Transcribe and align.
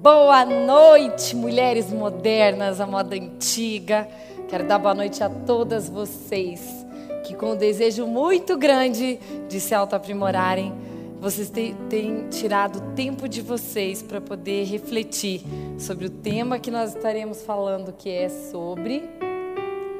Boa 0.00 0.44
noite, 0.44 1.34
mulheres 1.34 1.92
modernas, 1.92 2.80
a 2.80 2.86
moda 2.86 3.16
antiga. 3.16 4.06
Quero 4.46 4.64
dar 4.64 4.78
boa 4.78 4.94
noite 4.94 5.24
a 5.24 5.28
todas 5.28 5.88
vocês 5.88 6.86
que, 7.24 7.34
com 7.34 7.54
um 7.54 7.56
desejo 7.56 8.06
muito 8.06 8.56
grande 8.56 9.18
de 9.48 9.58
se 9.58 9.74
auto-aprimorarem, 9.74 10.72
vocês 11.20 11.50
têm, 11.50 12.28
tirado 12.30 12.94
tempo 12.94 13.28
de 13.28 13.42
vocês 13.42 14.00
para 14.00 14.20
poder 14.20 14.66
refletir 14.66 15.42
sobre 15.80 16.06
o 16.06 16.10
tema 16.10 16.60
que 16.60 16.70
nós 16.70 16.94
estaremos 16.94 17.42
falando, 17.42 17.92
que 17.92 18.08
é 18.08 18.28
sobre 18.28 19.02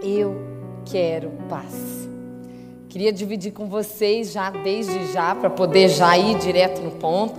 Eu 0.01 0.37
Quero 0.85 1.33
Paz. 1.49 2.09
Queria 2.89 3.13
dividir 3.13 3.51
com 3.51 3.67
vocês 3.67 4.31
já 4.31 4.49
desde 4.49 5.13
já, 5.13 5.35
para 5.35 5.51
poder 5.51 5.89
já 5.89 6.17
ir 6.17 6.39
direto 6.39 6.81
no 6.83 6.93
ponto. 6.93 7.35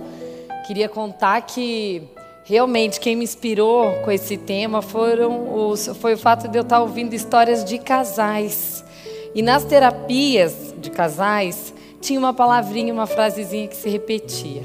Queria 0.66 0.90
contar 0.90 1.40
que 1.40 2.19
realmente 2.50 2.98
quem 2.98 3.14
me 3.14 3.22
inspirou 3.22 3.92
com 4.04 4.10
esse 4.10 4.36
tema 4.36 4.82
foram 4.82 5.68
os, 5.68 5.86
foi 6.00 6.14
o 6.14 6.18
fato 6.18 6.48
de 6.48 6.58
eu 6.58 6.62
estar 6.62 6.80
ouvindo 6.80 7.14
histórias 7.14 7.64
de 7.64 7.78
casais. 7.78 8.84
E 9.32 9.40
nas 9.40 9.62
terapias 9.62 10.74
de 10.76 10.90
casais, 10.90 11.72
tinha 12.00 12.18
uma 12.18 12.34
palavrinha, 12.34 12.92
uma 12.92 13.06
frasezinha 13.06 13.68
que 13.68 13.76
se 13.76 13.88
repetia. 13.88 14.62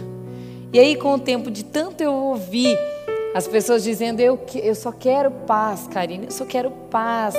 E 0.74 0.80
aí, 0.80 0.96
com 0.96 1.14
o 1.14 1.20
tempo 1.20 1.52
de 1.52 1.64
tanto 1.64 2.02
eu 2.02 2.12
ouvir 2.12 2.76
as 3.36 3.48
pessoas 3.48 3.84
dizendo: 3.84 4.20
Eu, 4.20 4.40
eu 4.56 4.74
só 4.74 4.92
quero 4.92 5.30
paz, 5.30 5.88
Karine, 5.88 6.26
eu 6.26 6.32
só 6.32 6.44
quero 6.44 6.72
paz 6.90 7.36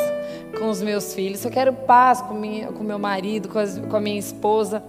com 0.57 0.71
os 0.71 0.81
meus 0.81 1.13
filhos, 1.13 1.45
eu 1.45 1.51
só 1.51 1.53
quero 1.53 1.73
paz 1.73 2.21
com, 2.21 2.35
minha, 2.35 2.69
com 2.69 2.85
meu 2.85 3.01
marido, 3.01 3.49
com, 3.49 3.59
as, 3.59 3.81
com 3.81 3.97
a 3.97 4.01
minha 4.01 4.21
esposa. 4.21 4.81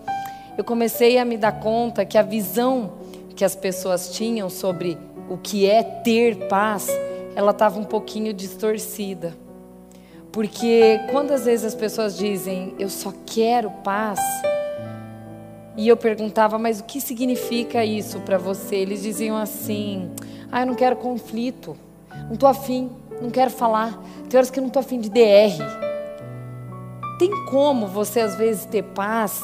Eu 0.55 0.63
comecei 0.63 1.17
a 1.17 1.25
me 1.25 1.35
dar 1.35 1.53
conta 1.53 2.05
que 2.05 2.15
a 2.15 2.21
visão 2.21 2.91
que 3.35 3.43
as 3.43 3.55
pessoas 3.55 4.11
tinham 4.11 4.49
sobre 4.49 4.97
o 5.29 5.37
que 5.37 5.69
é 5.69 5.83
ter 5.83 6.47
paz, 6.47 6.87
ela 7.35 7.51
estava 7.51 7.79
um 7.79 7.83
pouquinho 7.83 8.33
distorcida. 8.33 9.35
Porque 10.31 10.99
quando 11.11 11.31
às 11.31 11.45
vezes 11.45 11.65
as 11.65 11.75
pessoas 11.75 12.17
dizem, 12.17 12.75
eu 12.77 12.89
só 12.89 13.13
quero 13.25 13.71
paz, 13.83 14.19
e 15.77 15.87
eu 15.87 15.95
perguntava, 15.95 16.57
mas 16.57 16.79
o 16.79 16.83
que 16.83 16.99
significa 16.99 17.85
isso 17.85 18.19
para 18.21 18.37
você? 18.37 18.77
Eles 18.77 19.03
diziam 19.03 19.37
assim, 19.37 20.09
ah, 20.51 20.61
eu 20.61 20.65
não 20.65 20.73
quero 20.73 20.95
conflito, 20.95 21.77
não 22.25 22.33
estou 22.33 22.49
afim, 22.49 22.89
não 23.21 23.29
quero 23.29 23.51
falar, 23.51 24.01
tem 24.27 24.37
horas 24.37 24.49
que 24.49 24.57
eu 24.57 24.61
não 24.61 24.69
estou 24.69 24.79
afim 24.79 24.99
de 24.99 25.09
DR. 25.09 25.57
Tem 27.19 27.29
como 27.45 27.87
você 27.87 28.21
às 28.21 28.35
vezes 28.35 28.65
ter 28.65 28.83
paz 28.83 29.41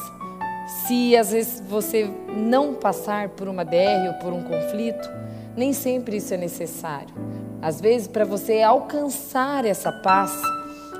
se 0.86 1.16
às 1.16 1.30
vezes 1.30 1.62
você 1.68 2.10
não 2.36 2.74
passar 2.74 3.28
por 3.30 3.46
uma 3.46 3.64
DR 3.64 4.08
ou 4.08 4.14
por 4.14 4.32
um 4.32 4.42
conflito? 4.42 5.08
Nem 5.56 5.72
sempre 5.72 6.16
isso 6.16 6.34
é 6.34 6.36
necessário. 6.36 7.14
Às 7.62 7.80
vezes, 7.80 8.08
para 8.08 8.24
você 8.24 8.60
alcançar 8.60 9.64
essa 9.64 9.90
paz, 9.90 10.32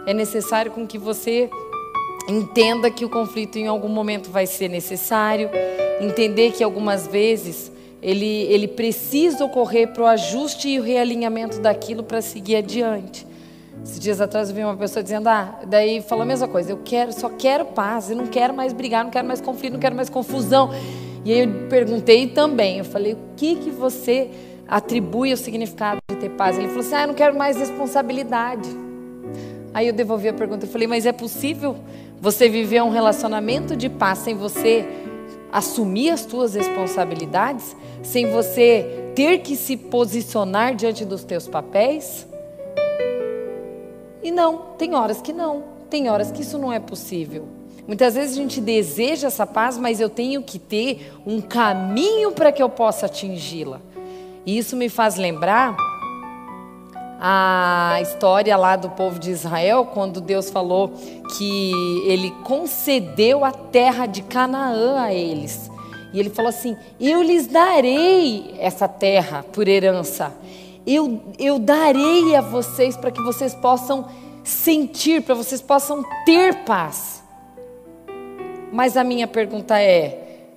é 0.06 0.14
necessário 0.14 0.70
com 0.70 0.86
que 0.86 0.97
você 0.98 1.50
entenda 2.28 2.91
que 2.91 3.05
o 3.05 3.10
conflito 3.10 3.58
em 3.58 3.66
algum 3.66 3.88
momento 3.88 4.30
vai 4.30 4.47
ser 4.47 4.69
necessário, 4.69 5.50
entender 6.00 6.52
que 6.52 6.64
algumas 6.64 7.06
vezes 7.06 7.70
ele, 8.00 8.42
ele 8.44 8.69
precisa 8.69 9.44
ocorrer 9.44 9.92
para 9.92 10.02
o 10.02 10.06
ajuste 10.06 10.69
e 10.69 10.78
o 10.78 10.82
realinhamento 10.82 11.60
daquilo 11.60 12.02
para 12.02 12.20
seguir 12.22 12.56
adiante. 12.56 13.27
Esses 13.82 13.98
dias 13.98 14.20
atrás 14.20 14.48
eu 14.48 14.55
vi 14.55 14.62
uma 14.62 14.77
pessoa 14.77 15.02
dizendo, 15.02 15.28
ah, 15.28 15.60
daí 15.66 16.00
falou 16.00 16.22
a 16.22 16.27
mesma 16.27 16.47
coisa, 16.47 16.70
eu 16.70 16.80
quero, 16.84 17.12
só 17.12 17.28
quero 17.28 17.64
paz, 17.66 18.10
eu 18.10 18.16
não 18.16 18.27
quero 18.27 18.55
mais 18.55 18.72
brigar, 18.72 19.05
não 19.05 19.10
quero 19.10 19.27
mais 19.27 19.41
conflito, 19.41 19.75
não 19.75 19.80
quero 19.80 19.97
mais 19.97 20.08
confusão. 20.08 20.70
E 21.25 21.33
aí 21.33 21.41
eu 21.41 21.69
perguntei 21.69 22.27
também, 22.28 22.78
eu 22.78 22.84
falei, 22.84 23.14
o 23.14 23.19
que 23.36 23.56
que 23.56 23.70
você 23.70 24.30
atribui 24.69 25.33
o 25.33 25.36
significado 25.36 25.98
de 26.11 26.16
ter 26.16 26.31
paz? 26.31 26.58
Ele 26.58 26.69
falou 26.69 26.81
assim, 26.81 26.94
ah, 26.94 27.03
eu 27.03 27.08
não 27.08 27.14
quero 27.14 27.36
mais 27.36 27.56
responsabilidade. 27.56 28.69
Aí 29.72 29.87
eu 29.87 29.93
devolvi 29.93 30.28
a 30.28 30.34
pergunta, 30.34 30.66
eu 30.66 30.71
falei, 30.71 30.87
mas 30.87 31.06
é 31.06 31.12
possível 31.12 31.76
você 32.21 32.49
viver 32.49 32.82
um 32.82 32.91
relacionamento 32.91 33.75
de 33.75 33.88
paz 33.88 34.19
sem 34.19 34.34
você 34.34 34.87
assumir 35.50 36.10
as 36.10 36.21
suas 36.21 36.54
responsabilidades, 36.54 37.75
sem 38.03 38.31
você 38.31 39.10
ter 39.15 39.38
que 39.38 39.56
se 39.56 39.76
posicionar 39.76 40.75
diante 40.75 41.04
dos 41.04 41.25
teus 41.25 41.49
papéis? 41.49 42.26
E 44.22 44.31
não, 44.31 44.59
tem 44.76 44.94
horas 44.94 45.22
que 45.22 45.32
não, 45.32 45.62
tem 45.88 46.10
horas 46.10 46.31
que 46.31 46.43
isso 46.43 46.59
não 46.59 46.72
é 46.72 46.81
possível. 46.81 47.53
Muitas 47.87 48.15
vezes 48.15 48.37
a 48.37 48.41
gente 48.41 48.61
deseja 48.61 49.27
essa 49.27 49.47
paz, 49.47 49.77
mas 49.77 50.00
eu 50.00 50.09
tenho 50.09 50.43
que 50.43 50.59
ter 50.59 51.12
um 51.27 51.41
caminho 51.41 52.33
para 52.33 52.50
que 52.50 52.62
eu 52.62 52.69
possa 52.69 53.06
atingi-la. 53.06 53.81
E 54.47 54.56
isso 54.56 54.77
me 54.77 54.89
faz 54.89 55.17
lembrar 55.17 55.77
a 57.21 57.99
história 58.03 58.56
lá 58.56 58.77
do 58.77 58.91
povo 58.91 59.19
de 59.19 59.31
Israel, 59.31 59.87
quando 59.93 60.21
Deus 60.21 60.50
falou 60.50 60.93
que 61.37 61.73
ele 62.06 62.31
concedeu 62.43 63.44
a 63.44 63.53
terra 63.53 64.06
de 64.06 64.23
Canaã 64.23 65.00
a 65.00 65.12
eles. 65.12 65.71
E 66.12 66.21
ele 66.21 66.31
falou 66.31 66.49
assim: 66.49 66.77
Eu 67.00 67.23
lhes 67.23 67.47
darei 67.47 68.55
essa 68.59 68.87
terra 68.89 69.44
por 69.53 69.69
herança. 69.69 70.33
Eu, 70.87 71.21
eu 71.39 71.59
darei 71.59 72.37
a 72.37 72.41
vocês 72.41 72.97
para 72.97 73.11
que 73.11 73.23
vocês 73.23 73.55
possam 73.55 74.06
sentir, 74.43 75.23
para 75.23 75.34
vocês 75.34 75.62
possam 75.62 76.05
ter 76.27 76.65
paz. 76.65 77.13
Mas 78.75 78.97
a 78.97 79.05
minha 79.05 79.29
pergunta 79.29 79.81
é: 79.81 80.49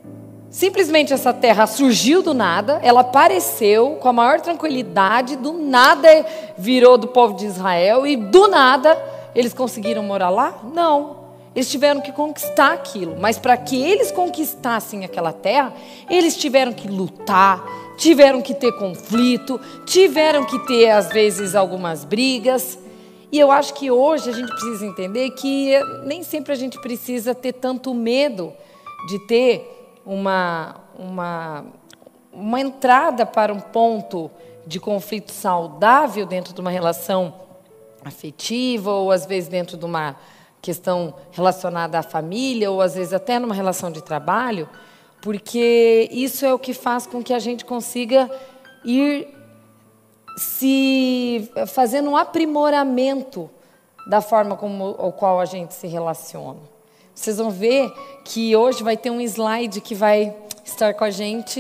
Simplesmente 0.50 1.14
essa 1.14 1.32
terra 1.32 1.68
surgiu 1.68 2.24
do 2.24 2.34
nada, 2.34 2.80
ela 2.82 3.02
apareceu 3.02 3.92
com 4.02 4.10
a 4.10 4.14
maior 4.14 4.42
tranquilidade, 4.42 5.36
do 5.36 5.54
nada 5.54 6.26
virou 6.58 6.98
do 6.98 7.10
povo 7.10 7.36
de 7.36 7.46
Israel 7.46 8.08
e 8.08 8.16
do 8.16 8.48
nada 8.48 8.98
eles 9.36 9.54
conseguiram 9.54 10.02
morar 10.02 10.32
lá? 10.32 10.62
Não. 10.74 11.28
Eles 11.56 11.70
tiveram 11.70 12.02
que 12.02 12.12
conquistar 12.12 12.74
aquilo, 12.74 13.16
mas 13.20 13.38
para 13.38 13.56
que 13.56 13.80
eles 13.80 14.12
conquistassem 14.12 15.06
aquela 15.06 15.32
terra, 15.32 15.72
eles 16.10 16.36
tiveram 16.36 16.74
que 16.74 16.88
lutar, 16.88 17.64
tiveram 17.98 18.42
que 18.42 18.56
ter 18.56 18.72
conflito, 18.80 19.62
tiveram 19.86 20.44
que 20.44 20.58
ter 20.66 20.90
às 20.90 21.10
vezes 21.10 21.54
algumas 21.54 22.04
brigas. 22.04 22.80
E 23.32 23.40
eu 23.40 23.52
acho 23.52 23.74
que 23.74 23.92
hoje 23.92 24.30
a 24.30 24.34
gente 24.34 24.50
precisa 24.50 24.86
entender 24.86 25.32
que 25.32 25.78
nem 26.06 26.24
sempre 26.24 26.54
a 26.54 26.56
gente 26.56 26.80
precisa 26.80 27.36
ter 27.36 27.54
tanto 27.54 27.94
medo 27.94 28.54
de 29.08 29.20
ter 29.28 29.96
uma, 30.06 30.76
uma, 30.98 31.66
uma 32.32 32.62
entrada 32.62 33.26
para 33.26 33.54
um 33.54 33.60
ponto 33.60 34.32
de 34.66 34.80
conflito 34.80 35.32
saudável 35.32 36.26
dentro 36.26 36.54
de 36.54 36.62
uma 36.62 36.72
relação 36.72 37.34
afetiva, 38.04 38.92
ou 38.92 39.12
às 39.12 39.26
vezes 39.26 39.50
dentro 39.50 39.78
de 39.78 39.84
uma 39.84 40.16
questão 40.62 41.14
relacionada 41.32 42.00
à 42.00 42.04
família, 42.04 42.72
ou 42.72 42.82
às 42.82 42.96
vezes 42.96 43.14
até 43.14 43.40
numa 43.40 43.54
relação 43.54 43.92
de 43.92 44.02
trabalho, 44.02 44.70
porque 45.22 46.08
isso 46.12 46.46
é 46.46 46.54
o 46.54 46.60
que 46.60 46.74
faz 46.74 47.06
com 47.06 47.22
que 47.22 47.34
a 47.34 47.40
gente 47.40 47.66
consiga 47.66 48.30
ir 48.86 49.37
se 50.38 51.52
fazendo 51.68 52.12
um 52.12 52.16
aprimoramento 52.16 53.50
da 54.08 54.22
forma 54.22 54.56
como 54.56 54.90
o 54.92 55.12
qual 55.12 55.40
a 55.40 55.46
gente 55.46 55.74
se 55.74 55.88
relaciona. 55.88 56.59
Vocês 57.14 57.38
vão 57.38 57.50
ver 57.50 57.92
que 58.24 58.56
hoje 58.56 58.84
vai 58.84 58.96
ter 58.96 59.09
um 59.09 59.20
slide 59.20 59.81
que 59.81 59.96
vai 59.96 60.34
estar 60.64 60.94
com 60.94 61.03
a 61.03 61.09
gente 61.09 61.59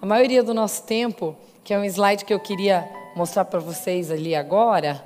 a 0.00 0.06
maioria 0.06 0.42
do 0.42 0.54
nosso 0.54 0.82
tempo, 0.84 1.36
que 1.62 1.74
é 1.74 1.78
um 1.78 1.84
slide 1.84 2.24
que 2.24 2.32
eu 2.32 2.40
queria 2.40 2.88
mostrar 3.14 3.44
para 3.44 3.60
vocês 3.60 4.10
ali 4.10 4.34
agora, 4.34 5.02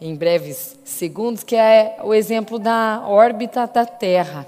em 0.00 0.14
breves 0.14 0.78
segundos, 0.84 1.42
que 1.42 1.56
é 1.56 1.98
o 2.02 2.14
exemplo 2.14 2.58
da 2.58 3.02
órbita 3.06 3.66
da 3.66 3.84
Terra. 3.86 4.46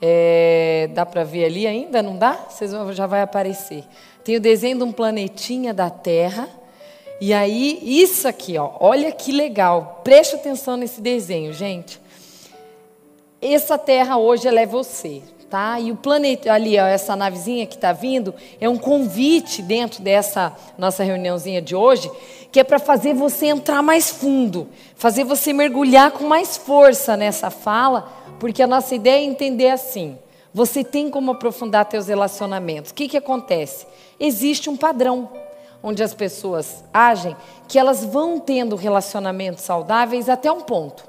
É, 0.00 0.90
dá 0.92 1.06
para 1.06 1.24
ver 1.24 1.46
ali 1.46 1.66
ainda? 1.66 2.02
Não 2.02 2.16
dá? 2.16 2.32
Vocês 2.48 2.72
vão, 2.72 2.92
já 2.92 3.06
vai 3.06 3.22
aparecer. 3.22 3.84
Tem 4.22 4.36
o 4.36 4.40
desenho 4.40 4.78
de 4.78 4.84
um 4.84 4.92
planetinha 4.92 5.72
da 5.72 5.88
Terra. 5.88 6.48
E 7.20 7.32
aí, 7.32 7.80
isso 7.82 8.26
aqui, 8.26 8.58
ó, 8.58 8.70
olha 8.80 9.10
que 9.12 9.32
legal. 9.32 10.00
Preste 10.04 10.34
atenção 10.34 10.76
nesse 10.76 11.00
desenho, 11.00 11.52
gente 11.52 12.02
essa 13.52 13.76
terra 13.76 14.16
hoje 14.16 14.48
ela 14.48 14.60
é 14.60 14.66
você, 14.66 15.22
tá? 15.50 15.78
E 15.78 15.92
o 15.92 15.96
planeta 15.96 16.52
ali, 16.52 16.78
ó, 16.78 16.86
essa 16.86 17.14
navezinha 17.14 17.66
que 17.66 17.74
está 17.74 17.92
vindo, 17.92 18.34
é 18.60 18.68
um 18.68 18.78
convite 18.78 19.60
dentro 19.60 20.02
dessa 20.02 20.54
nossa 20.78 21.02
reuniãozinha 21.02 21.60
de 21.60 21.76
hoje, 21.76 22.10
que 22.50 22.58
é 22.58 22.64
para 22.64 22.78
fazer 22.78 23.12
você 23.12 23.46
entrar 23.46 23.82
mais 23.82 24.10
fundo, 24.10 24.68
fazer 24.96 25.24
você 25.24 25.52
mergulhar 25.52 26.12
com 26.12 26.24
mais 26.24 26.56
força 26.56 27.16
nessa 27.16 27.50
fala, 27.50 28.10
porque 28.38 28.62
a 28.62 28.66
nossa 28.66 28.94
ideia 28.94 29.20
é 29.20 29.24
entender 29.24 29.68
assim. 29.68 30.16
Você 30.52 30.84
tem 30.84 31.10
como 31.10 31.32
aprofundar 31.32 31.86
seus 31.90 32.06
relacionamentos. 32.06 32.92
O 32.92 32.94
que, 32.94 33.08
que 33.08 33.16
acontece? 33.16 33.86
Existe 34.20 34.70
um 34.70 34.76
padrão 34.76 35.28
onde 35.86 36.02
as 36.02 36.14
pessoas 36.14 36.82
agem, 36.94 37.36
que 37.68 37.78
elas 37.78 38.02
vão 38.02 38.40
tendo 38.40 38.74
relacionamentos 38.74 39.62
saudáveis 39.62 40.30
até 40.30 40.50
um 40.50 40.62
ponto. 40.62 41.04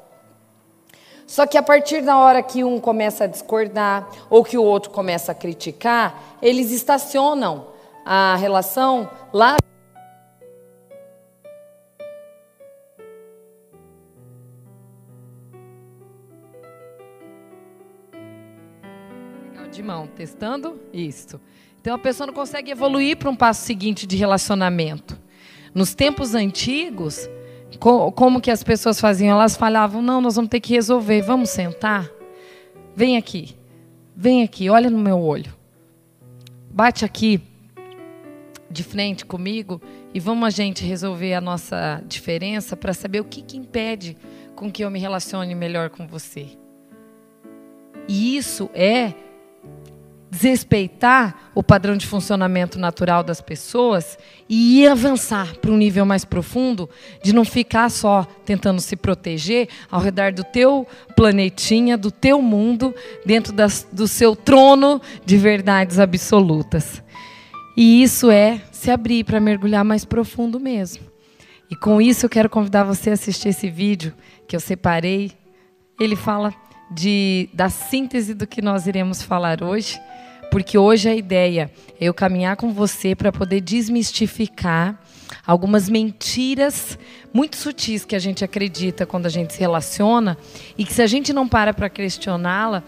Só 1.25 1.47
que 1.47 1.57
a 1.57 1.63
partir 1.63 2.01
da 2.01 2.17
hora 2.17 2.43
que 2.43 2.61
um 2.61 2.77
começa 2.77 3.23
a 3.23 3.27
discordar 3.27 4.05
ou 4.29 4.43
que 4.43 4.57
o 4.57 4.63
outro 4.63 4.91
começa 4.91 5.31
a 5.31 5.35
criticar, 5.35 6.37
eles 6.41 6.71
estacionam 6.71 7.67
a 8.05 8.35
relação 8.35 9.09
lá 9.31 9.55
de 19.71 19.81
mão, 19.81 20.07
testando 20.07 20.79
isto. 20.93 21.39
Então 21.85 21.93
a 21.93 21.99
pessoa 21.99 22.25
não 22.25 22.33
consegue 22.33 22.71
evoluir 22.71 23.15
para 23.15 23.29
um 23.29 23.35
passo 23.35 23.63
seguinte 23.63 24.07
de 24.07 24.17
relacionamento. 24.17 25.21
Nos 25.71 25.93
tempos 25.93 26.33
antigos, 26.33 27.29
como 28.15 28.41
que 28.41 28.49
as 28.49 28.63
pessoas 28.63 28.99
faziam? 28.99 29.37
Elas 29.37 29.55
falavam: 29.55 30.01
não, 30.01 30.19
nós 30.19 30.35
vamos 30.35 30.49
ter 30.49 30.59
que 30.59 30.73
resolver, 30.73 31.21
vamos 31.21 31.51
sentar? 31.51 32.09
Vem 32.95 33.17
aqui, 33.17 33.55
vem 34.15 34.41
aqui, 34.41 34.67
olha 34.67 34.89
no 34.89 34.97
meu 34.97 35.19
olho. 35.21 35.53
Bate 36.71 37.05
aqui 37.05 37.39
de 38.67 38.81
frente 38.81 39.23
comigo 39.23 39.79
e 40.11 40.19
vamos 40.19 40.47
a 40.47 40.49
gente 40.49 40.83
resolver 40.83 41.35
a 41.35 41.41
nossa 41.41 42.01
diferença 42.07 42.75
para 42.75 42.95
saber 42.95 43.19
o 43.19 43.25
que, 43.25 43.43
que 43.43 43.57
impede 43.57 44.17
com 44.55 44.71
que 44.71 44.83
eu 44.83 44.89
me 44.89 44.97
relacione 44.97 45.53
melhor 45.53 45.91
com 45.91 46.07
você. 46.07 46.47
E 48.07 48.35
isso 48.35 48.71
é 48.73 49.13
desrespeitar 50.29 51.51
o 51.53 51.63
padrão 51.63 51.95
de 51.95 52.05
funcionamento 52.05 52.77
natural 52.77 53.23
das 53.23 53.41
pessoas 53.41 54.17
e 54.49 54.81
ir 54.81 54.87
avançar 54.87 55.55
para 55.57 55.71
um 55.71 55.77
nível 55.77 56.05
mais 56.05 56.25
profundo 56.25 56.89
de 57.23 57.33
não 57.33 57.45
ficar 57.45 57.89
só 57.89 58.25
tentando 58.45 58.81
se 58.81 58.95
proteger 58.95 59.69
ao 59.89 60.01
redor 60.01 60.31
do 60.33 60.43
teu 60.43 60.87
planetinha, 61.15 61.97
do 61.97 62.11
teu 62.11 62.41
mundo, 62.41 62.93
dentro 63.25 63.53
das, 63.53 63.87
do 63.91 64.07
seu 64.07 64.35
trono 64.35 65.01
de 65.25 65.37
verdades 65.37 65.99
absolutas. 65.99 67.01
E 67.77 68.01
isso 68.01 68.29
é 68.31 68.61
se 68.71 68.89
abrir 68.89 69.23
para 69.23 69.39
mergulhar 69.39 69.83
mais 69.83 70.05
profundo 70.05 70.59
mesmo. 70.59 71.03
E 71.69 71.75
com 71.75 72.01
isso 72.01 72.25
eu 72.25 72.29
quero 72.29 72.49
convidar 72.49 72.83
você 72.83 73.09
a 73.09 73.13
assistir 73.13 73.49
esse 73.49 73.69
vídeo 73.69 74.13
que 74.47 74.55
eu 74.55 74.59
separei. 74.59 75.31
Ele 75.99 76.15
fala 76.15 76.53
de, 76.91 77.49
da 77.53 77.69
síntese 77.69 78.33
do 78.33 78.45
que 78.45 78.61
nós 78.61 78.87
iremos 78.87 79.21
falar 79.21 79.63
hoje, 79.63 79.99
porque 80.51 80.77
hoje 80.77 81.09
a 81.09 81.15
ideia 81.15 81.71
é 81.99 82.05
eu 82.05 82.13
caminhar 82.13 82.55
com 82.55 82.71
você 82.71 83.15
para 83.15 83.31
poder 83.31 83.61
desmistificar 83.61 84.99
algumas 85.45 85.89
mentiras 85.89 86.97
muito 87.33 87.57
sutis 87.57 88.05
que 88.05 88.15
a 88.15 88.19
gente 88.19 88.43
acredita 88.43 89.05
quando 89.05 89.25
a 89.25 89.29
gente 89.29 89.53
se 89.53 89.59
relaciona 89.59 90.37
e 90.77 90.85
que 90.85 90.93
se 90.93 91.01
a 91.01 91.07
gente 91.07 91.33
não 91.33 91.47
para 91.47 91.73
para 91.73 91.89
questioná-la, 91.89 92.83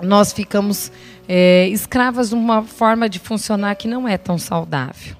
nós 0.00 0.32
ficamos 0.32 0.92
é, 1.28 1.68
escravas 1.68 2.30
de 2.30 2.34
uma 2.34 2.62
forma 2.62 3.08
de 3.08 3.18
funcionar 3.18 3.74
que 3.76 3.88
não 3.88 4.06
é 4.06 4.18
tão 4.18 4.36
saudável. 4.38 5.16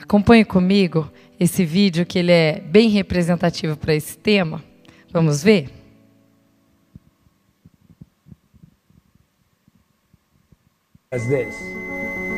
Acompanhe 0.00 0.44
comigo 0.44 1.10
esse 1.38 1.64
vídeo 1.64 2.04
que 2.04 2.18
ele 2.18 2.32
é 2.32 2.60
bem 2.60 2.88
representativo 2.88 3.76
para 3.76 3.94
esse 3.94 4.16
tema. 4.16 4.62
Vamos 5.12 5.42
ver? 5.42 5.83
Does 11.14 11.28
this. 11.28 11.60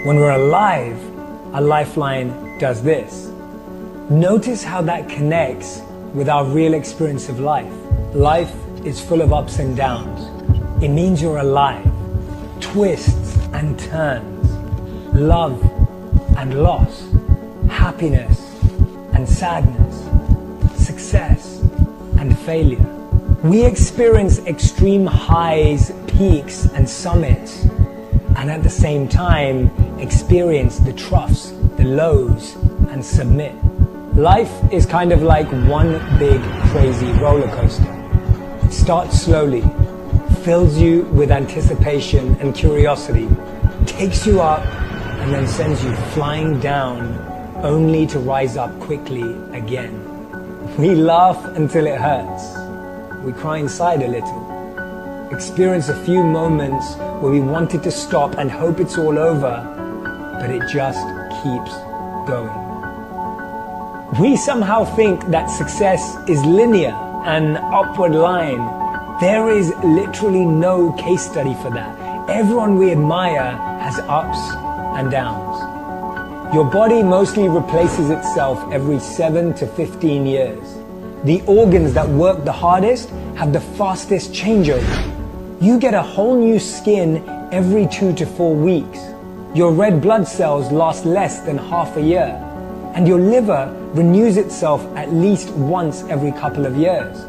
When 0.05 0.17
we're 0.17 0.37
alive, 0.37 1.00
a 1.55 1.61
lifeline 1.62 2.58
does 2.58 2.82
this. 2.82 3.32
Notice 4.11 4.62
how 4.62 4.82
that 4.82 5.08
connects 5.08 5.81
with 6.12 6.28
our 6.28 6.44
real 6.44 6.75
experience 6.75 7.31
of 7.31 7.40
life. 7.40 7.73
Life 8.12 8.52
is 8.84 9.00
full 9.00 9.23
of 9.23 9.32
ups 9.32 9.61
and 9.61 9.75
downs. 9.75 10.20
It 10.84 10.88
means 10.88 11.23
you're 11.23 11.38
alive. 11.38 11.90
Twists 12.61 13.38
and 13.55 13.78
turns. 13.78 14.50
Love 15.14 15.58
and 16.37 16.62
loss. 16.62 17.08
Happiness 17.70 18.38
and 19.14 19.26
sadness. 19.26 19.96
Success 20.84 21.61
and 22.19 22.38
failure. 22.40 22.84
We 23.43 23.64
experience 23.64 24.40
extreme 24.40 25.06
highs, 25.06 25.93
peaks, 26.08 26.67
and 26.75 26.87
summits 26.87 27.64
and 28.37 28.50
at 28.50 28.62
the 28.62 28.71
same 28.71 29.09
time 29.09 29.71
experience 29.99 30.79
the 30.79 30.93
troughs, 30.93 31.53
the 31.77 31.85
lows, 31.85 32.55
and 32.91 33.05
submit. 33.05 33.55
Life 34.15 34.53
is 34.73 34.85
kind 34.87 35.11
of 35.11 35.23
like 35.23 35.50
one 35.69 35.93
big 36.19 36.41
crazy 36.71 37.11
roller 37.12 37.49
coaster. 37.49 37.93
It 38.62 38.73
starts 38.73 39.23
slowly, 39.23 39.62
fills 40.44 40.77
you 40.79 41.03
with 41.12 41.31
anticipation 41.31 42.37
and 42.41 42.55
curiosity, 42.55 43.29
takes 43.87 44.27
you 44.27 44.41
up, 44.41 44.65
and 45.21 45.33
then 45.33 45.47
sends 45.49 45.83
you 45.83 45.94
flying 46.15 46.61
down 46.61 47.19
only 47.65 48.06
to 48.06 48.19
rise 48.19 48.56
up 48.56 48.79
quickly 48.81 49.23
again. 49.53 49.94
We 50.77 50.94
laugh 50.94 51.43
until 51.56 51.87
it 51.87 51.99
hurts. 51.99 52.55
We 53.25 53.33
cry 53.33 53.59
inside 53.59 54.03
a 54.03 54.09
little 54.09 54.46
experience 55.32 55.88
a 55.88 56.05
few 56.05 56.23
moments 56.23 56.94
where 57.20 57.32
we 57.32 57.40
wanted 57.40 57.82
to 57.82 57.90
stop 57.90 58.38
and 58.38 58.50
hope 58.50 58.78
it's 58.78 58.96
all 58.96 59.19
over, 59.19 59.62
but 60.40 60.50
it 60.50 60.62
just 60.69 61.05
keeps 61.43 61.73
going. 62.26 62.62
We 64.20 64.37
somehow 64.37 64.84
think 64.84 65.26
that 65.26 65.46
success 65.46 66.17
is 66.28 66.44
linear, 66.44 66.94
an 67.25 67.56
upward 67.56 68.12
line. 68.12 68.61
There 69.20 69.50
is 69.50 69.75
literally 69.82 70.44
no 70.44 70.93
case 70.93 71.23
study 71.23 71.55
for 71.55 71.70
that. 71.70 72.31
Everyone 72.31 72.78
we 72.78 72.93
admire 72.93 73.56
has 73.81 73.99
ups 74.08 74.38
and 74.96 75.11
downs. 75.11 76.55
Your 76.55 76.64
body 76.64 77.02
mostly 77.02 77.49
replaces 77.49 78.11
itself 78.11 78.73
every 78.73 79.00
7 79.00 79.55
to 79.55 79.67
15 79.67 80.25
years. 80.25 80.76
The 81.25 81.43
organs 81.46 81.93
that 81.94 82.08
work 82.08 82.44
the 82.44 82.52
hardest 82.52 83.11
have 83.34 83.52
the 83.52 83.61
fastest 83.61 84.32
changeover. 84.32 85.16
You 85.58 85.79
get 85.79 85.94
a 85.94 86.03
whole 86.03 86.38
new 86.38 86.58
skin 86.58 87.26
every 87.50 87.87
two 87.87 88.12
to 88.17 88.26
four 88.26 88.55
weeks. 88.55 88.99
Your 89.55 89.73
red 89.73 90.03
blood 90.03 90.29
cells 90.29 90.70
last 90.70 91.06
less 91.06 91.41
than 91.41 91.56
half 91.56 91.97
a 91.97 92.03
year. 92.03 92.43
And 92.94 93.08
your 93.08 93.19
liver 93.19 93.75
renews 93.94 94.37
itself 94.37 94.85
at 94.97 95.14
least 95.14 95.49
once 95.53 96.03
every 96.11 96.31
couple 96.32 96.67
of 96.67 96.76
years. 96.76 97.25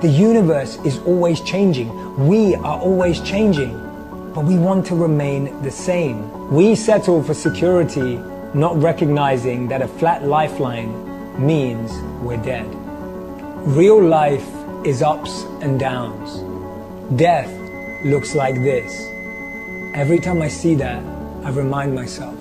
The 0.00 0.08
universe 0.08 0.78
is 0.86 0.96
always 1.00 1.42
changing. 1.42 1.90
We 2.26 2.54
are 2.54 2.80
always 2.80 3.20
changing. 3.20 3.74
But 4.34 4.46
we 4.46 4.56
want 4.56 4.86
to 4.86 4.94
remain 4.94 5.60
the 5.60 5.70
same. 5.70 6.50
We 6.50 6.74
settle 6.74 7.22
for 7.22 7.34
security, 7.34 8.16
not 8.54 8.80
recognizing 8.80 9.68
that 9.68 9.82
a 9.82 9.88
flat 9.88 10.24
lifeline 10.24 10.90
means 11.44 11.92
we're 12.22 12.42
dead. 12.42 12.66
Real 13.66 14.02
life 14.02 14.48
is 14.86 15.02
ups 15.02 15.42
and 15.60 15.78
downs. 15.78 16.42
Death 17.16 17.57
looks 18.04 18.34
like 18.34 18.54
this. 18.56 19.08
Every 19.94 20.18
time 20.18 20.40
I 20.40 20.48
see 20.48 20.74
that, 20.76 21.02
I 21.44 21.50
remind 21.50 21.94
myself, 21.94 22.36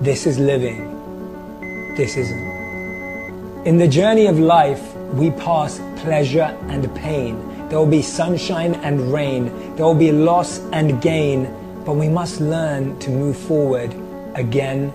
this 0.00 0.26
is 0.26 0.38
living, 0.38 1.94
this 1.96 2.16
isn't. 2.16 3.64
In 3.64 3.78
the 3.78 3.88
journey 3.88 4.26
of 4.26 4.38
life, 4.38 4.94
we 5.14 5.30
pass 5.30 5.80
pleasure 5.96 6.56
and 6.68 6.92
pain. 6.96 7.38
There 7.68 7.78
will 7.78 7.86
be 7.86 8.02
sunshine 8.02 8.74
and 8.76 9.12
rain. 9.12 9.76
There 9.76 9.86
will 9.86 9.94
be 9.94 10.10
loss 10.12 10.58
and 10.72 11.00
gain. 11.00 11.44
But 11.84 11.94
we 11.94 12.08
must 12.08 12.40
learn 12.40 12.98
to 12.98 13.10
move 13.10 13.36
forward 13.36 13.94
again 14.34 14.92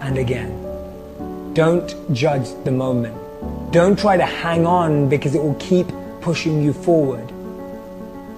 and 0.00 0.18
again. 0.18 1.52
Don't 1.54 1.94
judge 2.12 2.50
the 2.64 2.70
moment. 2.70 3.16
Don't 3.72 3.98
try 3.98 4.16
to 4.16 4.26
hang 4.26 4.66
on 4.66 5.08
because 5.08 5.34
it 5.34 5.42
will 5.42 5.56
keep 5.58 5.88
pushing 6.20 6.62
you 6.62 6.72
forward. 6.72 7.30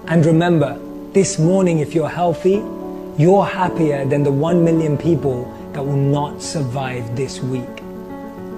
And 0.07 0.25
remember, 0.25 0.79
this 1.13 1.39
morning, 1.39 1.81
if 1.81 1.95
you're 1.95 2.09
healthy, 2.09 2.63
you're 3.19 3.45
happier 3.45 4.07
than 4.07 4.23
the 4.23 4.33
1 4.33 4.65
million 4.65 4.97
people 4.97 5.45
that 5.75 5.85
will 5.85 5.95
not 5.95 6.41
survive 6.41 7.15
this 7.15 7.39
week. 7.39 7.69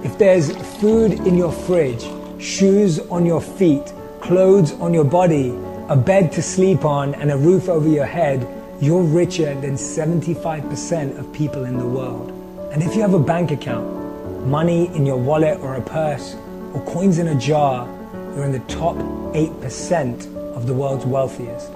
If 0.05 0.17
there's 0.17 0.55
food 0.79 1.11
in 1.27 1.35
your 1.37 1.51
fridge, 1.51 2.05
shoes 2.41 2.99
on 3.11 3.25
your 3.25 3.41
feet, 3.41 3.91
clothes 4.21 4.71
on 4.79 4.93
your 4.93 5.03
body, 5.03 5.49
a 5.89 5.97
bed 5.97 6.31
to 6.31 6.41
sleep 6.41 6.85
on, 6.85 7.13
and 7.15 7.29
a 7.29 7.35
roof 7.35 7.67
over 7.67 7.89
your 7.89 8.05
head, 8.05 8.47
you're 8.79 9.03
richer 9.03 9.53
than 9.59 9.73
75% 9.73 11.19
of 11.19 11.33
people 11.33 11.65
in 11.65 11.77
the 11.77 11.85
world. 11.85 12.31
And 12.71 12.81
if 12.81 12.95
you 12.95 13.01
have 13.01 13.13
a 13.13 13.19
bank 13.19 13.51
account, 13.51 14.47
money 14.47 14.87
in 14.95 15.05
your 15.05 15.17
wallet 15.17 15.59
or 15.59 15.75
a 15.75 15.81
purse, 15.81 16.35
or 16.73 16.81
coins 16.85 17.19
in 17.19 17.27
a 17.27 17.35
jar, 17.35 17.85
you're 18.33 18.45
in 18.45 18.53
the 18.53 18.59
top 18.59 18.95
8% 18.95 20.55
of 20.55 20.67
the 20.67 20.73
world's 20.73 21.05
wealthiest. 21.05 21.74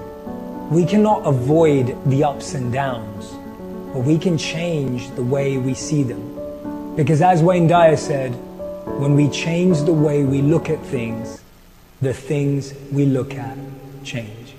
We 0.70 0.86
cannot 0.86 1.26
avoid 1.26 1.98
the 2.06 2.24
ups 2.24 2.54
and 2.54 2.72
downs, 2.72 3.34
but 3.92 4.04
we 4.04 4.20
can 4.20 4.38
change 4.38 5.10
the 5.16 5.24
way 5.24 5.58
we 5.58 5.74
see 5.74 6.04
them. 6.04 6.22
Because 6.96 7.24
as 7.24 7.42
Wayne 7.42 7.66
Dyer 7.66 7.98
said, 7.98 8.36
when 9.00 9.16
we 9.16 9.30
change 9.30 9.82
the 9.82 9.94
way 9.94 10.24
we 10.24 10.44
look 10.44 10.70
at 10.70 10.80
things, 10.86 11.42
the 12.04 12.14
things 12.14 12.76
we 12.92 13.08
look 13.08 13.34
at 13.34 13.58
change. 14.04 14.54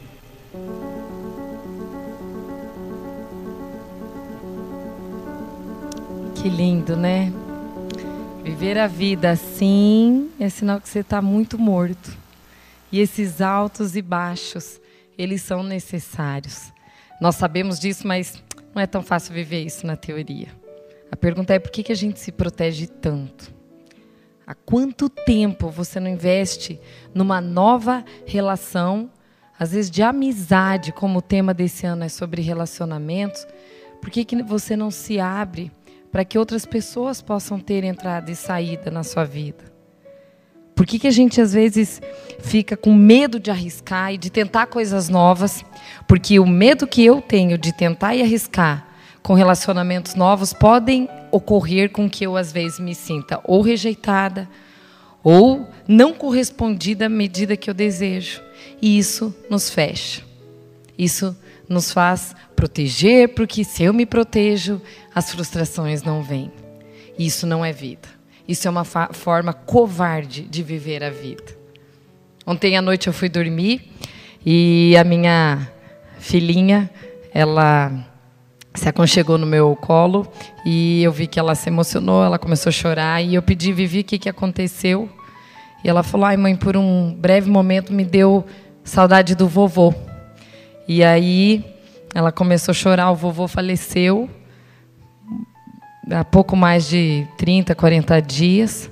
Que 6.35 6.49
lindo, 6.49 6.97
né? 6.97 7.33
Viver 8.43 8.79
a 8.79 8.88
vida 8.88 9.31
assim 9.31 10.29
é 10.40 10.49
sinal 10.49 10.81
que 10.81 10.88
você 10.88 11.00
está 11.00 11.23
muito 11.23 11.57
morto. 11.57 12.19
E 12.90 12.99
esses 12.99 13.40
altos 13.40 13.95
e 13.95 14.02
baixos 14.02 14.81
eles 15.21 15.43
são 15.43 15.62
necessários. 15.62 16.73
Nós 17.21 17.37
sabemos 17.37 17.79
disso, 17.79 18.07
mas 18.07 18.43
não 18.75 18.81
é 18.81 18.87
tão 18.87 19.03
fácil 19.03 19.35
viver 19.35 19.62
isso 19.62 19.87
na 19.87 19.95
teoria. 19.95 20.49
A 21.12 21.17
pergunta 21.17 21.53
é 21.53 21.59
por 21.59 21.71
que, 21.71 21.83
que 21.83 21.93
a 21.93 21.97
gente 21.97 22.19
se 22.19 22.33
protege 22.33 22.87
tanto? 22.87 23.53
Há 24.47 24.55
quanto 24.55 25.11
tempo 25.11 25.69
você 25.69 26.00
não 26.00 26.09
investe 26.09 26.81
numa 27.15 27.39
nova 27.39 28.03
relação, 28.27 29.11
às 29.59 29.73
vezes 29.73 29.91
de 29.91 30.03
amizade, 30.03 30.91
como 30.91 31.19
o 31.19 31.23
tema 31.23 31.53
desse 31.53 31.85
ano 31.85 32.05
é 32.05 32.09
sobre 32.09 32.41
relacionamentos? 32.41 33.47
Por 34.00 34.09
que, 34.09 34.25
que 34.25 34.43
você 34.43 34.75
não 34.75 34.91
se 34.91 35.21
abre 35.21 35.71
para 36.11 36.25
que 36.25 36.39
outras 36.39 36.65
pessoas 36.65 37.21
possam 37.21 37.61
ter 37.61 37.85
entrada 37.85 38.31
e 38.31 38.35
saída 38.35 38.91
na 38.91 39.05
sua 39.05 39.25
vida? 39.25 39.70
Por 40.81 40.87
que, 40.87 40.99
que 40.99 41.07
a 41.07 41.11
gente 41.11 41.43
às 41.43 41.53
vezes 41.53 42.01
fica 42.39 42.75
com 42.75 42.95
medo 42.95 43.39
de 43.39 43.51
arriscar 43.51 44.15
e 44.15 44.17
de 44.17 44.31
tentar 44.31 44.67
coisas 44.67 45.11
novas? 45.11 45.63
Porque 46.09 46.41
o 46.41 46.47
medo 46.47 46.87
que 46.87 47.05
eu 47.05 47.21
tenho 47.21 47.59
de 47.59 47.71
tentar 47.71 48.15
e 48.15 48.23
arriscar 48.23 48.89
com 49.23 49.35
relacionamentos 49.35 50.15
novos 50.15 50.55
podem 50.55 51.07
ocorrer 51.31 51.91
com 51.91 52.09
que 52.09 52.25
eu 52.25 52.35
às 52.35 52.51
vezes 52.51 52.81
me 52.81 52.95
sinta 52.95 53.43
ou 53.45 53.61
rejeitada 53.61 54.49
ou 55.23 55.69
não 55.87 56.15
correspondida 56.15 57.05
à 57.05 57.09
medida 57.11 57.59
que 57.59 57.69
eu 57.69 57.75
desejo. 57.75 58.41
E 58.81 58.99
isso 58.99 59.37
nos 59.51 59.69
fecha. 59.69 60.23
Isso 60.97 61.37
nos 61.69 61.93
faz 61.93 62.35
proteger, 62.57 63.35
porque 63.35 63.65
se 63.65 63.83
eu 63.83 63.93
me 63.93 64.07
protejo, 64.07 64.81
as 65.15 65.31
frustrações 65.31 66.03
não 66.03 66.23
vêm. 66.23 66.51
Isso 67.19 67.47
não 67.47 67.63
é 67.63 67.71
vida. 67.71 68.20
Isso 68.50 68.66
é 68.66 68.71
uma 68.71 68.85
forma 68.85 69.52
covarde 69.52 70.42
de 70.42 70.61
viver 70.61 71.04
a 71.04 71.09
vida. 71.09 71.57
Ontem 72.45 72.76
à 72.76 72.83
noite 72.83 73.07
eu 73.07 73.12
fui 73.12 73.28
dormir 73.28 73.92
e 74.45 74.97
a 74.97 75.04
minha 75.04 75.71
filhinha, 76.19 76.90
ela 77.33 77.92
se 78.75 78.88
aconchegou 78.88 79.38
no 79.38 79.47
meu 79.47 79.76
colo 79.76 80.26
e 80.66 81.00
eu 81.00 81.12
vi 81.12 81.28
que 81.28 81.38
ela 81.38 81.54
se 81.54 81.69
emocionou, 81.69 82.25
ela 82.25 82.40
começou 82.40 82.71
a 82.71 82.73
chorar 82.73 83.23
e 83.23 83.37
eu 83.37 83.42
pedi, 83.42 83.73
Vivi, 83.73 84.00
o 84.00 84.04
que, 84.04 84.19
que 84.19 84.28
aconteceu? 84.28 85.09
E 85.85 85.88
ela 85.88 86.02
falou, 86.02 86.26
ai 86.26 86.37
mãe, 86.37 86.57
por 86.57 86.76
um 86.76 87.14
breve 87.14 87.49
momento 87.49 87.92
me 87.92 88.04
deu 88.04 88.45
saudade 88.83 89.37
do 89.37 89.47
vovô. 89.47 89.95
E 90.88 91.04
aí 91.04 91.64
ela 92.12 92.33
começou 92.33 92.73
a 92.73 92.75
chorar, 92.75 93.12
o 93.12 93.14
vovô 93.14 93.47
faleceu 93.47 94.28
há 96.11 96.25
pouco 96.25 96.57
mais 96.57 96.88
de 96.88 97.26
30, 97.37 97.75
40 97.75 98.21
dias. 98.21 98.90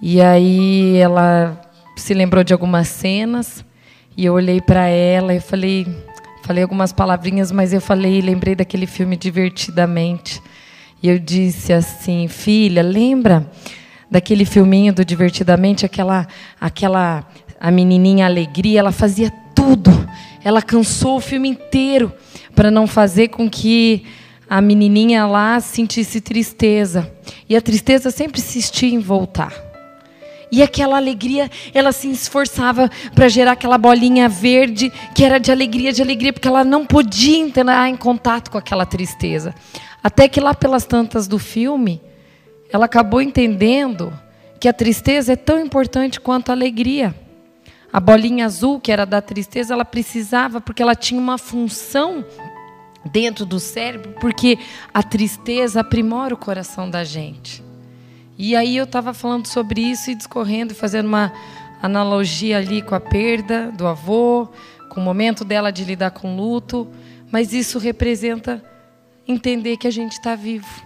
E 0.00 0.20
aí 0.20 0.96
ela 0.96 1.60
se 1.96 2.12
lembrou 2.14 2.42
de 2.44 2.52
algumas 2.52 2.88
cenas 2.88 3.64
e 4.16 4.24
eu 4.24 4.34
olhei 4.34 4.60
para 4.60 4.86
ela 4.86 5.34
e 5.34 5.40
falei, 5.40 5.86
falei 6.42 6.62
algumas 6.62 6.92
palavrinhas, 6.92 7.50
mas 7.50 7.72
eu 7.72 7.80
falei, 7.80 8.20
lembrei 8.20 8.54
daquele 8.54 8.86
filme 8.86 9.16
Divertidamente. 9.16 10.42
E 11.02 11.08
eu 11.08 11.18
disse 11.18 11.72
assim, 11.72 12.28
filha, 12.28 12.82
lembra 12.82 13.46
daquele 14.10 14.44
filminho 14.44 14.92
do 14.92 15.04
Divertidamente, 15.04 15.86
aquela 15.86 16.26
aquela 16.60 17.26
a 17.58 17.70
menininha 17.70 18.26
alegria, 18.26 18.80
ela 18.80 18.92
fazia 18.92 19.32
tudo. 19.54 19.90
Ela 20.44 20.60
cansou 20.60 21.16
o 21.16 21.20
filme 21.20 21.48
inteiro 21.48 22.12
para 22.54 22.70
não 22.70 22.86
fazer 22.86 23.28
com 23.28 23.48
que 23.48 24.04
a 24.52 24.60
menininha 24.60 25.24
lá 25.24 25.58
sentisse 25.60 26.20
tristeza. 26.20 27.10
E 27.48 27.56
a 27.56 27.62
tristeza 27.62 28.10
sempre 28.10 28.38
insistia 28.38 28.94
em 28.94 28.98
voltar. 28.98 29.50
E 30.52 30.62
aquela 30.62 30.98
alegria, 30.98 31.50
ela 31.72 31.90
se 31.90 32.10
esforçava 32.10 32.90
para 33.14 33.30
gerar 33.30 33.52
aquela 33.52 33.78
bolinha 33.78 34.28
verde, 34.28 34.92
que 35.14 35.24
era 35.24 35.38
de 35.38 35.50
alegria, 35.50 35.90
de 35.90 36.02
alegria, 36.02 36.34
porque 36.34 36.46
ela 36.46 36.64
não 36.64 36.84
podia 36.84 37.38
entrar 37.38 37.88
em 37.88 37.96
contato 37.96 38.50
com 38.50 38.58
aquela 38.58 38.84
tristeza. 38.84 39.54
Até 40.04 40.28
que 40.28 40.38
lá 40.38 40.52
pelas 40.52 40.84
tantas 40.84 41.26
do 41.26 41.38
filme, 41.38 42.02
ela 42.70 42.84
acabou 42.84 43.22
entendendo 43.22 44.12
que 44.60 44.68
a 44.68 44.72
tristeza 44.74 45.32
é 45.32 45.36
tão 45.36 45.58
importante 45.60 46.20
quanto 46.20 46.50
a 46.50 46.52
alegria. 46.52 47.14
A 47.90 47.98
bolinha 47.98 48.44
azul, 48.44 48.78
que 48.78 48.92
era 48.92 49.06
da 49.06 49.22
tristeza, 49.22 49.72
ela 49.72 49.84
precisava, 49.86 50.60
porque 50.60 50.82
ela 50.82 50.94
tinha 50.94 51.18
uma 51.18 51.38
função 51.38 52.22
dentro 53.04 53.44
do 53.44 53.58
cérebro, 53.58 54.14
porque 54.20 54.58
a 54.92 55.02
tristeza 55.02 55.80
aprimora 55.80 56.34
o 56.34 56.36
coração 56.36 56.88
da 56.88 57.04
gente. 57.04 57.62
E 58.38 58.56
aí 58.56 58.76
eu 58.76 58.84
estava 58.84 59.12
falando 59.12 59.46
sobre 59.46 59.80
isso 59.80 60.10
e 60.10 60.14
discorrendo, 60.14 60.74
fazendo 60.74 61.06
uma 61.06 61.32
analogia 61.82 62.58
ali 62.58 62.80
com 62.80 62.94
a 62.94 63.00
perda 63.00 63.70
do 63.72 63.86
avô, 63.86 64.48
com 64.88 65.00
o 65.00 65.04
momento 65.04 65.44
dela 65.44 65.70
de 65.70 65.84
lidar 65.84 66.12
com 66.12 66.36
luto, 66.36 66.88
mas 67.30 67.52
isso 67.52 67.78
representa 67.78 68.62
entender 69.26 69.76
que 69.76 69.86
a 69.86 69.90
gente 69.90 70.12
está 70.12 70.34
vivo. 70.34 70.82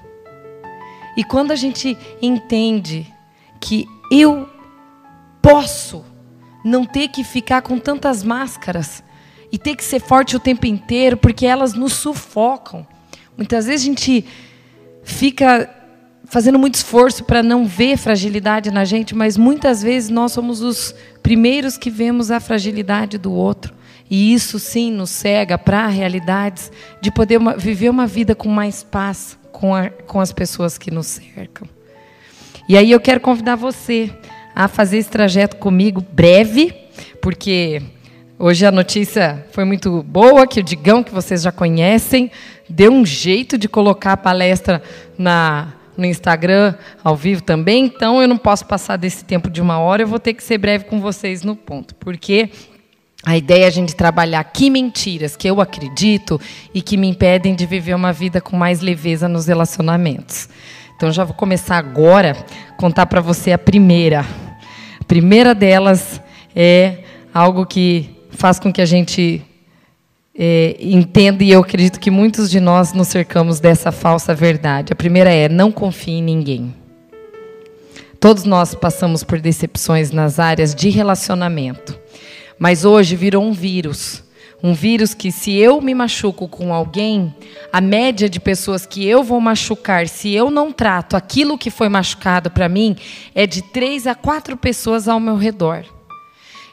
E 1.16 1.24
quando 1.24 1.50
a 1.50 1.56
gente 1.56 1.96
entende 2.20 3.12
que 3.60 3.86
eu 4.10 4.48
posso 5.40 6.04
não 6.64 6.84
ter 6.84 7.08
que 7.08 7.24
ficar 7.24 7.62
com 7.62 7.78
tantas 7.78 8.22
máscaras, 8.22 9.02
e 9.50 9.58
ter 9.58 9.76
que 9.76 9.84
ser 9.84 10.00
forte 10.00 10.36
o 10.36 10.40
tempo 10.40 10.66
inteiro, 10.66 11.16
porque 11.16 11.46
elas 11.46 11.74
nos 11.74 11.92
sufocam. 11.92 12.86
Muitas 13.36 13.66
vezes 13.66 13.82
a 13.82 13.86
gente 13.86 14.24
fica 15.04 15.70
fazendo 16.24 16.58
muito 16.58 16.74
esforço 16.74 17.24
para 17.24 17.42
não 17.42 17.66
ver 17.66 17.96
fragilidade 17.96 18.70
na 18.70 18.84
gente, 18.84 19.14
mas 19.14 19.36
muitas 19.36 19.82
vezes 19.82 20.10
nós 20.10 20.32
somos 20.32 20.60
os 20.60 20.94
primeiros 21.22 21.78
que 21.78 21.88
vemos 21.88 22.30
a 22.30 22.40
fragilidade 22.40 23.16
do 23.16 23.32
outro. 23.32 23.74
E 24.10 24.32
isso 24.32 24.58
sim 24.58 24.92
nos 24.92 25.10
cega 25.10 25.58
para 25.58 25.86
realidades 25.88 26.70
de 27.00 27.10
poder 27.10 27.38
uma, 27.38 27.56
viver 27.56 27.90
uma 27.90 28.06
vida 28.06 28.34
com 28.34 28.48
mais 28.48 28.82
paz 28.82 29.38
com, 29.52 29.74
a, 29.74 29.88
com 29.90 30.20
as 30.20 30.32
pessoas 30.32 30.76
que 30.78 30.90
nos 30.90 31.06
cercam. 31.06 31.68
E 32.68 32.76
aí 32.76 32.90
eu 32.90 33.00
quero 33.00 33.20
convidar 33.20 33.56
você 33.56 34.10
a 34.54 34.68
fazer 34.68 34.98
esse 34.98 35.10
trajeto 35.10 35.56
comigo 35.56 36.04
breve, 36.12 36.74
porque 37.20 37.82
Hoje 38.38 38.66
a 38.66 38.70
notícia 38.70 39.46
foi 39.50 39.64
muito 39.64 40.02
boa, 40.02 40.46
que 40.46 40.60
o 40.60 40.62
Digão, 40.62 41.02
que 41.02 41.10
vocês 41.10 41.40
já 41.40 41.50
conhecem, 41.50 42.30
deu 42.68 42.92
um 42.92 43.06
jeito 43.06 43.56
de 43.56 43.66
colocar 43.66 44.12
a 44.12 44.16
palestra 44.16 44.82
na, 45.16 45.72
no 45.96 46.04
Instagram 46.04 46.74
ao 47.02 47.16
vivo 47.16 47.42
também, 47.42 47.86
então 47.86 48.20
eu 48.20 48.28
não 48.28 48.36
posso 48.36 48.66
passar 48.66 48.98
desse 48.98 49.24
tempo 49.24 49.48
de 49.48 49.62
uma 49.62 49.78
hora, 49.78 50.02
eu 50.02 50.06
vou 50.06 50.18
ter 50.18 50.34
que 50.34 50.42
ser 50.42 50.58
breve 50.58 50.84
com 50.84 51.00
vocês 51.00 51.42
no 51.42 51.56
ponto, 51.56 51.94
porque 51.94 52.50
a 53.24 53.38
ideia 53.38 53.64
é 53.64 53.68
a 53.68 53.70
gente 53.70 53.96
trabalhar 53.96 54.44
que 54.44 54.68
mentiras 54.68 55.34
que 55.34 55.48
eu 55.48 55.58
acredito 55.58 56.38
e 56.74 56.82
que 56.82 56.98
me 56.98 57.08
impedem 57.08 57.54
de 57.54 57.64
viver 57.64 57.94
uma 57.94 58.12
vida 58.12 58.38
com 58.38 58.54
mais 58.54 58.82
leveza 58.82 59.26
nos 59.26 59.46
relacionamentos. 59.46 60.46
Então 60.94 61.10
já 61.10 61.24
vou 61.24 61.34
começar 61.34 61.78
agora 61.78 62.36
contar 62.76 63.06
para 63.06 63.22
você 63.22 63.52
a 63.52 63.58
primeira. 63.58 64.26
A 65.00 65.04
primeira 65.04 65.54
delas 65.54 66.20
é 66.54 66.98
algo 67.32 67.64
que 67.64 68.15
faz 68.36 68.58
com 68.58 68.72
que 68.72 68.80
a 68.80 68.86
gente 68.86 69.42
é, 70.38 70.76
entenda, 70.78 71.42
e 71.42 71.50
eu 71.50 71.60
acredito 71.60 71.98
que 71.98 72.10
muitos 72.10 72.50
de 72.50 72.60
nós 72.60 72.92
nos 72.92 73.08
cercamos 73.08 73.58
dessa 73.58 73.90
falsa 73.90 74.34
verdade. 74.34 74.92
A 74.92 74.96
primeira 74.96 75.30
é: 75.30 75.48
não 75.48 75.72
confie 75.72 76.12
em 76.12 76.22
ninguém. 76.22 76.74
Todos 78.20 78.44
nós 78.44 78.74
passamos 78.74 79.24
por 79.24 79.40
decepções 79.40 80.10
nas 80.10 80.38
áreas 80.38 80.74
de 80.74 80.88
relacionamento, 80.88 81.98
mas 82.58 82.84
hoje 82.84 83.16
virou 83.16 83.42
um 83.42 83.52
vírus. 83.52 84.24
Um 84.62 84.72
vírus 84.72 85.12
que, 85.12 85.30
se 85.30 85.52
eu 85.52 85.82
me 85.82 85.94
machuco 85.94 86.48
com 86.48 86.72
alguém, 86.72 87.32
a 87.70 87.78
média 87.78 88.28
de 88.28 88.40
pessoas 88.40 88.86
que 88.86 89.06
eu 89.06 89.22
vou 89.22 89.38
machucar, 89.38 90.08
se 90.08 90.32
eu 90.32 90.50
não 90.50 90.72
trato 90.72 91.14
aquilo 91.14 91.58
que 91.58 91.70
foi 91.70 91.90
machucado 91.90 92.50
para 92.50 92.68
mim, 92.68 92.96
é 93.34 93.46
de 93.46 93.60
três 93.60 94.06
a 94.06 94.14
quatro 94.14 94.56
pessoas 94.56 95.08
ao 95.08 95.20
meu 95.20 95.36
redor. 95.36 95.84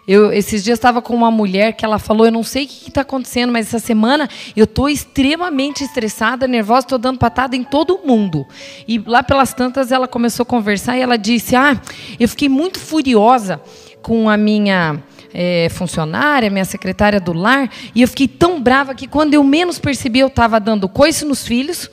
Eu, 0.05 0.33
esses 0.33 0.62
dias 0.63 0.77
estava 0.77 1.01
com 1.01 1.15
uma 1.15 1.31
mulher 1.31 1.74
que 1.74 1.86
ela 1.86 1.98
falou: 1.98 2.25
Eu 2.25 2.31
não 2.31 2.43
sei 2.43 2.65
o 2.65 2.67
que 2.67 2.89
está 2.89 3.01
acontecendo, 3.01 3.53
mas 3.53 3.67
essa 3.67 3.79
semana 3.79 4.29
eu 4.55 4.65
estou 4.65 4.89
extremamente 4.89 5.83
estressada, 5.83 6.45
nervosa, 6.45 6.81
estou 6.81 7.00
dando 7.00 7.17
patada 7.17 7.55
em 7.55 7.63
todo 7.63 8.01
mundo. 8.03 8.45
E 8.86 8.98
lá 9.00 9.24
pelas 9.24 9.53
tantas 9.53 9.91
ela 9.91 10.07
começou 10.07 10.43
a 10.43 10.45
conversar 10.45 10.98
e 10.98 11.01
ela 11.01 11.17
disse: 11.17 11.55
Ah, 11.55 11.79
eu 12.19 12.27
fiquei 12.27 12.50
muito 12.50 12.79
furiosa 12.79 13.62
com 14.01 14.29
a 14.29 14.36
minha 14.36 15.01
é, 15.33 15.69
funcionária, 15.69 16.50
minha 16.50 16.65
secretária 16.65 17.22
do 17.22 17.31
lar, 17.31 17.69
e 17.95 18.01
eu 18.01 18.07
fiquei 18.10 18.27
tão 18.27 18.62
brava 18.62 18.93
que 18.93 19.07
quando 19.07 19.33
eu 19.33 19.43
menos 19.43 19.79
percebi, 19.79 20.19
eu 20.19 20.27
estava 20.27 20.60
dando 20.60 20.89
coice 20.89 21.24
nos 21.24 21.48
filhos. 21.48 21.89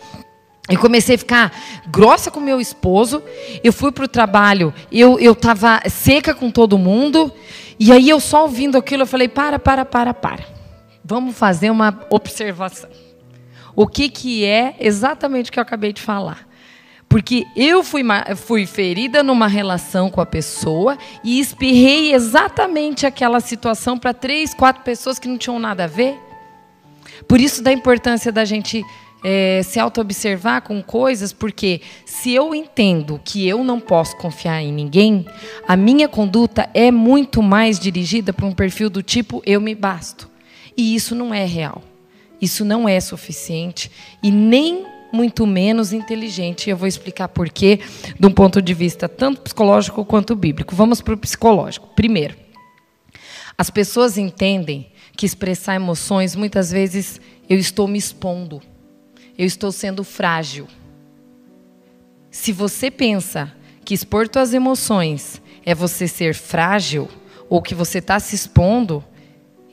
Eu 0.68 0.78
comecei 0.78 1.16
a 1.16 1.18
ficar 1.18 1.52
grossa 1.88 2.30
com 2.30 2.38
meu 2.38 2.60
esposo. 2.60 3.22
Eu 3.62 3.72
fui 3.72 3.90
para 3.90 4.04
o 4.04 4.08
trabalho, 4.08 4.72
eu 4.90 5.18
estava 5.32 5.80
seca 5.88 6.32
com 6.32 6.48
todo 6.48 6.78
mundo. 6.78 7.32
E 7.82 7.90
aí 7.90 8.10
eu 8.10 8.20
só 8.20 8.42
ouvindo 8.42 8.76
aquilo, 8.76 9.04
eu 9.04 9.06
falei: 9.06 9.26
para, 9.26 9.58
para, 9.58 9.86
para, 9.86 10.12
para. 10.12 10.44
Vamos 11.02 11.36
fazer 11.36 11.70
uma 11.70 12.06
observação. 12.10 12.90
O 13.74 13.86
que, 13.86 14.10
que 14.10 14.44
é 14.44 14.76
exatamente 14.78 15.48
o 15.48 15.52
que 15.52 15.58
eu 15.58 15.62
acabei 15.62 15.90
de 15.90 16.02
falar? 16.02 16.46
Porque 17.08 17.46
eu 17.56 17.82
fui, 17.82 18.02
fui 18.36 18.66
ferida 18.66 19.22
numa 19.22 19.48
relação 19.48 20.10
com 20.10 20.20
a 20.20 20.26
pessoa 20.26 20.96
e 21.24 21.40
espirrei 21.40 22.12
exatamente 22.12 23.06
aquela 23.06 23.40
situação 23.40 23.98
para 23.98 24.12
três, 24.12 24.52
quatro 24.52 24.84
pessoas 24.84 25.18
que 25.18 25.26
não 25.26 25.38
tinham 25.38 25.58
nada 25.58 25.84
a 25.84 25.88
ver. 25.88 26.16
Por 27.26 27.40
isso 27.40 27.62
da 27.62 27.72
importância 27.72 28.30
da 28.30 28.44
gente 28.44 28.84
é, 29.22 29.62
se 29.62 29.78
auto-observar 29.78 30.62
com 30.62 30.82
coisas, 30.82 31.32
porque 31.32 31.80
se 32.04 32.32
eu 32.32 32.54
entendo 32.54 33.20
que 33.24 33.46
eu 33.46 33.62
não 33.62 33.78
posso 33.80 34.16
confiar 34.16 34.62
em 34.62 34.72
ninguém, 34.72 35.26
a 35.66 35.76
minha 35.76 36.08
conduta 36.08 36.68
é 36.72 36.90
muito 36.90 37.42
mais 37.42 37.78
dirigida 37.78 38.32
para 38.32 38.46
um 38.46 38.52
perfil 38.52 38.88
do 38.88 39.02
tipo 39.02 39.42
eu 39.44 39.60
me 39.60 39.74
basto. 39.74 40.28
E 40.76 40.94
isso 40.94 41.14
não 41.14 41.34
é 41.34 41.44
real. 41.44 41.82
Isso 42.40 42.64
não 42.64 42.88
é 42.88 42.98
suficiente 43.00 43.90
e 44.22 44.30
nem 44.30 44.86
muito 45.12 45.46
menos 45.46 45.92
inteligente. 45.92 46.70
Eu 46.70 46.76
vou 46.76 46.88
explicar 46.88 47.28
por 47.28 47.50
quê, 47.50 47.80
de 48.18 48.26
um 48.26 48.30
ponto 48.30 48.62
de 48.62 48.72
vista 48.72 49.08
tanto 49.08 49.42
psicológico 49.42 50.04
quanto 50.04 50.34
bíblico. 50.34 50.74
Vamos 50.74 51.00
para 51.02 51.14
o 51.14 51.18
psicológico. 51.18 51.88
Primeiro, 51.94 52.36
as 53.58 53.68
pessoas 53.68 54.16
entendem 54.16 54.90
que 55.16 55.26
expressar 55.26 55.74
emoções, 55.74 56.34
muitas 56.34 56.70
vezes 56.70 57.20
eu 57.46 57.58
estou 57.58 57.86
me 57.86 57.98
expondo 57.98 58.62
eu 59.40 59.46
estou 59.46 59.72
sendo 59.72 60.04
frágil. 60.04 60.68
Se 62.30 62.52
você 62.52 62.90
pensa 62.90 63.50
que 63.82 63.94
expor 63.94 64.28
suas 64.30 64.52
emoções 64.52 65.40
é 65.64 65.74
você 65.74 66.06
ser 66.06 66.34
frágil, 66.34 67.08
ou 67.48 67.62
que 67.62 67.74
você 67.74 68.00
está 68.00 68.20
se 68.20 68.34
expondo, 68.34 69.02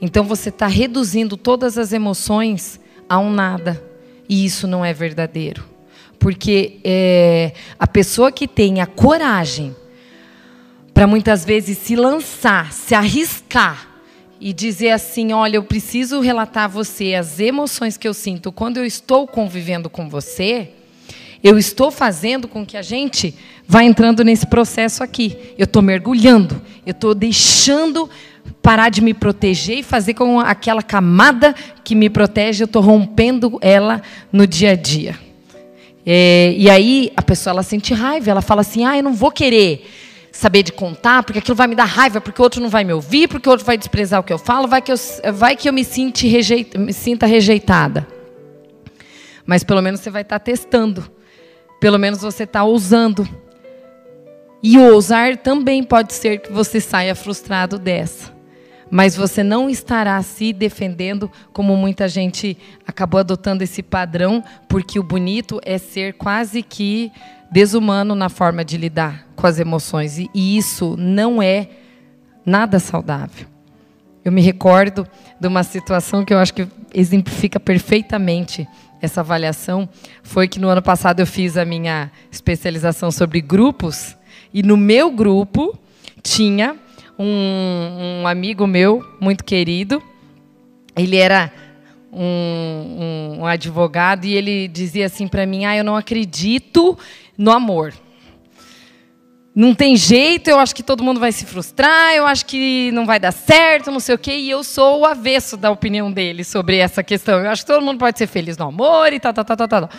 então 0.02 0.24
você 0.24 0.48
está 0.48 0.68
reduzindo 0.68 1.36
todas 1.36 1.78
as 1.78 1.92
emoções 1.92 2.80
a 3.10 3.20
um 3.20 3.30
nada. 3.30 3.84
E 4.30 4.46
isso 4.46 4.68
não 4.68 4.86
é 4.86 4.94
verdadeiro. 4.94 5.66
Porque 6.18 6.80
é, 6.82 7.52
a 7.78 7.86
pessoa 7.86 8.32
que 8.32 8.48
tem 8.48 8.80
a 8.80 8.88
coragem 8.88 9.76
para 10.94 11.06
muitas 11.06 11.44
vezes 11.44 11.78
se 11.78 11.94
lançar, 11.94 12.72
se 12.72 12.96
arriscar 12.96 13.97
e 14.40 14.54
dizer 14.54 14.92
assim: 14.92 15.34
olha, 15.34 15.58
eu 15.58 15.64
preciso 15.64 16.20
relatar 16.20 16.66
a 16.66 16.68
você 16.68 17.16
as 17.16 17.40
emoções 17.40 17.98
que 17.98 18.08
eu 18.08 18.14
sinto 18.14 18.52
quando 18.52 18.78
eu 18.78 18.86
estou 18.86 19.28
convivendo 19.28 19.90
com 19.90 20.08
você, 20.10 20.70
eu 21.44 21.58
estou 21.58 21.92
fazendo 21.92 22.48
com 22.48 22.66
que 22.66 22.78
a 22.78 22.82
gente 22.82 23.34
vá 23.68 23.84
entrando 23.84 24.24
nesse 24.24 24.48
processo 24.48 25.04
aqui. 25.04 25.38
Eu 25.58 25.66
estou 25.66 25.82
mergulhando, 25.82 26.62
eu 26.86 26.92
estou 26.92 27.14
deixando 27.14 28.10
parar 28.62 28.90
de 28.90 29.02
me 29.02 29.14
proteger 29.14 29.80
e 29.80 29.84
fazer 29.84 30.14
com 30.14 30.40
aquela 30.40 30.82
camada 30.82 31.54
que 31.84 31.96
me 31.96 32.10
protege, 32.10 32.64
eu 32.64 32.66
estou 32.66 32.82
rompendo 32.82 33.58
ela 33.62 34.02
no 34.32 34.48
dia 34.48 34.72
a 34.72 34.76
dia. 34.76 35.18
É, 36.06 36.54
e 36.58 36.70
aí 36.70 37.12
a 37.18 37.22
pessoa 37.22 37.52
ela 37.52 37.64
sente 37.64 37.94
raiva, 37.94 38.32
ela 38.32 38.42
fala 38.42 38.62
assim: 38.62 38.86
ah, 38.86 38.98
eu 38.98 39.04
não 39.04 39.14
vou 39.14 39.32
querer 39.32 39.86
saber 40.38 40.62
de 40.62 40.72
contar, 40.72 41.24
porque 41.24 41.40
aquilo 41.40 41.56
vai 41.56 41.66
me 41.66 41.74
dar 41.74 41.86
raiva, 41.86 42.22
porque 42.22 42.40
o 42.40 42.44
outro 42.44 42.62
não 42.62 42.70
vai 42.70 42.84
me 42.84 42.94
ouvir, 42.94 43.28
porque 43.28 43.50
o 43.50 43.52
outro 43.52 43.66
vai 43.66 43.76
desprezar 43.76 44.20
o 44.20 44.24
que 44.24 44.32
eu 44.32 44.38
falo, 44.38 44.68
vai 44.68 44.84
que 44.84 44.92
eu, 44.92 44.96
vai 45.34 45.56
que 45.56 45.68
eu 45.68 45.74
me, 45.74 45.84
sinta 45.84 46.28
rejeita, 46.28 46.78
me 46.78 46.94
sinta 46.94 47.26
rejeitada. 47.26 48.06
Mas 49.48 49.64
pelo 49.64 49.82
menos 49.82 50.00
você 50.00 50.12
vai 50.12 50.22
estar 50.22 50.38
testando. 50.38 51.10
Pelo 51.80 51.98
menos 51.98 52.22
você 52.22 52.44
está 52.44 52.64
ousando. 52.64 53.28
E 54.62 54.78
ousar 54.78 55.38
também 55.38 55.82
pode 55.82 56.14
ser 56.14 56.40
que 56.40 56.52
você 56.52 56.80
saia 56.80 57.16
frustrado 57.16 57.80
dessa. 57.80 58.37
Mas 58.90 59.16
você 59.16 59.44
não 59.44 59.70
estará 59.70 60.22
se 60.22 60.54
defendendo 60.54 61.30
como 61.52 61.76
muita 61.76 62.08
gente 62.08 62.58
acabou 62.86 63.20
adotando 63.20 63.64
esse 63.64 63.84
padrão, 63.84 64.44
porque 64.68 65.00
o 65.00 65.04
bonito 65.04 65.60
é 65.66 65.78
ser 65.78 66.14
quase 66.14 66.64
que 66.64 67.12
desumano 67.52 68.16
na 68.16 68.30
forma 68.30 68.64
de 68.64 68.78
lidar 68.78 69.28
com 69.36 69.48
as 69.48 69.60
emoções. 69.60 70.18
E, 70.18 70.30
isso 70.34 70.96
não 70.98 71.42
é 71.42 71.70
nada 72.46 72.80
saudável. 72.80 73.48
Eu 74.24 74.32
me 74.32 74.42
recordo 74.42 75.08
de 75.40 75.48
uma 75.48 75.64
situação 75.64 76.26
que 76.26 76.34
eu 76.34 76.40
acho 76.40 76.54
que 76.54 76.68
exemplifica 76.94 77.60
perfeitamente 77.60 78.68
essa 79.02 79.22
avaliação. 79.22 79.88
Foi 80.24 80.48
que 80.48 80.60
no 80.60 80.68
ano 80.68 80.82
passado 80.82 81.20
eu 81.20 81.28
fiz 81.28 81.56
a 81.58 81.64
minha 81.64 82.12
especialização 82.32 83.12
sobre 83.12 83.40
grupos. 83.42 84.18
E 84.54 84.64
no 84.64 84.76
meu 84.76 85.12
grupo 85.12 85.78
tinha 86.22 86.76
um, 87.18 88.22
um 88.22 88.28
amigo 88.28 88.68
meu, 88.68 89.04
muito 89.20 89.44
querido. 89.44 90.02
Ele 90.96 91.18
era 91.18 91.52
um, 92.12 92.24
um, 92.24 93.40
um 93.40 93.46
advogado 93.46 94.26
e 94.26 94.36
ele 94.36 94.68
dizia 94.68 95.06
assim 95.06 95.28
para 95.28 95.46
mim: 95.46 95.66
Ah, 95.66 95.76
eu 95.76 95.84
não 95.84 95.96
acredito 95.96 96.98
no 97.38 97.52
amor. 97.52 97.94
Não 99.58 99.74
tem 99.74 99.98
jeito, 99.98 100.52
eu 100.52 100.60
acho 100.60 100.76
que 100.76 100.84
todo 100.84 101.04
mundo 101.04 101.20
vai 101.20 101.32
se 101.32 101.44
frustrar, 101.44 102.14
eu 102.14 102.28
acho 102.28 102.46
que 102.46 102.92
não 102.92 103.08
vai 103.08 103.20
dar 103.20 103.32
certo, 103.32 103.90
não 103.90 104.00
sei 104.00 104.14
o 104.14 104.18
quê, 104.20 104.38
e 104.38 104.52
eu 104.52 104.64
sou 104.64 105.00
o 105.00 105.06
avesso 105.06 105.58
da 105.58 105.72
opinião 105.72 106.12
dele 106.12 106.44
sobre 106.44 106.78
essa 106.78 107.02
questão. 107.02 107.40
Eu 107.40 107.50
acho 107.50 107.64
que 107.64 107.72
todo 107.72 107.84
mundo 107.84 107.98
pode 107.98 108.20
ser 108.20 108.28
feliz 108.28 108.56
no 108.56 108.68
amor 108.68 109.12
e 109.12 109.20
tal, 109.20 109.34
tal, 109.34 109.44
tal, 109.44 109.58
tal, 109.58 109.68
tal. 109.68 109.90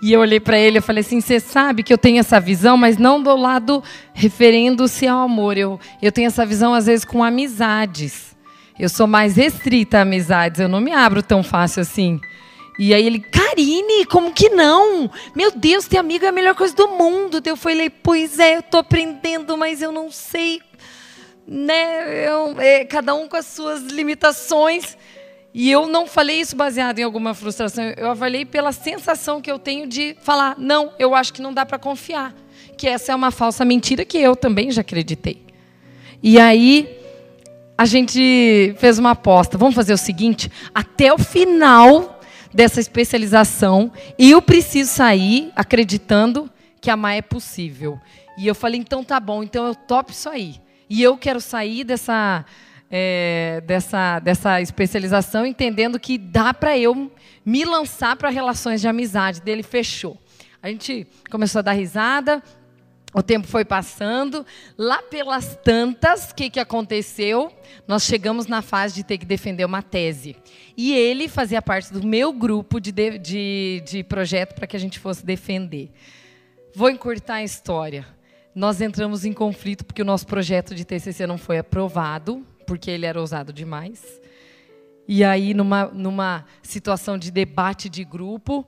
E 0.00 0.12
eu 0.12 0.20
olhei 0.20 0.38
para 0.38 0.56
ele 0.56 0.78
e 0.78 0.80
falei 0.80 1.00
assim: 1.00 1.20
você 1.20 1.40
sabe 1.40 1.82
que 1.82 1.92
eu 1.92 1.98
tenho 1.98 2.20
essa 2.20 2.38
visão, 2.38 2.76
mas 2.76 2.98
não 2.98 3.20
do 3.20 3.34
lado 3.34 3.82
referendo-se 4.14 5.08
ao 5.08 5.22
amor. 5.22 5.58
Eu, 5.58 5.80
eu 6.00 6.12
tenho 6.12 6.28
essa 6.28 6.46
visão, 6.46 6.72
às 6.72 6.86
vezes, 6.86 7.04
com 7.04 7.24
amizades. 7.24 8.36
Eu 8.78 8.88
sou 8.88 9.08
mais 9.08 9.34
restrita 9.34 9.98
a 9.98 10.02
amizades, 10.02 10.60
eu 10.60 10.68
não 10.68 10.80
me 10.80 10.92
abro 10.92 11.20
tão 11.20 11.42
fácil 11.42 11.82
assim. 11.82 12.20
E 12.82 12.94
aí 12.94 13.06
ele, 13.06 13.20
Karine, 13.20 14.06
como 14.06 14.32
que 14.32 14.48
não? 14.48 15.10
Meu 15.36 15.50
Deus, 15.50 15.86
ter 15.86 15.98
amigo 15.98 16.24
é 16.24 16.28
a 16.28 16.32
melhor 16.32 16.54
coisa 16.54 16.74
do 16.74 16.88
mundo. 16.88 17.42
Eu 17.44 17.54
falei, 17.54 17.90
pois 17.90 18.38
é, 18.38 18.56
eu 18.56 18.60
estou 18.60 18.80
aprendendo, 18.80 19.54
mas 19.54 19.82
eu 19.82 19.92
não 19.92 20.10
sei. 20.10 20.62
Né? 21.46 22.26
Eu, 22.26 22.58
é, 22.58 22.86
cada 22.86 23.14
um 23.14 23.28
com 23.28 23.36
as 23.36 23.44
suas 23.44 23.82
limitações. 23.82 24.96
E 25.52 25.70
eu 25.70 25.86
não 25.86 26.06
falei 26.06 26.40
isso 26.40 26.56
baseado 26.56 26.98
em 27.00 27.02
alguma 27.02 27.34
frustração. 27.34 27.84
Eu 27.98 28.16
falei 28.16 28.46
pela 28.46 28.72
sensação 28.72 29.42
que 29.42 29.50
eu 29.50 29.58
tenho 29.58 29.86
de 29.86 30.16
falar, 30.22 30.54
não, 30.56 30.94
eu 30.98 31.14
acho 31.14 31.34
que 31.34 31.42
não 31.42 31.52
dá 31.52 31.66
para 31.66 31.78
confiar. 31.78 32.34
Que 32.78 32.88
essa 32.88 33.12
é 33.12 33.14
uma 33.14 33.30
falsa 33.30 33.62
mentira 33.62 34.06
que 34.06 34.16
eu 34.16 34.34
também 34.34 34.70
já 34.70 34.80
acreditei. 34.80 35.44
E 36.22 36.40
aí 36.40 36.98
a 37.76 37.84
gente 37.84 38.74
fez 38.78 38.98
uma 38.98 39.10
aposta. 39.10 39.58
Vamos 39.58 39.74
fazer 39.74 39.92
o 39.92 39.98
seguinte: 39.98 40.50
até 40.74 41.12
o 41.12 41.18
final 41.18 42.19
dessa 42.52 42.80
especialização 42.80 43.92
e 44.18 44.30
eu 44.30 44.42
preciso 44.42 44.90
sair 44.90 45.52
acreditando 45.54 46.50
que 46.80 46.90
amar 46.90 47.16
é 47.16 47.22
possível. 47.22 48.00
E 48.38 48.46
eu 48.46 48.54
falei, 48.54 48.80
então 48.80 49.04
tá 49.04 49.20
bom, 49.20 49.42
então 49.42 49.66
eu 49.66 49.74
topo 49.74 50.12
isso 50.12 50.28
aí. 50.28 50.60
E 50.88 51.02
eu 51.02 51.16
quero 51.16 51.40
sair 51.40 51.84
dessa, 51.84 52.44
é, 52.90 53.62
dessa, 53.66 54.18
dessa 54.18 54.60
especialização 54.60 55.46
entendendo 55.46 56.00
que 56.00 56.18
dá 56.18 56.52
para 56.52 56.76
eu 56.76 57.12
me 57.44 57.64
lançar 57.64 58.16
para 58.16 58.28
relações 58.30 58.80
de 58.80 58.88
amizade. 58.88 59.40
Dele 59.40 59.62
fechou. 59.62 60.18
A 60.62 60.68
gente 60.68 61.06
começou 61.30 61.60
a 61.60 61.62
dar 61.62 61.72
risada, 61.72 62.42
o 63.12 63.22
tempo 63.22 63.46
foi 63.46 63.64
passando, 63.64 64.46
lá 64.78 65.02
pelas 65.02 65.56
tantas, 65.64 66.30
o 66.30 66.34
que, 66.34 66.48
que 66.48 66.60
aconteceu? 66.60 67.52
Nós 67.86 68.04
chegamos 68.04 68.46
na 68.46 68.62
fase 68.62 68.94
de 68.94 69.04
ter 69.04 69.18
que 69.18 69.26
defender 69.26 69.64
uma 69.64 69.82
tese. 69.82 70.36
E 70.76 70.92
ele 70.92 71.28
fazia 71.28 71.60
parte 71.60 71.92
do 71.92 72.06
meu 72.06 72.32
grupo 72.32 72.80
de, 72.80 72.92
de, 72.92 73.82
de 73.84 74.04
projeto 74.04 74.54
para 74.54 74.66
que 74.66 74.76
a 74.76 74.80
gente 74.80 74.98
fosse 74.98 75.26
defender. 75.26 75.90
Vou 76.72 76.88
encurtar 76.88 77.34
a 77.34 77.44
história. 77.44 78.06
Nós 78.54 78.80
entramos 78.80 79.24
em 79.24 79.32
conflito 79.32 79.84
porque 79.84 80.02
o 80.02 80.04
nosso 80.04 80.26
projeto 80.26 80.74
de 80.74 80.84
TCC 80.84 81.26
não 81.26 81.38
foi 81.38 81.58
aprovado, 81.58 82.46
porque 82.64 82.90
ele 82.90 83.06
era 83.06 83.20
ousado 83.20 83.52
demais. 83.52 84.20
E 85.08 85.24
aí, 85.24 85.52
numa, 85.52 85.86
numa 85.86 86.44
situação 86.62 87.18
de 87.18 87.32
debate 87.32 87.88
de 87.88 88.04
grupo, 88.04 88.64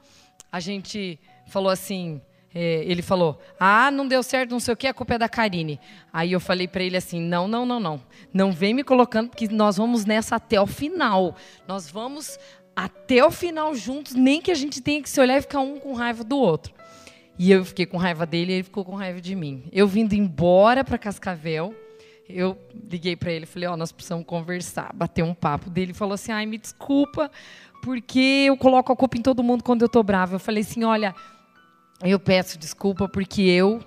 a 0.51 0.59
gente 0.59 1.21
falou 1.47 1.71
assim 1.71 2.21
é, 2.55 2.85
ele 2.85 3.03
falou: 3.03 3.41
Ah, 3.59 3.91
não 3.91 4.07
deu 4.07 4.23
certo, 4.23 4.51
não 4.51 4.61
sei 4.61 4.75
o 4.75 4.77
que, 4.77 4.87
a 4.87 4.95
culpa 4.95 5.15
é 5.15 5.19
da 5.19 5.29
Karine. 5.29 5.81
Aí 6.13 6.33
eu 6.33 6.41
falei 6.41 6.69
para 6.69 6.83
ele 6.83 6.97
assim: 6.97 7.21
Não, 7.21 7.49
não, 7.49 7.65
não, 7.65 7.81
não. 7.81 8.01
Não 8.33 8.53
vem 8.53 8.75
me 8.75 8.85
colocando, 8.85 9.31
porque 9.31 9.49
nós 9.49 9.77
vamos 9.77 10.05
nessa 10.05 10.37
até 10.37 10.61
o 10.61 10.67
final. 10.67 11.35
Nós 11.67 11.91
vamos 11.91 12.39
até 12.77 13.25
o 13.25 13.31
final 13.31 13.75
juntos, 13.75 14.15
nem 14.15 14.41
que 14.41 14.51
a 14.51 14.55
gente 14.55 14.81
tenha 14.81 15.03
que 15.03 15.09
se 15.09 15.21
olhar 15.21 15.39
e 15.39 15.43
ficar 15.43 15.61
um 15.61 15.79
com 15.79 15.93
raiva 15.93 16.25
do 16.25 16.37
outro. 16.37 16.73
E 17.39 17.51
eu 17.51 17.65
fiquei 17.65 17.87
com 17.87 17.97
raiva 17.97 18.27
dele 18.27 18.53
e 18.53 18.55
ele 18.57 18.63
ficou 18.63 18.85
com 18.85 18.95
raiva 18.95 19.21
de 19.21 19.35
mim. 19.35 19.65
Eu 19.73 19.89
vindo 19.89 20.13
embora 20.13 20.85
para 20.85 20.99
Cascavel, 20.99 21.75
eu 22.29 22.57
liguei 22.91 23.17
para 23.17 23.33
ele 23.33 23.47
falei: 23.47 23.69
Ó, 23.69 23.73
oh, 23.73 23.77
nós 23.77 23.93
precisamos 23.93 24.27
conversar, 24.27 24.93
bater 24.95 25.25
um 25.25 25.35
papo 25.35 25.71
dele. 25.71 25.87
Ele 25.87 25.95
falou 25.95 26.15
assim: 26.15 26.33
Ai, 26.33 26.45
me 26.45 26.59
desculpa, 26.59 27.31
porque 27.83 28.45
eu 28.47 28.57
coloco 28.59 28.93
a 28.93 28.97
culpa 28.97 29.17
em 29.17 29.23
todo 29.23 29.43
mundo 29.43 29.65
quando 29.65 29.83
eu 29.83 29.87
estou 29.87 30.03
brava. 30.03 30.35
Eu 30.35 30.39
falei 30.39 30.63
assim: 30.63 30.85
Olha 30.85 31.15
eu 32.03 32.19
peço 32.19 32.59
desculpa 32.59 33.09
porque 33.09 33.43
eu 33.43 33.81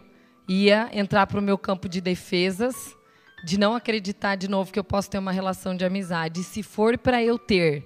ia 0.47 0.89
entrar 0.93 1.27
para 1.27 1.39
o 1.39 1.43
meu 1.43 1.57
campo 1.57 1.89
de 1.89 1.99
defesas, 1.99 2.95
de 3.43 3.59
não 3.59 3.75
acreditar 3.75 4.35
de 4.35 4.47
novo 4.47 4.71
que 4.71 4.79
eu 4.79 4.83
posso 4.83 5.09
ter 5.09 5.17
uma 5.17 5.31
relação 5.31 5.75
de 5.75 5.83
amizade. 5.83 6.41
E 6.41 6.43
se 6.43 6.63
for 6.63 6.97
para 6.97 7.21
eu 7.21 7.37
ter 7.37 7.85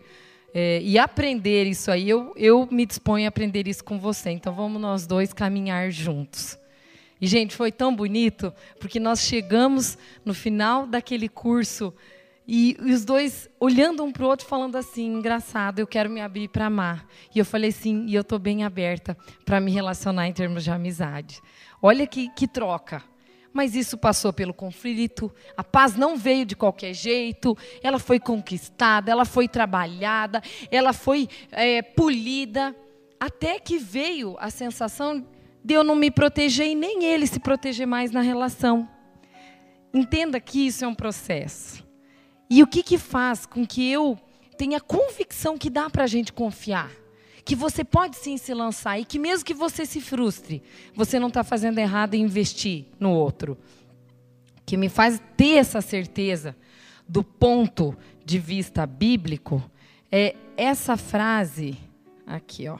é, 0.54 0.80
e 0.82 0.98
aprender 0.98 1.65
isso 1.65 1.89
aí, 1.92 2.10
eu, 2.10 2.34
eu 2.36 2.68
me 2.72 2.86
disponho 2.86 3.26
a 3.26 3.30
aprender 3.30 3.68
isso 3.68 3.84
com 3.84 4.00
você. 4.00 4.30
Então 4.30 4.54
vamos 4.54 4.80
nós 4.80 5.08
dois 5.08 5.34
caminhar 5.34 5.92
juntos. 5.92 6.58
E, 7.22 7.28
gente, 7.28 7.56
foi 7.56 7.72
tão 7.72 7.94
bonito, 7.94 8.54
porque 8.80 9.00
nós 9.00 9.22
chegamos 9.22 9.98
no 10.24 10.34
final 10.34 10.88
daquele 10.88 11.28
curso 11.28 11.94
E, 12.52 12.76
os 12.82 13.06
dois 13.06 13.48
olhando 13.60 14.04
um 14.04 14.12
para 14.12 14.24
o 14.24 14.28
outro, 14.28 14.48
falando 14.48 14.76
assim: 14.76 15.06
engraçado, 15.06 15.78
eu 15.78 15.86
quero 15.86 16.10
me 16.10 16.20
abrir 16.20 16.48
para 16.48 16.66
amar. 16.66 17.06
E 17.34 17.38
eu 17.38 17.46
falei 17.46 17.72
sim, 17.72 18.08
e 18.08 18.16
eu 18.16 18.22
estou 18.22 18.40
bem 18.40 18.64
aberta 18.64 19.16
para 19.46 19.60
me 19.60 19.72
relacionar 19.72 20.28
em 20.28 20.34
termos 20.34 20.64
de 20.64 20.72
amizade. 20.72 21.40
Olha 21.80 22.08
que, 22.08 22.28
que 22.30 22.48
troca. 22.48 23.04
Mas 23.54 23.76
isso 23.76 24.00
passou 24.00 24.34
pelo 24.34 24.52
conflito, 24.52 25.32
a 25.56 25.64
paz 25.64 25.96
não 25.96 26.18
veio 26.18 26.44
de 26.44 26.56
qualquer 26.56 26.94
jeito, 26.94 27.56
ela 27.84 28.00
foi 28.00 28.20
conquistada, 28.20 29.12
ela 29.12 29.26
foi 29.26 29.48
trabalhada, 29.48 30.42
ela 30.72 30.94
foi 30.94 31.28
é, 31.52 31.84
polida, 31.84 32.76
até 33.20 33.60
que 33.60 33.78
veio 33.78 34.36
a 34.40 34.50
sensação 34.50 35.24
de 35.64 35.74
eu 35.76 35.84
não 35.84 35.96
me 35.96 36.10
proteger 36.10 36.68
e 36.68 36.76
nem 36.76 37.06
ele 37.06 37.28
se 37.28 37.40
proteger 37.40 37.86
mais 37.86 38.12
na 38.12 38.22
relação. 38.22 38.90
Entenda 39.94 40.40
que 40.40 40.66
isso 40.66 40.84
é 40.84 40.88
um 40.88 40.96
processo. 40.96 41.88
E 42.50 42.64
o 42.64 42.68
que, 42.68 42.82
que 42.82 42.98
faz 42.98 43.46
com 43.46 43.66
que 43.66 43.90
eu 43.92 44.18
tenha 44.58 44.80
convicção 44.80 45.58
que 45.58 45.70
dá 45.70 45.90
para 45.90 46.04
a 46.04 46.08
gente 46.08 46.34
confiar? 46.34 46.92
Que 47.46 47.56
você 47.56 47.84
pode 47.84 48.18
sim 48.18 48.38
se 48.38 48.54
lançar 48.54 49.00
e 49.00 49.06
que 49.06 49.20
mesmo 49.20 49.46
que 49.46 49.54
você 49.54 49.86
se 49.86 50.02
frustre, 50.02 50.64
você 50.96 51.20
não 51.20 51.28
está 51.28 51.44
fazendo 51.44 51.78
errado 51.78 52.16
em 52.16 52.22
investir 52.22 52.86
no 53.00 53.12
outro. 53.12 53.58
Que 54.66 54.76
me 54.76 54.90
faz 54.90 55.22
ter 55.38 55.58
essa 55.58 55.82
certeza 55.82 56.56
do 57.08 57.24
ponto 57.24 57.96
de 58.26 58.38
vista 58.38 58.86
bíblico 58.86 59.64
é 60.12 60.36
essa 60.58 60.98
frase 60.98 61.78
aqui, 62.26 62.68
ó, 62.68 62.78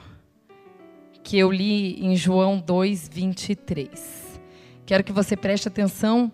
que 1.22 1.38
eu 1.38 1.50
li 1.50 2.04
em 2.04 2.14
João 2.16 2.58
2, 2.58 3.08
23. 3.08 4.40
Quero 4.86 5.02
que 5.04 5.12
você 5.12 5.36
preste 5.36 5.68
atenção 5.68 6.32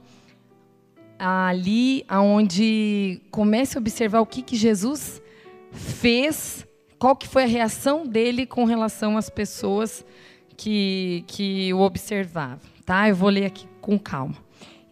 ali 1.18 2.04
aonde 2.08 3.20
comece 3.30 3.76
a 3.76 3.80
observar 3.80 4.20
o 4.20 4.26
que, 4.26 4.42
que 4.42 4.56
Jesus 4.56 5.20
fez, 5.72 6.66
qual 6.98 7.16
que 7.16 7.28
foi 7.28 7.44
a 7.44 7.46
reação 7.46 8.06
dele 8.06 8.46
com 8.46 8.64
relação 8.64 9.16
às 9.16 9.28
pessoas 9.28 10.04
que, 10.56 11.24
que 11.26 11.72
o 11.72 11.80
observavam. 11.80 12.58
Tá? 12.84 13.08
Eu 13.08 13.16
vou 13.16 13.28
ler 13.28 13.46
aqui 13.46 13.66
com 13.80 13.98
calma. 13.98 14.36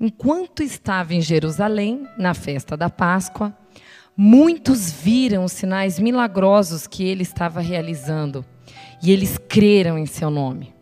Enquanto 0.00 0.62
estava 0.62 1.14
em 1.14 1.20
Jerusalém, 1.20 2.06
na 2.18 2.34
festa 2.34 2.76
da 2.76 2.90
Páscoa, 2.90 3.56
muitos 4.16 4.90
viram 4.90 5.44
os 5.44 5.52
sinais 5.52 5.98
milagrosos 5.98 6.86
que 6.86 7.04
ele 7.04 7.22
estava 7.22 7.60
realizando 7.60 8.44
e 9.02 9.10
eles 9.10 9.38
creram 9.48 9.98
em 9.98 10.06
seu 10.06 10.30
nome. 10.30 10.74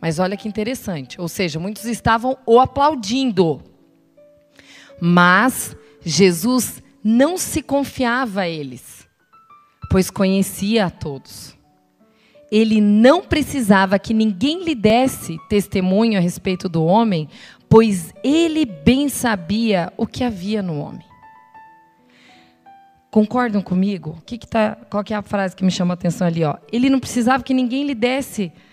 Mas 0.00 0.18
olha 0.18 0.36
que 0.36 0.46
interessante, 0.46 1.20
ou 1.20 1.28
seja, 1.28 1.58
muitos 1.58 1.84
estavam 1.84 2.36
o 2.46 2.60
aplaudindo. 2.60 3.62
Mas 5.00 5.76
Jesus 6.00 6.82
não 7.02 7.38
se 7.38 7.62
confiava 7.62 8.42
a 8.42 8.48
eles, 8.48 9.06
pois 9.90 10.10
conhecia 10.10 10.86
a 10.86 10.90
todos. 10.90 11.56
Ele 12.50 12.80
não 12.80 13.22
precisava 13.22 13.98
que 13.98 14.14
ninguém 14.14 14.64
lhe 14.64 14.74
desse 14.74 15.36
testemunho 15.48 16.18
a 16.18 16.20
respeito 16.20 16.68
do 16.68 16.84
homem, 16.84 17.28
pois 17.68 18.12
ele 18.24 18.64
bem 18.64 19.08
sabia 19.08 19.92
o 19.96 20.06
que 20.06 20.24
havia 20.24 20.62
no 20.62 20.78
homem. 20.80 21.06
Concordam 23.10 23.62
comigo? 23.62 24.18
Que 24.24 24.36
que 24.38 24.46
tá, 24.46 24.76
qual 24.90 25.02
que 25.02 25.14
é 25.14 25.16
a 25.16 25.22
frase 25.22 25.56
que 25.56 25.64
me 25.64 25.70
chama 25.70 25.92
a 25.92 25.96
atenção 25.96 26.26
ali? 26.26 26.44
Ó? 26.44 26.56
Ele 26.70 26.90
não 26.90 27.00
precisava 27.00 27.42
que 27.42 27.54
ninguém 27.54 27.84
lhe 27.84 27.94
desse 27.94 28.40
testemunho 28.40 28.67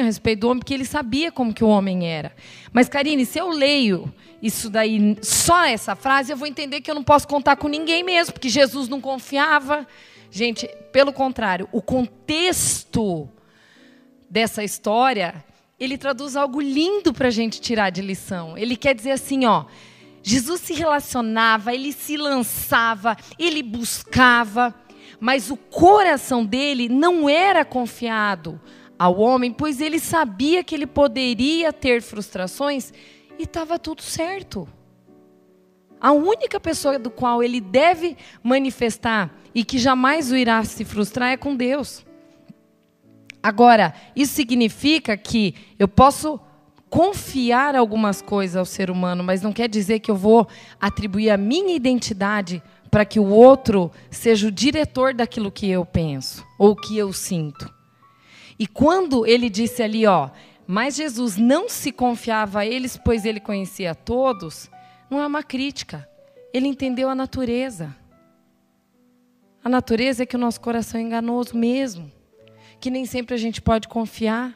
a 0.00 0.04
respeito 0.04 0.40
do 0.40 0.48
homem, 0.48 0.58
porque 0.58 0.74
ele 0.74 0.84
sabia 0.84 1.32
como 1.32 1.54
que 1.54 1.64
o 1.64 1.68
homem 1.68 2.06
era. 2.06 2.34
Mas, 2.72 2.88
Karine, 2.88 3.24
se 3.24 3.38
eu 3.38 3.48
leio 3.48 4.12
isso 4.42 4.70
daí, 4.70 5.16
só 5.22 5.64
essa 5.64 5.96
frase, 5.96 6.32
eu 6.32 6.36
vou 6.36 6.46
entender 6.46 6.80
que 6.80 6.90
eu 6.90 6.94
não 6.94 7.02
posso 7.02 7.26
contar 7.26 7.56
com 7.56 7.68
ninguém 7.68 8.04
mesmo, 8.04 8.32
porque 8.32 8.48
Jesus 8.48 8.88
não 8.88 9.00
confiava. 9.00 9.86
Gente, 10.30 10.68
pelo 10.92 11.12
contrário, 11.12 11.68
o 11.72 11.80
contexto 11.80 13.28
dessa 14.28 14.62
história, 14.62 15.44
ele 15.80 15.96
traduz 15.96 16.36
algo 16.36 16.60
lindo 16.60 17.12
para 17.12 17.28
a 17.28 17.30
gente 17.30 17.60
tirar 17.60 17.90
de 17.90 18.02
lição. 18.02 18.56
Ele 18.56 18.76
quer 18.76 18.94
dizer 18.94 19.12
assim, 19.12 19.46
ó, 19.46 19.64
Jesus 20.22 20.60
se 20.60 20.74
relacionava, 20.74 21.74
ele 21.74 21.92
se 21.92 22.16
lançava, 22.16 23.16
ele 23.38 23.62
buscava, 23.62 24.74
mas 25.18 25.50
o 25.50 25.56
coração 25.56 26.44
dele 26.44 26.88
não 26.88 27.28
era 27.28 27.64
confiado 27.64 28.60
ao 28.98 29.18
homem, 29.18 29.52
pois 29.52 29.80
ele 29.80 30.00
sabia 30.00 30.64
que 30.64 30.74
ele 30.74 30.86
poderia 30.86 31.72
ter 31.72 32.02
frustrações 32.02 32.92
e 33.38 33.44
estava 33.44 33.78
tudo 33.78 34.02
certo. 34.02 34.68
A 36.00 36.12
única 36.12 36.58
pessoa 36.58 36.98
do 36.98 37.10
qual 37.10 37.42
ele 37.42 37.60
deve 37.60 38.16
manifestar 38.42 39.34
e 39.54 39.64
que 39.64 39.78
jamais 39.78 40.30
o 40.30 40.36
irá 40.36 40.62
se 40.64 40.84
frustrar 40.84 41.30
é 41.30 41.36
com 41.36 41.56
Deus. 41.56 42.04
Agora, 43.42 43.94
isso 44.14 44.34
significa 44.34 45.16
que 45.16 45.54
eu 45.78 45.88
posso 45.88 46.40
confiar 46.90 47.76
algumas 47.76 48.22
coisas 48.22 48.56
ao 48.56 48.64
ser 48.64 48.90
humano, 48.90 49.22
mas 49.22 49.42
não 49.42 49.52
quer 49.52 49.68
dizer 49.68 50.00
que 50.00 50.10
eu 50.10 50.16
vou 50.16 50.48
atribuir 50.80 51.30
a 51.30 51.36
minha 51.36 51.74
identidade 51.74 52.62
para 52.90 53.04
que 53.04 53.20
o 53.20 53.26
outro 53.26 53.90
seja 54.10 54.48
o 54.48 54.52
diretor 54.52 55.12
daquilo 55.12 55.52
que 55.52 55.68
eu 55.68 55.84
penso 55.84 56.44
ou 56.58 56.74
que 56.74 56.96
eu 56.96 57.12
sinto. 57.12 57.77
E 58.58 58.66
quando 58.66 59.26
ele 59.26 59.48
disse 59.48 59.82
ali, 59.82 60.06
ó, 60.06 60.30
mas 60.66 60.96
Jesus 60.96 61.36
não 61.36 61.68
se 61.68 61.92
confiava 61.92 62.60
a 62.60 62.66
eles, 62.66 62.98
pois 63.02 63.24
ele 63.24 63.40
conhecia 63.40 63.94
todos, 63.94 64.70
não 65.08 65.20
é 65.20 65.26
uma 65.26 65.42
crítica. 65.42 66.08
Ele 66.52 66.66
entendeu 66.66 67.08
a 67.08 67.14
natureza. 67.14 67.94
A 69.64 69.68
natureza 69.68 70.22
é 70.22 70.26
que 70.26 70.36
o 70.36 70.38
nosso 70.38 70.60
coração 70.60 71.00
é 71.00 71.02
enganoso 71.02 71.56
mesmo, 71.56 72.10
que 72.80 72.90
nem 72.90 73.04
sempre 73.04 73.34
a 73.34 73.38
gente 73.38 73.60
pode 73.60 73.88
confiar. 73.88 74.54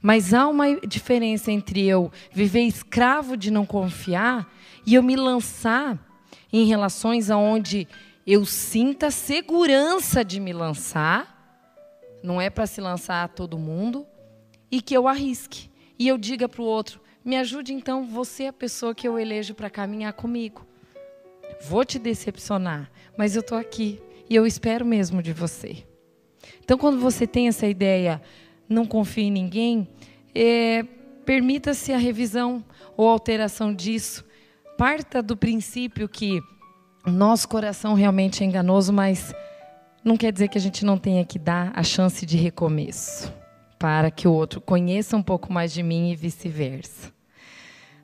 Mas 0.00 0.32
há 0.32 0.46
uma 0.46 0.76
diferença 0.80 1.50
entre 1.50 1.86
eu 1.86 2.10
viver 2.32 2.62
escravo 2.62 3.36
de 3.36 3.50
não 3.50 3.66
confiar 3.66 4.48
e 4.86 4.94
eu 4.94 5.02
me 5.02 5.16
lançar 5.16 5.98
em 6.52 6.66
relações 6.66 7.30
aonde 7.30 7.88
eu 8.26 8.44
sinta 8.44 9.10
segurança 9.10 10.24
de 10.24 10.38
me 10.38 10.52
lançar. 10.52 11.31
Não 12.22 12.40
é 12.40 12.48
para 12.48 12.66
se 12.66 12.80
lançar 12.80 13.24
a 13.24 13.28
todo 13.28 13.58
mundo, 13.58 14.06
e 14.70 14.80
que 14.80 14.96
eu 14.96 15.06
arrisque. 15.06 15.70
E 15.98 16.08
eu 16.08 16.16
diga 16.16 16.48
para 16.48 16.62
o 16.62 16.64
outro: 16.64 17.00
me 17.24 17.36
ajude 17.36 17.72
então, 17.72 18.06
você 18.06 18.44
é 18.44 18.48
a 18.48 18.52
pessoa 18.52 18.94
que 18.94 19.06
eu 19.06 19.18
elejo 19.18 19.54
para 19.54 19.70
caminhar 19.70 20.12
comigo. 20.14 20.66
Vou 21.60 21.84
te 21.84 21.98
decepcionar, 21.98 22.90
mas 23.16 23.36
eu 23.36 23.40
estou 23.40 23.58
aqui 23.58 24.00
e 24.28 24.34
eu 24.34 24.46
espero 24.46 24.84
mesmo 24.84 25.22
de 25.22 25.32
você. 25.32 25.84
Então, 26.64 26.78
quando 26.78 26.98
você 26.98 27.26
tem 27.26 27.48
essa 27.48 27.66
ideia, 27.66 28.20
não 28.68 28.86
confie 28.86 29.24
em 29.24 29.30
ninguém, 29.30 29.88
é, 30.34 30.82
permita-se 31.24 31.92
a 31.92 31.98
revisão 31.98 32.64
ou 32.96 33.08
alteração 33.08 33.74
disso. 33.74 34.24
Parta 34.76 35.22
do 35.22 35.36
princípio 35.36 36.08
que 36.08 36.40
nosso 37.06 37.48
coração 37.48 37.94
realmente 37.94 38.42
é 38.42 38.46
enganoso, 38.46 38.92
mas 38.92 39.34
não 40.04 40.16
quer 40.16 40.32
dizer 40.32 40.48
que 40.48 40.58
a 40.58 40.60
gente 40.60 40.84
não 40.84 40.98
tenha 40.98 41.24
que 41.24 41.38
dar 41.38 41.72
a 41.74 41.82
chance 41.82 42.26
de 42.26 42.36
recomeço 42.36 43.32
para 43.78 44.10
que 44.10 44.26
o 44.26 44.32
outro 44.32 44.60
conheça 44.60 45.16
um 45.16 45.22
pouco 45.22 45.52
mais 45.52 45.72
de 45.72 45.82
mim 45.82 46.10
e 46.10 46.16
vice-versa. 46.16 47.12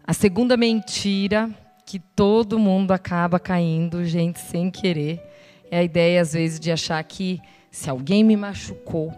A 0.04 0.12
segunda 0.12 0.56
mentira 0.56 1.50
que 1.84 1.98
todo 1.98 2.58
mundo 2.58 2.92
acaba 2.92 3.38
caindo, 3.38 4.04
gente, 4.04 4.38
sem 4.40 4.70
querer, 4.70 5.22
é 5.70 5.78
a 5.78 5.82
ideia 5.82 6.20
às 6.20 6.32
vezes 6.32 6.60
de 6.60 6.70
achar 6.70 7.02
que 7.04 7.40
se 7.70 7.88
alguém 7.88 8.24
me 8.24 8.36
machucou, 8.36 9.12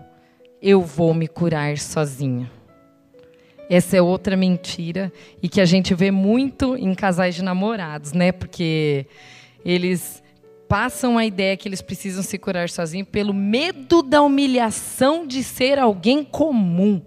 eu 0.60 0.82
vou 0.82 1.14
me 1.14 1.26
curar 1.26 1.78
sozinha. 1.78 2.50
Essa 3.68 3.96
é 3.96 4.02
outra 4.02 4.36
mentira 4.36 5.12
e 5.42 5.48
que 5.48 5.60
a 5.60 5.64
gente 5.64 5.94
vê 5.94 6.10
muito 6.10 6.76
em 6.76 6.94
casais 6.94 7.34
de 7.34 7.42
namorados, 7.42 8.12
né? 8.12 8.32
Porque 8.32 9.06
eles 9.64 10.19
passam 10.70 11.18
a 11.18 11.26
ideia 11.26 11.56
que 11.56 11.66
eles 11.66 11.82
precisam 11.82 12.22
se 12.22 12.38
curar 12.38 12.70
sozinhos 12.70 13.08
pelo 13.08 13.34
medo 13.34 14.04
da 14.04 14.22
humilhação 14.22 15.26
de 15.26 15.42
ser 15.42 15.80
alguém 15.80 16.22
comum. 16.22 17.04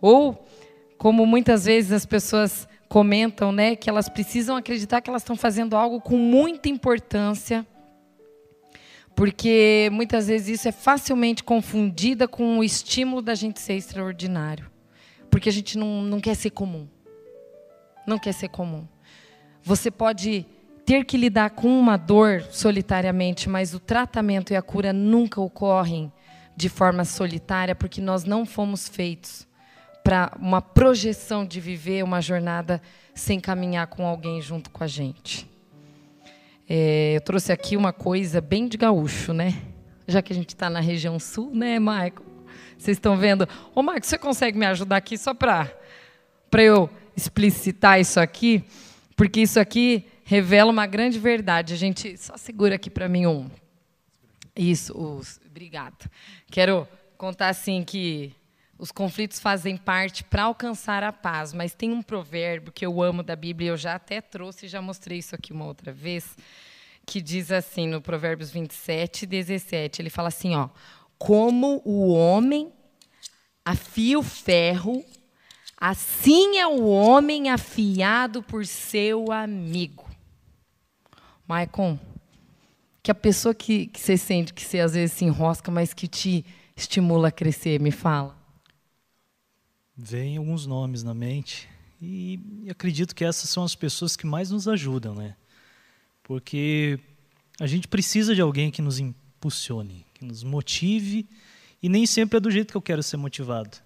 Ou, 0.00 0.44
como 0.98 1.24
muitas 1.24 1.66
vezes 1.66 1.92
as 1.92 2.04
pessoas 2.04 2.66
comentam, 2.88 3.52
né, 3.52 3.76
que 3.76 3.88
elas 3.88 4.08
precisam 4.08 4.56
acreditar 4.56 5.00
que 5.00 5.08
elas 5.08 5.22
estão 5.22 5.36
fazendo 5.36 5.76
algo 5.76 6.00
com 6.00 6.16
muita 6.16 6.68
importância, 6.68 7.64
porque 9.14 9.88
muitas 9.92 10.26
vezes 10.26 10.58
isso 10.58 10.66
é 10.66 10.72
facilmente 10.72 11.44
confundida 11.44 12.26
com 12.26 12.58
o 12.58 12.64
estímulo 12.64 13.22
da 13.22 13.36
gente 13.36 13.60
ser 13.60 13.74
extraordinário, 13.74 14.68
porque 15.30 15.48
a 15.48 15.52
gente 15.52 15.78
não, 15.78 16.02
não 16.02 16.18
quer 16.18 16.34
ser 16.34 16.50
comum, 16.50 16.88
não 18.04 18.18
quer 18.18 18.32
ser 18.32 18.48
comum. 18.48 18.88
Você 19.62 19.88
pode 19.88 20.44
ter 20.90 21.04
que 21.04 21.16
lidar 21.16 21.50
com 21.50 21.68
uma 21.78 21.96
dor 21.96 22.42
solitariamente, 22.50 23.48
mas 23.48 23.72
o 23.72 23.78
tratamento 23.78 24.52
e 24.52 24.56
a 24.56 24.60
cura 24.60 24.92
nunca 24.92 25.40
ocorrem 25.40 26.12
de 26.56 26.68
forma 26.68 27.04
solitária, 27.04 27.76
porque 27.76 28.00
nós 28.00 28.24
não 28.24 28.44
fomos 28.44 28.88
feitos 28.88 29.46
para 30.02 30.32
uma 30.36 30.60
projeção 30.60 31.46
de 31.46 31.60
viver 31.60 32.02
uma 32.02 32.20
jornada 32.20 32.82
sem 33.14 33.38
caminhar 33.38 33.86
com 33.86 34.04
alguém 34.04 34.42
junto 34.42 34.68
com 34.68 34.82
a 34.82 34.88
gente. 34.88 35.48
É, 36.68 37.12
eu 37.14 37.20
trouxe 37.20 37.52
aqui 37.52 37.76
uma 37.76 37.92
coisa 37.92 38.40
bem 38.40 38.66
de 38.66 38.76
gaúcho, 38.76 39.32
né? 39.32 39.62
Já 40.08 40.20
que 40.20 40.32
a 40.32 40.36
gente 40.36 40.48
está 40.48 40.68
na 40.68 40.80
região 40.80 41.20
sul, 41.20 41.52
né, 41.54 41.78
Michael? 41.78 42.14
Vocês 42.76 42.96
estão 42.96 43.16
vendo? 43.16 43.48
Ô, 43.76 43.80
Michael, 43.80 44.02
você 44.02 44.18
consegue 44.18 44.58
me 44.58 44.66
ajudar 44.66 44.96
aqui 44.96 45.16
só 45.16 45.32
para 45.32 45.70
eu 46.58 46.90
explicitar 47.16 48.00
isso 48.00 48.18
aqui? 48.18 48.64
Porque 49.14 49.42
isso 49.42 49.60
aqui 49.60 50.04
revela 50.30 50.70
uma 50.70 50.86
grande 50.86 51.18
verdade. 51.18 51.74
A 51.74 51.76
gente 51.76 52.16
só 52.16 52.36
segura 52.36 52.76
aqui 52.76 52.88
para 52.88 53.08
mim 53.08 53.26
um. 53.26 53.50
Isso, 54.54 54.96
os, 54.96 55.40
obrigada. 55.44 56.08
Quero 56.48 56.86
contar 57.18 57.48
assim 57.48 57.82
que 57.82 58.32
os 58.78 58.92
conflitos 58.92 59.40
fazem 59.40 59.76
parte 59.76 60.22
para 60.22 60.44
alcançar 60.44 61.02
a 61.02 61.12
paz, 61.12 61.52
mas 61.52 61.74
tem 61.74 61.90
um 61.90 62.00
provérbio 62.00 62.70
que 62.70 62.86
eu 62.86 63.02
amo 63.02 63.24
da 63.24 63.34
Bíblia, 63.34 63.70
eu 63.70 63.76
já 63.76 63.96
até 63.96 64.20
trouxe, 64.20 64.68
já 64.68 64.80
mostrei 64.80 65.18
isso 65.18 65.34
aqui 65.34 65.52
uma 65.52 65.66
outra 65.66 65.92
vez, 65.92 66.36
que 67.04 67.20
diz 67.20 67.50
assim 67.50 67.88
no 67.88 68.00
Provérbios 68.00 68.52
27, 68.52 69.26
17, 69.26 70.00
ele 70.00 70.10
fala 70.10 70.28
assim, 70.28 70.54
ó, 70.54 70.68
como 71.18 71.82
o 71.84 72.08
homem 72.08 72.72
afia 73.64 74.16
o 74.16 74.22
ferro, 74.22 75.04
assim 75.76 76.56
é 76.56 76.68
o 76.68 76.86
homem 76.86 77.50
afiado 77.50 78.44
por 78.44 78.64
seu 78.64 79.32
amigo. 79.32 80.09
Maicon, 81.50 81.98
que 83.02 83.10
a 83.10 83.14
pessoa 83.14 83.54
que, 83.54 83.86
que 83.86 84.00
você 84.00 84.16
sente 84.16 84.54
que 84.54 84.64
você 84.64 84.80
às 84.80 84.94
vezes 84.94 85.16
se 85.16 85.24
enrosca, 85.24 85.70
mas 85.70 85.92
que 85.92 86.06
te 86.06 86.44
estimula 86.76 87.28
a 87.28 87.32
crescer, 87.32 87.80
me 87.80 87.90
fala 87.90 88.40
vêm 90.02 90.38
alguns 90.38 90.66
nomes 90.66 91.02
na 91.02 91.12
mente 91.12 91.68
e 92.00 92.40
acredito 92.70 93.14
que 93.14 93.24
essas 93.24 93.50
são 93.50 93.62
as 93.62 93.74
pessoas 93.74 94.16
que 94.16 94.26
mais 94.26 94.50
nos 94.50 94.66
ajudam, 94.66 95.14
né? 95.14 95.36
Porque 96.22 96.98
a 97.60 97.66
gente 97.66 97.86
precisa 97.86 98.34
de 98.34 98.40
alguém 98.40 98.70
que 98.70 98.80
nos 98.80 98.98
impulsione, 98.98 100.06
que 100.14 100.24
nos 100.24 100.42
motive 100.42 101.28
e 101.82 101.88
nem 101.88 102.06
sempre 102.06 102.38
é 102.38 102.40
do 102.40 102.50
jeito 102.50 102.70
que 102.70 102.76
eu 102.76 102.82
quero 102.82 103.02
ser 103.02 103.18
motivado. 103.18 103.76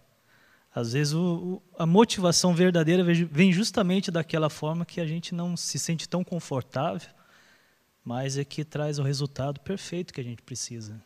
Às 0.72 0.92
vezes 0.92 1.12
o, 1.14 1.60
a 1.76 1.86
motivação 1.86 2.54
verdadeira 2.54 3.02
vem 3.04 3.52
justamente 3.52 4.10
daquela 4.10 4.48
forma 4.48 4.84
que 4.84 5.00
a 5.00 5.06
gente 5.06 5.34
não 5.34 5.56
se 5.56 5.78
sente 5.78 6.08
tão 6.08 6.22
confortável, 6.22 7.08
mas 8.04 8.36
é 8.36 8.44
que 8.44 8.64
traz 8.64 8.98
o 8.98 9.02
resultado 9.02 9.60
perfeito 9.60 10.12
que 10.12 10.20
a 10.20 10.24
gente 10.24 10.42
precisa. 10.42 11.00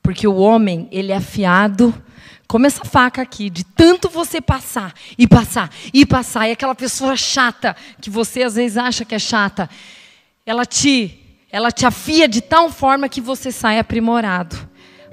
Porque 0.00 0.28
o 0.28 0.36
homem, 0.36 0.86
ele 0.92 1.10
é 1.10 1.16
afiado, 1.16 1.92
como 2.46 2.66
essa 2.66 2.84
faca 2.84 3.22
aqui, 3.22 3.50
de 3.50 3.64
tanto 3.64 4.08
você 4.08 4.40
passar 4.40 4.94
e 5.18 5.26
passar 5.26 5.74
e 5.92 6.06
passar, 6.06 6.48
e 6.48 6.52
aquela 6.52 6.74
pessoa 6.74 7.16
chata, 7.16 7.74
que 8.00 8.10
você 8.10 8.42
às 8.42 8.54
vezes 8.54 8.76
acha 8.76 9.04
que 9.04 9.14
é 9.14 9.18
chata, 9.18 9.68
ela 10.46 10.64
te, 10.64 11.18
ela 11.50 11.72
te 11.72 11.86
afia 11.86 12.28
de 12.28 12.42
tal 12.42 12.70
forma 12.70 13.08
que 13.08 13.20
você 13.20 13.50
sai 13.50 13.78
aprimorado. 13.78 14.68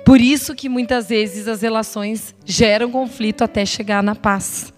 Por 0.06 0.20
isso 0.20 0.54
que 0.54 0.68
muitas 0.68 1.10
vezes 1.10 1.48
as 1.48 1.62
relações 1.62 2.36
geram 2.46 2.92
conflito 2.92 3.44
até 3.44 3.66
chegar 3.66 4.04
na 4.04 4.14
paz. 4.14 4.74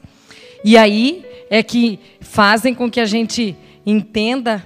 E 0.64 0.78
aí 0.78 1.26
é 1.50 1.64
que 1.64 2.00
fazem 2.22 2.74
com 2.74 2.90
que 2.90 3.00
a 3.00 3.06
gente 3.06 3.56
entenda 3.86 4.64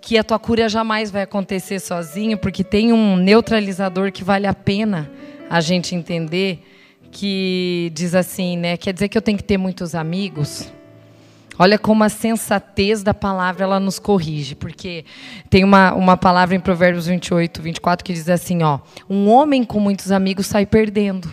que 0.00 0.16
a 0.16 0.24
tua 0.24 0.38
cura 0.38 0.68
jamais 0.68 1.10
vai 1.10 1.22
acontecer 1.22 1.78
sozinho, 1.78 2.38
porque 2.38 2.64
tem 2.64 2.92
um 2.92 3.16
neutralizador 3.16 4.10
que 4.10 4.24
vale 4.24 4.46
a 4.46 4.54
pena 4.54 5.10
a 5.48 5.60
gente 5.60 5.94
entender, 5.94 6.64
que 7.10 7.90
diz 7.94 8.14
assim, 8.14 8.56
né? 8.56 8.76
Quer 8.76 8.92
dizer 8.92 9.08
que 9.08 9.18
eu 9.18 9.22
tenho 9.22 9.36
que 9.36 9.44
ter 9.44 9.58
muitos 9.58 9.94
amigos? 9.94 10.72
Olha 11.58 11.78
como 11.78 12.02
a 12.02 12.08
sensatez 12.08 13.02
da 13.02 13.12
palavra 13.12 13.64
ela 13.64 13.78
nos 13.78 13.98
corrige, 13.98 14.54
porque 14.54 15.04
tem 15.50 15.62
uma, 15.62 15.92
uma 15.92 16.16
palavra 16.16 16.56
em 16.56 16.60
Provérbios 16.60 17.06
28, 17.06 17.60
24 17.60 18.02
que 18.02 18.14
diz 18.14 18.30
assim, 18.30 18.62
ó, 18.62 18.78
um 19.10 19.28
homem 19.28 19.62
com 19.62 19.78
muitos 19.78 20.10
amigos 20.10 20.46
sai 20.46 20.64
perdendo. 20.64 21.30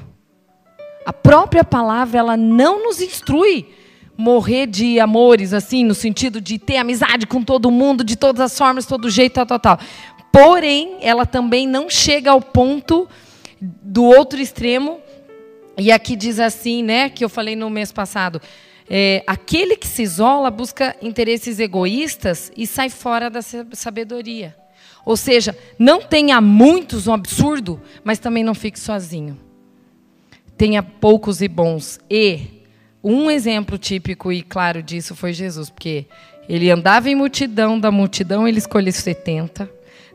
A 1.05 1.13
própria 1.13 1.63
palavra 1.63 2.19
ela 2.19 2.35
não 2.35 2.83
nos 2.83 2.99
instrui 2.99 3.69
morrer 4.17 4.65
de 4.65 4.99
amores, 4.99 5.53
assim, 5.53 5.85
no 5.85 5.93
sentido 5.93 6.41
de 6.41 6.57
ter 6.57 6.77
amizade 6.77 7.27
com 7.27 7.43
todo 7.43 7.69
mundo, 7.69 8.03
de 8.03 8.15
todas 8.15 8.41
as 8.41 8.57
formas, 8.57 8.85
todo 8.85 9.09
jeito, 9.09 9.33
tal, 9.33 9.45
tal, 9.45 9.59
tal. 9.59 9.79
Porém, 10.31 10.97
ela 11.01 11.25
também 11.25 11.67
não 11.67 11.89
chega 11.89 12.31
ao 12.31 12.41
ponto 12.41 13.07
do 13.61 14.03
outro 14.03 14.39
extremo. 14.39 14.99
E 15.77 15.91
aqui 15.91 16.15
diz 16.15 16.39
assim, 16.39 16.81
né, 16.81 17.09
que 17.09 17.23
eu 17.23 17.29
falei 17.29 17.55
no 17.55 17.69
mês 17.69 17.91
passado. 17.91 18.41
É, 18.89 19.23
aquele 19.27 19.75
que 19.75 19.87
se 19.87 20.01
isola 20.01 20.49
busca 20.49 20.95
interesses 21.01 21.59
egoístas 21.59 22.51
e 22.57 22.65
sai 22.65 22.89
fora 22.89 23.29
da 23.29 23.41
sabedoria. 23.73 24.55
Ou 25.05 25.15
seja, 25.15 25.57
não 25.77 26.01
tenha 26.01 26.41
muitos 26.41 27.07
um 27.07 27.13
absurdo, 27.13 27.81
mas 28.03 28.19
também 28.19 28.43
não 28.43 28.55
fique 28.55 28.79
sozinho. 28.79 29.39
Tenha 30.57 30.81
poucos 30.81 31.41
e 31.41 31.47
bons 31.47 31.99
e 32.09 32.56
um 33.03 33.29
exemplo 33.29 33.77
típico 33.77 34.31
e 34.31 34.41
claro 34.41 34.81
disso 34.81 35.15
foi 35.15 35.33
Jesus, 35.33 35.69
porque 35.69 36.05
ele 36.49 36.71
andava 36.71 37.09
em 37.09 37.15
multidão, 37.15 37.79
da 37.79 37.91
multidão 37.91 38.47
ele 38.47 38.57
escolheu 38.57 38.91
70. 38.91 39.69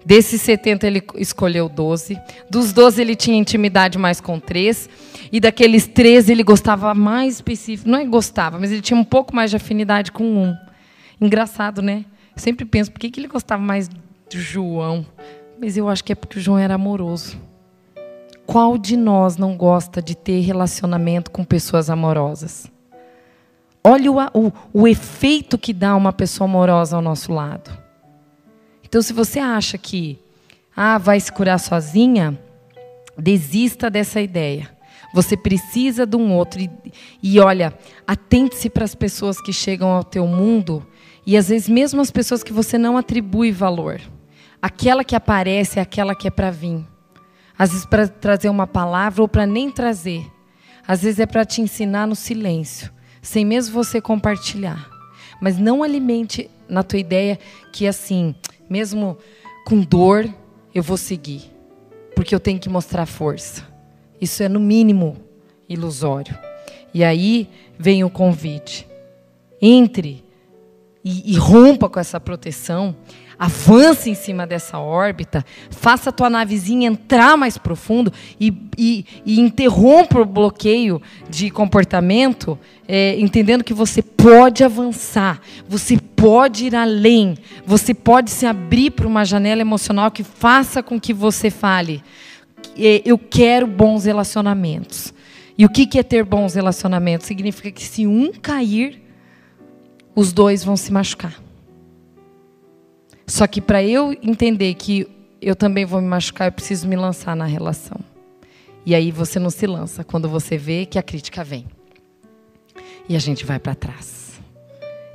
Desses 0.04 0.40
70 0.42 0.86
ele 0.86 1.02
escolheu 1.16 1.68
12. 1.68 2.18
Dos 2.50 2.72
12 2.72 3.00
ele 3.00 3.14
tinha 3.14 3.38
intimidade 3.38 3.98
mais 3.98 4.20
com 4.20 4.38
três. 4.40 4.88
E 5.30 5.38
daqueles 5.38 5.86
três 5.86 6.28
ele 6.28 6.42
gostava 6.42 6.92
mais 6.94 7.36
específico. 7.36 7.88
Não 7.88 7.98
é 7.98 8.04
gostava, 8.04 8.58
mas 8.58 8.72
ele 8.72 8.82
tinha 8.82 8.98
um 8.98 9.04
pouco 9.04 9.34
mais 9.34 9.50
de 9.50 9.56
afinidade 9.56 10.10
com 10.10 10.24
um. 10.24 10.56
Engraçado, 11.20 11.80
né? 11.80 12.04
Eu 12.34 12.42
sempre 12.42 12.64
penso, 12.64 12.90
por 12.90 12.98
que, 12.98 13.10
que 13.10 13.20
ele 13.20 13.28
gostava 13.28 13.62
mais 13.62 13.88
de 14.28 14.40
João? 14.40 15.06
Mas 15.60 15.76
eu 15.76 15.88
acho 15.88 16.02
que 16.02 16.12
é 16.12 16.16
porque 16.16 16.38
o 16.38 16.42
João 16.42 16.58
era 16.58 16.74
amoroso. 16.74 17.38
Qual 18.44 18.76
de 18.76 18.96
nós 18.96 19.36
não 19.36 19.56
gosta 19.56 20.02
de 20.02 20.16
ter 20.16 20.40
relacionamento 20.40 21.30
com 21.30 21.44
pessoas 21.44 21.88
amorosas? 21.88 22.71
Olha 23.84 24.12
o, 24.12 24.16
o, 24.34 24.52
o 24.72 24.88
efeito 24.88 25.58
que 25.58 25.72
dá 25.72 25.96
uma 25.96 26.12
pessoa 26.12 26.48
amorosa 26.48 26.94
ao 26.94 27.02
nosso 27.02 27.32
lado. 27.32 27.76
Então, 28.84 29.02
se 29.02 29.12
você 29.12 29.40
acha 29.40 29.76
que 29.76 30.20
ah, 30.76 30.98
vai 30.98 31.18
se 31.18 31.32
curar 31.32 31.58
sozinha, 31.58 32.38
desista 33.18 33.90
dessa 33.90 34.20
ideia. 34.20 34.70
Você 35.12 35.36
precisa 35.36 36.06
de 36.06 36.16
um 36.16 36.32
outro. 36.32 36.60
E, 36.60 36.70
e 37.22 37.40
olha, 37.40 37.76
atente-se 38.06 38.70
para 38.70 38.84
as 38.84 38.94
pessoas 38.94 39.40
que 39.40 39.52
chegam 39.52 39.90
ao 39.90 40.04
teu 40.04 40.26
mundo 40.26 40.86
e 41.26 41.36
às 41.36 41.48
vezes 41.48 41.68
mesmo 41.68 42.00
as 42.00 42.10
pessoas 42.10 42.42
que 42.42 42.52
você 42.52 42.78
não 42.78 42.96
atribui 42.96 43.50
valor. 43.50 44.00
Aquela 44.60 45.02
que 45.02 45.16
aparece 45.16 45.78
é 45.78 45.82
aquela 45.82 46.14
que 46.14 46.28
é 46.28 46.30
para 46.30 46.50
vir. 46.50 46.86
Às 47.58 47.70
vezes 47.70 47.84
para 47.84 48.06
trazer 48.06 48.48
uma 48.48 48.66
palavra 48.66 49.22
ou 49.22 49.28
para 49.28 49.44
nem 49.44 49.70
trazer. 49.70 50.24
Às 50.86 51.02
vezes 51.02 51.18
é 51.18 51.26
para 51.26 51.44
te 51.44 51.60
ensinar 51.60 52.06
no 52.06 52.14
silêncio 52.14 52.92
sem 53.22 53.44
mesmo 53.44 53.72
você 53.72 54.00
compartilhar. 54.00 54.90
Mas 55.40 55.56
não 55.56 55.82
alimente 55.82 56.50
na 56.68 56.82
tua 56.82 56.98
ideia 56.98 57.38
que 57.72 57.86
assim, 57.86 58.34
mesmo 58.68 59.16
com 59.64 59.80
dor, 59.80 60.28
eu 60.74 60.82
vou 60.82 60.96
seguir, 60.96 61.50
porque 62.14 62.34
eu 62.34 62.40
tenho 62.40 62.58
que 62.58 62.68
mostrar 62.68 63.06
força. 63.06 63.66
Isso 64.20 64.42
é 64.42 64.48
no 64.48 64.60
mínimo 64.60 65.16
ilusório. 65.68 66.36
E 66.92 67.02
aí 67.02 67.48
vem 67.78 68.04
o 68.04 68.10
convite. 68.10 68.86
Entre 69.60 70.24
e, 71.04 71.32
e 71.32 71.36
rompa 71.36 71.88
com 71.88 71.98
essa 71.98 72.20
proteção 72.20 72.94
avance 73.42 74.08
em 74.08 74.14
cima 74.14 74.46
dessa 74.46 74.78
órbita, 74.78 75.44
faça 75.68 76.10
a 76.10 76.12
tua 76.12 76.30
navezinha 76.30 76.86
entrar 76.86 77.36
mais 77.36 77.58
profundo 77.58 78.12
e, 78.38 78.56
e, 78.78 79.04
e 79.26 79.40
interrompa 79.40 80.20
o 80.20 80.24
bloqueio 80.24 81.02
de 81.28 81.50
comportamento, 81.50 82.56
é, 82.86 83.18
entendendo 83.18 83.64
que 83.64 83.74
você 83.74 84.00
pode 84.00 84.62
avançar, 84.62 85.40
você 85.68 85.98
pode 86.14 86.66
ir 86.66 86.76
além, 86.76 87.36
você 87.66 87.92
pode 87.92 88.30
se 88.30 88.46
abrir 88.46 88.92
para 88.92 89.08
uma 89.08 89.24
janela 89.24 89.60
emocional 89.60 90.12
que 90.12 90.22
faça 90.22 90.80
com 90.80 91.00
que 91.00 91.12
você 91.12 91.50
fale: 91.50 92.00
é, 92.78 93.02
eu 93.04 93.18
quero 93.18 93.66
bons 93.66 94.04
relacionamentos. 94.04 95.12
E 95.58 95.66
o 95.66 95.68
que 95.68 95.98
é 95.98 96.02
ter 96.04 96.24
bons 96.24 96.54
relacionamentos? 96.54 97.26
Significa 97.26 97.72
que 97.72 97.82
se 97.82 98.06
um 98.06 98.30
cair, 98.32 99.02
os 100.14 100.32
dois 100.32 100.62
vão 100.62 100.76
se 100.76 100.92
machucar. 100.92 101.41
Só 103.26 103.46
que 103.46 103.60
para 103.60 103.82
eu 103.82 104.12
entender 104.22 104.74
que 104.74 105.06
eu 105.40 105.56
também 105.56 105.84
vou 105.84 106.00
me 106.00 106.08
machucar, 106.08 106.48
eu 106.48 106.52
preciso 106.52 106.86
me 106.86 106.96
lançar 106.96 107.34
na 107.34 107.46
relação. 107.46 107.98
E 108.84 108.94
aí 108.94 109.10
você 109.10 109.38
não 109.38 109.50
se 109.50 109.66
lança 109.66 110.02
quando 110.02 110.28
você 110.28 110.56
vê 110.56 110.86
que 110.86 110.98
a 110.98 111.02
crítica 111.02 111.44
vem. 111.44 111.66
E 113.08 113.16
a 113.16 113.18
gente 113.18 113.44
vai 113.44 113.58
para 113.58 113.74
trás. 113.74 114.40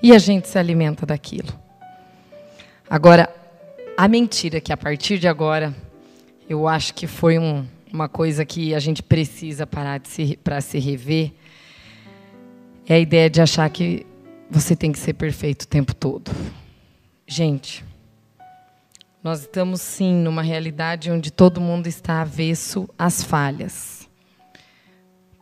E 0.01 0.13
a 0.13 0.19
gente 0.19 0.47
se 0.47 0.57
alimenta 0.57 1.05
daquilo. 1.05 1.53
Agora, 2.89 3.33
a 3.97 4.07
mentira 4.07 4.61
que 4.61 4.71
a 4.71 4.77
partir 4.77 5.17
de 5.17 5.27
agora, 5.27 5.75
eu 6.47 6.67
acho 6.67 6.93
que 6.93 7.07
foi 7.07 7.37
um, 7.37 7.65
uma 7.91 8.07
coisa 8.07 8.45
que 8.45 8.73
a 8.73 8.79
gente 8.79 9.01
precisa 9.03 9.65
parar 9.65 10.01
para 10.43 10.61
se 10.61 10.79
rever, 10.79 11.33
é 12.87 12.95
a 12.95 12.99
ideia 12.99 13.29
de 13.29 13.41
achar 13.41 13.69
que 13.69 14.05
você 14.49 14.75
tem 14.75 14.91
que 14.91 14.99
ser 14.99 15.13
perfeito 15.13 15.63
o 15.63 15.67
tempo 15.67 15.93
todo. 15.93 16.31
Gente, 17.25 17.83
Nós 19.23 19.41
estamos 19.41 19.81
sim 19.81 20.13
numa 20.13 20.41
realidade 20.41 21.11
onde 21.11 21.31
todo 21.31 21.59
mundo 21.59 21.87
está 21.87 22.21
avesso 22.21 22.87
às 22.97 23.23
falhas. 23.23 24.07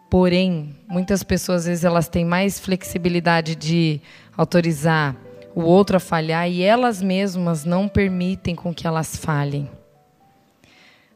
Porém, 0.10 0.76
muitas 0.88 1.24
pessoas 1.24 1.62
às 1.62 1.68
vezes 1.68 1.84
elas 1.84 2.08
têm 2.08 2.24
mais 2.24 2.60
flexibilidade 2.60 3.56
de 3.56 4.02
autorizar 4.36 5.16
o 5.54 5.62
outro 5.62 5.98
a 5.98 6.00
falhar 6.00 6.50
e 6.50 6.62
elas 6.62 7.02
mesmas 7.02 7.66
não 7.66 7.88
permitem 7.88 8.56
com 8.56 8.74
que 8.74 8.88
elas 8.88 9.16
falhem. 9.16 9.70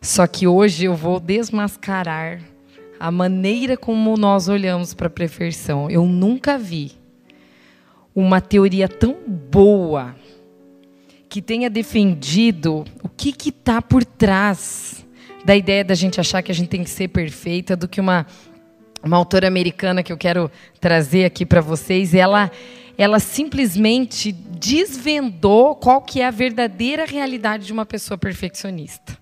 Só 0.01 0.27
que 0.27 0.47
hoje 0.47 0.85
eu 0.85 0.95
vou 0.95 1.19
desmascarar 1.19 2.41
a 2.99 3.09
maneira 3.09 3.77
como 3.77 4.17
nós 4.17 4.49
olhamos 4.49 4.93
para 4.93 5.07
a 5.07 5.09
perfeição. 5.11 5.89
Eu 5.89 6.05
nunca 6.05 6.57
vi 6.57 6.91
uma 8.13 8.41
teoria 8.41 8.87
tão 8.87 9.15
boa 9.27 10.15
que 11.29 11.43
tenha 11.43 11.69
defendido 11.69 12.83
o 13.03 13.07
que 13.07 13.33
está 13.47 13.81
por 13.81 14.03
trás 14.03 15.05
da 15.45 15.55
ideia 15.55 15.85
da 15.85 15.93
gente 15.93 16.19
achar 16.19 16.41
que 16.41 16.51
a 16.51 16.55
gente 16.55 16.69
tem 16.69 16.83
que 16.83 16.89
ser 16.89 17.07
perfeita 17.09 17.75
do 17.75 17.87
que 17.87 18.01
uma, 18.01 18.25
uma 19.03 19.15
autora 19.15 19.47
americana 19.47 20.01
que 20.01 20.11
eu 20.11 20.17
quero 20.17 20.51
trazer 20.81 21.25
aqui 21.25 21.45
para 21.45 21.61
vocês. 21.61 22.15
Ela, 22.15 22.51
ela 22.97 23.19
simplesmente 23.19 24.31
desvendou 24.31 25.75
qual 25.75 26.01
que 26.01 26.19
é 26.19 26.25
a 26.25 26.31
verdadeira 26.31 27.05
realidade 27.05 27.67
de 27.67 27.71
uma 27.71 27.85
pessoa 27.85 28.17
perfeccionista. 28.17 29.17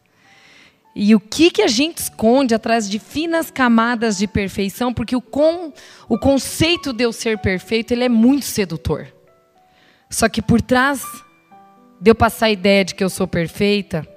E 0.96 1.14
o 1.14 1.20
que, 1.20 1.52
que 1.52 1.62
a 1.62 1.68
gente 1.68 1.98
esconde 1.98 2.56
atrás 2.56 2.90
de 2.90 2.98
finas 2.98 3.52
camadas 3.52 4.18
de 4.18 4.28
perfeição, 4.28 4.94
porque 4.94 5.16
o, 5.16 5.22
com, 5.22 5.72
o 6.10 6.18
conceito 6.18 6.92
de 6.92 7.04
eu 7.04 7.14
ser 7.14 7.38
perfeito 7.38 7.92
ele 7.92 8.06
é 8.06 8.10
muito 8.10 8.46
sedutor. 8.46 9.14
Só 10.10 10.28
que 10.28 10.42
por 10.42 10.60
trás 10.60 11.04
de 12.00 12.12
eu 12.12 12.16
passar 12.16 12.48
a 12.48 12.52
ideia 12.52 12.86
de 12.86 12.96
que 12.96 13.04
eu 13.04 13.10
sou 13.10 13.28
perfeita, 13.28 14.08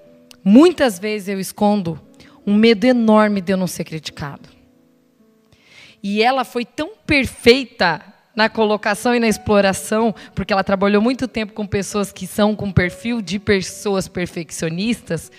muitas 0.44 0.98
vezes 0.98 1.28
eu 1.28 1.40
escondo 1.40 2.00
um 2.46 2.54
medo 2.54 2.84
enorme 2.84 3.40
de 3.40 3.52
eu 3.52 3.56
não 3.56 3.66
ser 3.66 3.84
criticado. 3.84 4.48
E 6.02 6.22
ela 6.22 6.44
foi 6.44 6.64
tão 6.64 6.92
perfeita 7.06 8.02
na 8.34 8.48
colocação 8.48 9.14
e 9.14 9.20
na 9.20 9.28
exploração, 9.28 10.14
porque 10.34 10.52
ela 10.52 10.64
trabalhou 10.64 11.02
muito 11.02 11.28
tempo 11.28 11.52
com 11.52 11.66
pessoas 11.66 12.12
que 12.12 12.26
são 12.26 12.56
com 12.56 12.72
perfil 12.72 13.20
de 13.20 13.38
pessoas 13.38 14.08
perfeccionistas, 14.08 15.30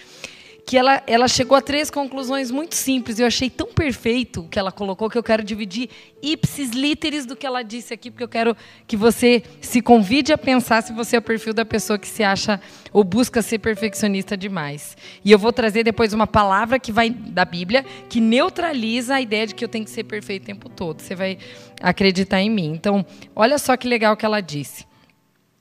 que 0.66 0.78
ela, 0.78 1.02
ela 1.08 1.28
chegou 1.28 1.58
a 1.58 1.62
três 1.62 1.90
conclusões 1.90 2.52
muito 2.52 2.76
simples. 2.76 3.20
Eu 3.20 3.28
achei 3.28 3.50
tão 3.50 3.68
perfeito 3.68 4.42
o 4.42 4.48
que 4.48 4.60
ela 4.60 4.72
colocou 4.72 5.10
que 5.10 5.18
eu 5.18 5.24
quero 5.24 5.44
dividir 5.44 5.90
ipsis 6.22 6.72
literis 6.72 7.26
do 7.26 7.36
que 7.36 7.46
ela 7.46 7.64
disse 7.64 7.94
aqui, 7.94 8.12
porque 8.12 8.24
eu 8.24 8.30
quero 8.30 8.56
que 8.88 8.96
você 8.96 9.44
se 9.60 9.82
convide 9.82 10.32
a 10.32 10.38
pensar 10.38 10.82
se 10.84 10.94
você 10.94 11.16
é 11.16 11.20
o 11.20 11.22
perfil 11.22 11.54
da 11.54 11.66
pessoa 11.66 11.98
que 11.98 12.08
se 12.08 12.24
acha 12.24 12.62
ou 12.94 13.04
busca 13.04 13.42
ser 13.42 13.60
perfeccionista 13.60 14.38
demais. 14.38 14.96
E 15.26 15.32
eu 15.32 15.40
vou 15.40 15.52
trazer 15.52 15.84
depois 15.84 16.14
uma 16.14 16.28
palavra 16.28 16.80
que 16.80 16.92
vai 16.92 17.10
da 17.10 17.44
Bíblia 17.44 17.84
que 18.08 18.22
neutraliza 18.22 19.16
a 19.16 19.22
ideia 19.22 19.48
de 19.48 19.56
que 19.56 19.66
eu 19.66 19.70
tenho 19.70 19.86
que 19.86 19.92
ser 19.92 20.04
perfeito 20.04 20.44
o 20.44 20.46
tempo 20.46 20.70
todo. 20.70 21.02
Você 21.02 21.16
vai 21.16 21.38
acreditar 21.82 22.40
em 22.40 22.50
mim. 22.50 22.72
Então, 22.74 23.06
olha 23.36 23.58
só 23.58 23.76
que 23.76 23.88
legal 23.88 24.16
que 24.16 24.26
ela 24.26 24.42
disse. 24.42 24.86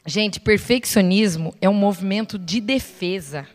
Gente, 0.07 0.41
perfeccionismo 0.41 1.55
é 1.61 1.69
um 1.69 1.75
movimento 1.75 2.39
de 2.39 2.61
defesa 2.61 3.47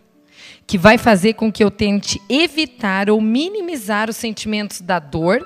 que 0.67 0.77
vai 0.77 0.97
fazer 0.97 1.33
com 1.33 1.51
que 1.51 1.63
eu 1.63 1.69
tente 1.69 2.21
evitar 2.27 3.09
ou 3.09 3.21
minimizar 3.21 4.09
os 4.09 4.15
sentimentos 4.15 4.81
da 4.81 4.99
dor, 4.99 5.45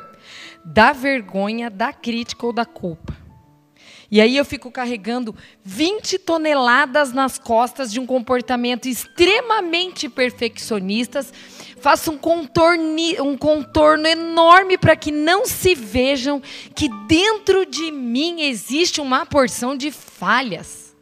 da 0.63 0.93
vergonha, 0.93 1.69
da 1.69 1.91
crítica 1.91 2.45
ou 2.45 2.53
da 2.53 2.65
culpa. 2.65 3.17
E 4.12 4.19
aí 4.19 4.38
eu 4.38 4.45
fico 4.45 4.71
carregando 4.71 5.36
20 5.63 6.17
toneladas 6.19 7.13
nas 7.13 7.38
costas 7.38 7.91
de 7.91 7.99
um 7.99 8.08
comportamento 8.08 8.88
extremamente 8.88 10.10
perfeccionista, 10.10 11.23
faço 11.79 12.12
um 12.12 12.17
contorno, 12.17 12.84
um 13.23 13.38
contorno 13.38 14.08
enorme 14.08 14.79
para 14.79 14.95
que 14.95 15.12
não 15.12 15.45
se 15.45 15.75
vejam 15.75 16.41
que 16.73 16.89
dentro 17.08 17.67
de 17.67 17.91
mim 17.91 18.41
existe 18.41 18.99
uma 18.99 19.27
porção 19.27 19.77
de 19.77 19.91
falhas. 19.91 20.95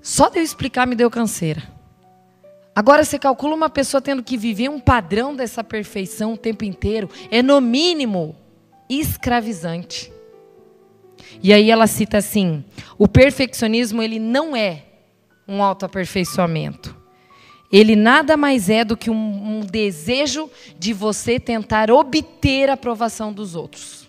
Só 0.00 0.30
de 0.30 0.38
eu 0.38 0.42
explicar 0.42 0.86
me 0.86 0.94
deu 0.94 1.10
canseira. 1.10 1.77
Agora 2.78 3.04
você 3.04 3.18
calcula 3.18 3.56
uma 3.56 3.68
pessoa 3.68 4.00
tendo 4.00 4.22
que 4.22 4.36
viver 4.36 4.70
um 4.70 4.78
padrão 4.78 5.34
dessa 5.34 5.64
perfeição 5.64 6.34
o 6.34 6.36
tempo 6.36 6.64
inteiro, 6.64 7.10
é 7.28 7.42
no 7.42 7.60
mínimo 7.60 8.36
escravizante. 8.88 10.12
E 11.42 11.52
aí 11.52 11.72
ela 11.72 11.88
cita 11.88 12.18
assim: 12.18 12.64
o 12.96 13.08
perfeccionismo 13.08 14.00
ele 14.00 14.20
não 14.20 14.54
é 14.54 14.84
um 15.48 15.60
autoaperfeiçoamento. 15.60 16.96
Ele 17.72 17.96
nada 17.96 18.36
mais 18.36 18.70
é 18.70 18.84
do 18.84 18.96
que 18.96 19.10
um, 19.10 19.58
um 19.58 19.60
desejo 19.66 20.48
de 20.78 20.92
você 20.92 21.40
tentar 21.40 21.90
obter 21.90 22.70
a 22.70 22.74
aprovação 22.74 23.32
dos 23.32 23.56
outros. 23.56 24.08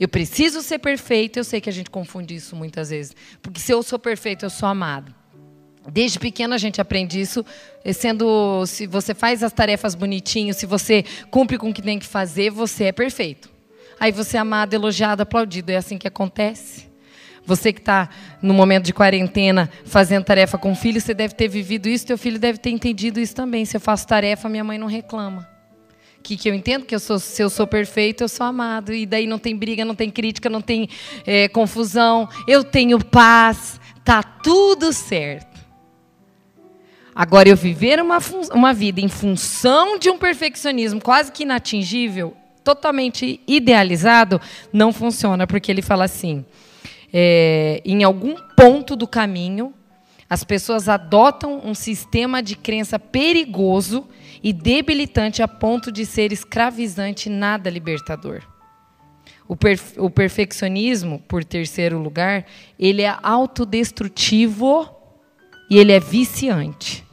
Eu 0.00 0.08
preciso 0.08 0.60
ser 0.60 0.80
perfeito, 0.80 1.38
eu 1.38 1.44
sei 1.44 1.60
que 1.60 1.70
a 1.70 1.72
gente 1.72 1.88
confunde 1.88 2.34
isso 2.34 2.56
muitas 2.56 2.90
vezes. 2.90 3.14
Porque 3.40 3.60
se 3.60 3.72
eu 3.72 3.80
sou 3.80 3.96
perfeito, 3.96 4.44
eu 4.44 4.50
sou 4.50 4.68
amado. 4.68 5.14
Desde 5.92 6.18
pequena 6.18 6.56
a 6.56 6.58
gente 6.58 6.80
aprende 6.80 7.20
isso, 7.20 7.44
eh, 7.84 7.92
sendo 7.92 8.66
se 8.66 8.86
você 8.86 9.14
faz 9.14 9.42
as 9.42 9.52
tarefas 9.52 9.94
bonitinho, 9.94 10.52
se 10.52 10.66
você 10.66 11.04
cumpre 11.30 11.58
com 11.58 11.70
o 11.70 11.74
que 11.74 11.82
tem 11.82 11.98
que 11.98 12.06
fazer, 12.06 12.50
você 12.50 12.84
é 12.84 12.92
perfeito. 12.92 13.56
Aí 13.98 14.12
você 14.12 14.36
é 14.36 14.40
amado, 14.40 14.74
elogiado, 14.74 15.22
aplaudido. 15.22 15.72
É 15.72 15.76
assim 15.76 15.96
que 15.96 16.06
acontece. 16.06 16.86
Você 17.44 17.72
que 17.72 17.80
está 17.80 18.08
no 18.42 18.52
momento 18.52 18.84
de 18.84 18.92
quarentena 18.92 19.70
fazendo 19.84 20.24
tarefa 20.24 20.58
com 20.58 20.72
o 20.72 20.74
filho, 20.74 21.00
você 21.00 21.14
deve 21.14 21.34
ter 21.34 21.48
vivido 21.48 21.88
isso, 21.88 22.06
teu 22.06 22.18
filho 22.18 22.38
deve 22.38 22.58
ter 22.58 22.70
entendido 22.70 23.20
isso 23.20 23.34
também. 23.34 23.64
Se 23.64 23.76
eu 23.76 23.80
faço 23.80 24.06
tarefa, 24.06 24.48
minha 24.48 24.64
mãe 24.64 24.76
não 24.76 24.88
reclama. 24.88 25.48
Que, 26.22 26.36
que 26.36 26.50
eu 26.50 26.54
entendo 26.54 26.84
que 26.84 26.94
eu 26.94 26.98
sou, 26.98 27.20
se 27.20 27.40
eu 27.40 27.48
sou 27.48 27.68
perfeito, 27.68 28.24
eu 28.24 28.28
sou 28.28 28.44
amado. 28.44 28.92
E 28.92 29.06
daí 29.06 29.28
não 29.28 29.38
tem 29.38 29.56
briga, 29.56 29.84
não 29.84 29.94
tem 29.94 30.10
crítica, 30.10 30.50
não 30.50 30.60
tem 30.60 30.88
é, 31.24 31.48
confusão. 31.48 32.28
Eu 32.48 32.64
tenho 32.64 33.02
paz. 33.02 33.80
Tá 34.04 34.22
tudo 34.22 34.92
certo. 34.92 35.55
Agora, 37.16 37.48
eu 37.48 37.56
viver 37.56 37.98
uma, 37.98 38.18
uma 38.52 38.74
vida 38.74 39.00
em 39.00 39.08
função 39.08 39.98
de 39.98 40.10
um 40.10 40.18
perfeccionismo 40.18 41.00
quase 41.00 41.32
que 41.32 41.44
inatingível, 41.44 42.36
totalmente 42.62 43.40
idealizado, 43.48 44.38
não 44.70 44.92
funciona, 44.92 45.46
porque 45.46 45.72
ele 45.72 45.80
fala 45.80 46.04
assim: 46.04 46.44
é, 47.10 47.80
em 47.86 48.04
algum 48.04 48.34
ponto 48.54 48.94
do 48.94 49.08
caminho, 49.08 49.72
as 50.28 50.44
pessoas 50.44 50.90
adotam 50.90 51.62
um 51.64 51.74
sistema 51.74 52.42
de 52.42 52.54
crença 52.54 52.98
perigoso 52.98 54.06
e 54.42 54.52
debilitante 54.52 55.42
a 55.42 55.48
ponto 55.48 55.90
de 55.90 56.04
ser 56.04 56.32
escravizante 56.32 57.30
e 57.30 57.32
nada 57.32 57.70
libertador. 57.70 58.42
O, 59.48 59.56
perfe 59.56 59.98
o 59.98 60.10
perfeccionismo, 60.10 61.18
por 61.26 61.42
terceiro 61.42 61.98
lugar, 61.98 62.44
ele 62.78 63.00
é 63.00 63.16
autodestrutivo 63.22 64.86
e 65.70 65.78
ele 65.78 65.92
é 65.92 66.00
viciante. 66.00 67.05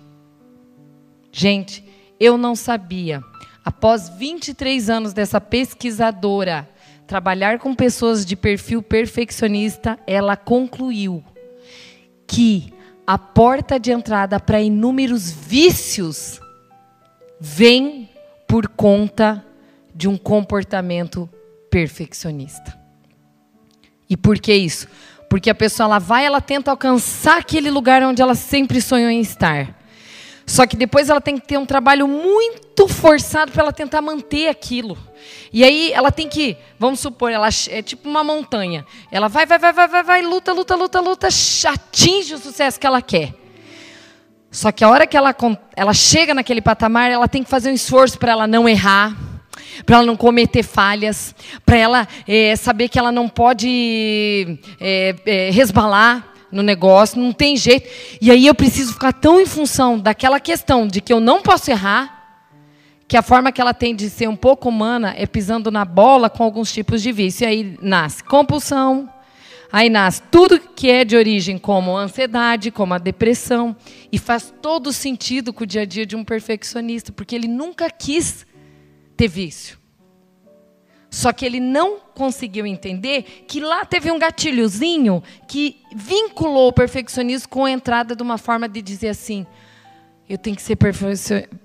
Gente, 1.35 1.83
eu 2.19 2.37
não 2.37 2.55
sabia. 2.55 3.23
Após 3.65 4.07
23 4.07 4.87
anos 4.87 5.13
dessa 5.13 5.41
pesquisadora 5.41 6.69
trabalhar 7.07 7.57
com 7.57 7.73
pessoas 7.73 8.23
de 8.23 8.35
perfil 8.35 8.83
perfeccionista, 8.83 9.99
ela 10.05 10.37
concluiu 10.37 11.23
que 12.27 12.71
a 13.05 13.17
porta 13.17 13.79
de 13.79 13.91
entrada 13.91 14.39
para 14.39 14.61
inúmeros 14.61 15.31
vícios 15.31 16.39
vem 17.39 18.09
por 18.47 18.67
conta 18.67 19.43
de 19.93 20.07
um 20.07 20.17
comportamento 20.17 21.27
perfeccionista. 21.69 22.79
E 24.07 24.15
por 24.15 24.39
que 24.39 24.53
isso? 24.53 24.87
Porque 25.27 25.49
a 25.49 25.55
pessoa 25.55 25.85
ela 25.85 25.99
vai, 25.99 26.25
ela 26.25 26.39
tenta 26.39 26.69
alcançar 26.69 27.39
aquele 27.39 27.71
lugar 27.71 28.03
onde 28.03 28.21
ela 28.21 28.35
sempre 28.35 28.79
sonhou 28.79 29.09
em 29.09 29.19
estar. 29.19 29.82
Só 30.45 30.67
que 30.67 30.75
depois 30.75 31.09
ela 31.09 31.21
tem 31.21 31.37
que 31.37 31.47
ter 31.47 31.57
um 31.57 31.65
trabalho 31.65 32.07
muito 32.07 32.87
forçado 32.87 33.51
para 33.51 33.63
ela 33.63 33.73
tentar 33.73 34.01
manter 34.01 34.49
aquilo. 34.49 34.97
E 35.51 35.63
aí 35.63 35.91
ela 35.93 36.11
tem 36.11 36.27
que, 36.27 36.57
vamos 36.77 36.99
supor, 36.99 37.31
ela 37.31 37.47
é 37.69 37.81
tipo 37.81 38.09
uma 38.09 38.23
montanha. 38.23 38.85
Ela 39.11 39.29
vai, 39.29 39.45
vai, 39.45 39.57
vai, 39.57 39.71
vai, 39.71 39.87
vai, 39.87 40.03
vai, 40.03 40.21
luta, 40.21 40.51
luta, 40.51 40.75
luta, 40.75 40.99
luta, 40.99 41.27
atinge 41.27 42.33
o 42.33 42.37
sucesso 42.37 42.79
que 42.79 42.85
ela 42.85 43.01
quer. 43.01 43.33
Só 44.51 44.71
que 44.71 44.83
a 44.83 44.89
hora 44.89 45.07
que 45.07 45.17
ela, 45.17 45.35
ela 45.75 45.93
chega 45.93 46.33
naquele 46.33 46.61
patamar, 46.61 47.09
ela 47.09 47.27
tem 47.27 47.43
que 47.43 47.49
fazer 47.49 47.71
um 47.71 47.73
esforço 47.73 48.19
para 48.19 48.33
ela 48.33 48.45
não 48.45 48.67
errar, 48.67 49.15
para 49.85 49.97
ela 49.97 50.05
não 50.05 50.15
cometer 50.15 50.61
falhas, 50.61 51.33
para 51.65 51.77
ela 51.77 52.07
é, 52.27 52.55
saber 52.55 52.89
que 52.89 52.99
ela 52.99 53.11
não 53.11 53.27
pode 53.29 54.59
é, 54.79 55.15
é, 55.25 55.49
resbalar 55.51 56.32
no 56.53 56.61
negócio, 56.61 57.19
não 57.19 57.33
tem 57.33 57.57
jeito. 57.57 57.89
E 58.21 58.31
aí 58.31 58.47
eu 58.47 58.55
preciso 58.55 58.93
ficar 58.93 59.13
tão 59.13 59.39
em 59.39 59.45
função 59.45 59.99
daquela 59.99 60.39
questão 60.39 60.87
de 60.87 61.01
que 61.01 61.11
eu 61.11 61.19
não 61.19 61.41
posso 61.41 61.69
errar, 61.71 62.41
que 63.07 63.17
a 63.17 63.21
forma 63.21 63.51
que 63.51 63.59
ela 63.59 63.73
tem 63.73 63.95
de 63.95 64.09
ser 64.09 64.29
um 64.29 64.35
pouco 64.35 64.69
humana 64.69 65.13
é 65.17 65.25
pisando 65.25 65.69
na 65.69 65.83
bola 65.83 66.29
com 66.29 66.43
alguns 66.43 66.71
tipos 66.71 67.01
de 67.01 67.11
vício. 67.11 67.43
E 67.43 67.47
aí 67.47 67.77
nasce 67.81 68.23
compulsão, 68.23 69.09
Aí 69.73 69.89
nasce 69.89 70.21
tudo 70.29 70.59
que 70.59 70.87
é 70.91 71.03
de 71.03 71.15
origem, 71.17 71.57
como 71.57 71.97
a 71.97 72.03
ansiedade, 72.03 72.69
como 72.69 72.93
a 72.93 72.99
depressão, 72.99 73.75
e 74.11 74.19
faz 74.19 74.53
todo 74.61 74.93
sentido 74.93 75.51
com 75.51 75.63
o 75.63 75.65
dia 75.65 75.81
a 75.81 75.85
dia 75.85 76.05
de 76.05 76.15
um 76.15 76.23
perfeccionista, 76.23 77.11
porque 77.11 77.33
ele 77.33 77.47
nunca 77.47 77.89
quis 77.89 78.45
ter 79.17 79.27
vício. 79.27 79.79
Só 81.13 81.31
que 81.31 81.45
ele 81.45 81.59
não 81.59 81.99
conseguiu 82.15 82.65
entender 82.65 83.45
que 83.47 83.59
lá 83.59 83.85
teve 83.85 84.09
um 84.09 84.17
gatilhozinho 84.17 85.21
que 85.47 85.79
vinculou 85.95 86.69
o 86.69 86.73
perfeccionismo 86.73 87.49
com 87.49 87.65
a 87.65 87.71
entrada 87.71 88.15
de 88.15 88.23
uma 88.23 88.39
forma 88.39 88.67
de 88.67 88.81
dizer 88.81 89.09
assim: 89.09 89.45
eu 90.27 90.39
tenho 90.39 90.55
que 90.55 90.61
ser 90.63 90.75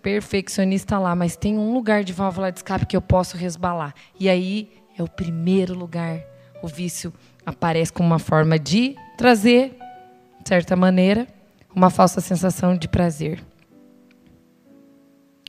perfeccionista 0.03 0.99
lá, 0.99 1.15
mas 1.15 1.35
tem 1.35 1.57
um 1.57 1.73
lugar 1.73 2.05
de 2.05 2.13
válvula 2.13 2.53
de 2.53 2.59
escape 2.59 2.85
que 2.85 2.95
eu 2.95 3.01
posso 3.01 3.39
resbalar. 3.39 3.95
E 4.21 4.29
aí 4.29 4.71
é 4.99 5.03
o 5.03 5.09
primeiro 5.09 5.73
lugar, 5.73 6.21
o 6.63 6.69
vício 6.69 7.11
aparece 7.47 7.91
como 7.91 8.07
uma 8.07 8.19
forma 8.19 8.59
de 8.59 8.97
trazer, 9.17 9.75
de 10.43 10.49
certa 10.51 10.77
maneira, 10.77 11.27
uma 11.75 11.89
falsa 11.89 12.21
sensação 12.21 12.77
de 12.77 12.87
prazer. 12.87 13.43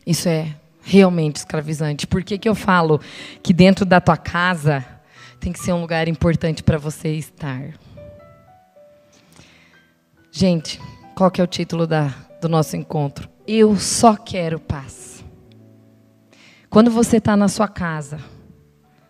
Isso 0.05 0.29
é 0.29 0.55
realmente 0.89 1.37
escravizante. 1.37 2.07
Por 2.07 2.23
que, 2.23 2.37
que 2.37 2.49
eu 2.49 2.55
falo 2.55 2.99
que 3.43 3.53
dentro 3.53 3.85
da 3.85 4.01
tua 4.01 4.17
casa 4.17 4.83
tem 5.39 5.53
que 5.53 5.59
ser 5.59 5.71
um 5.71 5.81
lugar 5.81 6.07
importante 6.07 6.63
para 6.63 6.77
você 6.77 7.09
estar? 7.09 7.73
Gente, 10.31 10.81
qual 11.15 11.29
que 11.29 11.39
é 11.39 11.43
o 11.43 11.47
título 11.47 11.85
da, 11.85 12.13
do 12.41 12.49
nosso 12.49 12.75
encontro? 12.75 13.29
Eu 13.47 13.77
só 13.77 14.15
quero 14.15 14.59
paz. 14.59 15.23
Quando 16.69 16.89
você 16.89 17.17
está 17.17 17.37
na 17.37 17.47
sua 17.47 17.67
casa, 17.67 18.19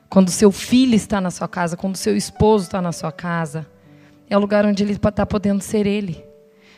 quando 0.10 0.30
seu 0.30 0.52
filho 0.52 0.96
está 0.96 1.22
na 1.22 1.32
sua 1.32 1.48
casa, 1.48 1.78
quando 1.78 1.96
seu 1.96 2.16
esposo 2.16 2.66
está 2.66 2.82
na 2.82 2.92
sua 2.92 3.12
casa, 3.12 3.66
é 4.30 4.38
o 4.38 4.40
lugar 4.40 4.66
onde 4.66 4.84
ele 4.84 4.94
está 4.94 5.26
podendo 5.26 5.62
ser 5.62 5.86
ele. 5.86 6.24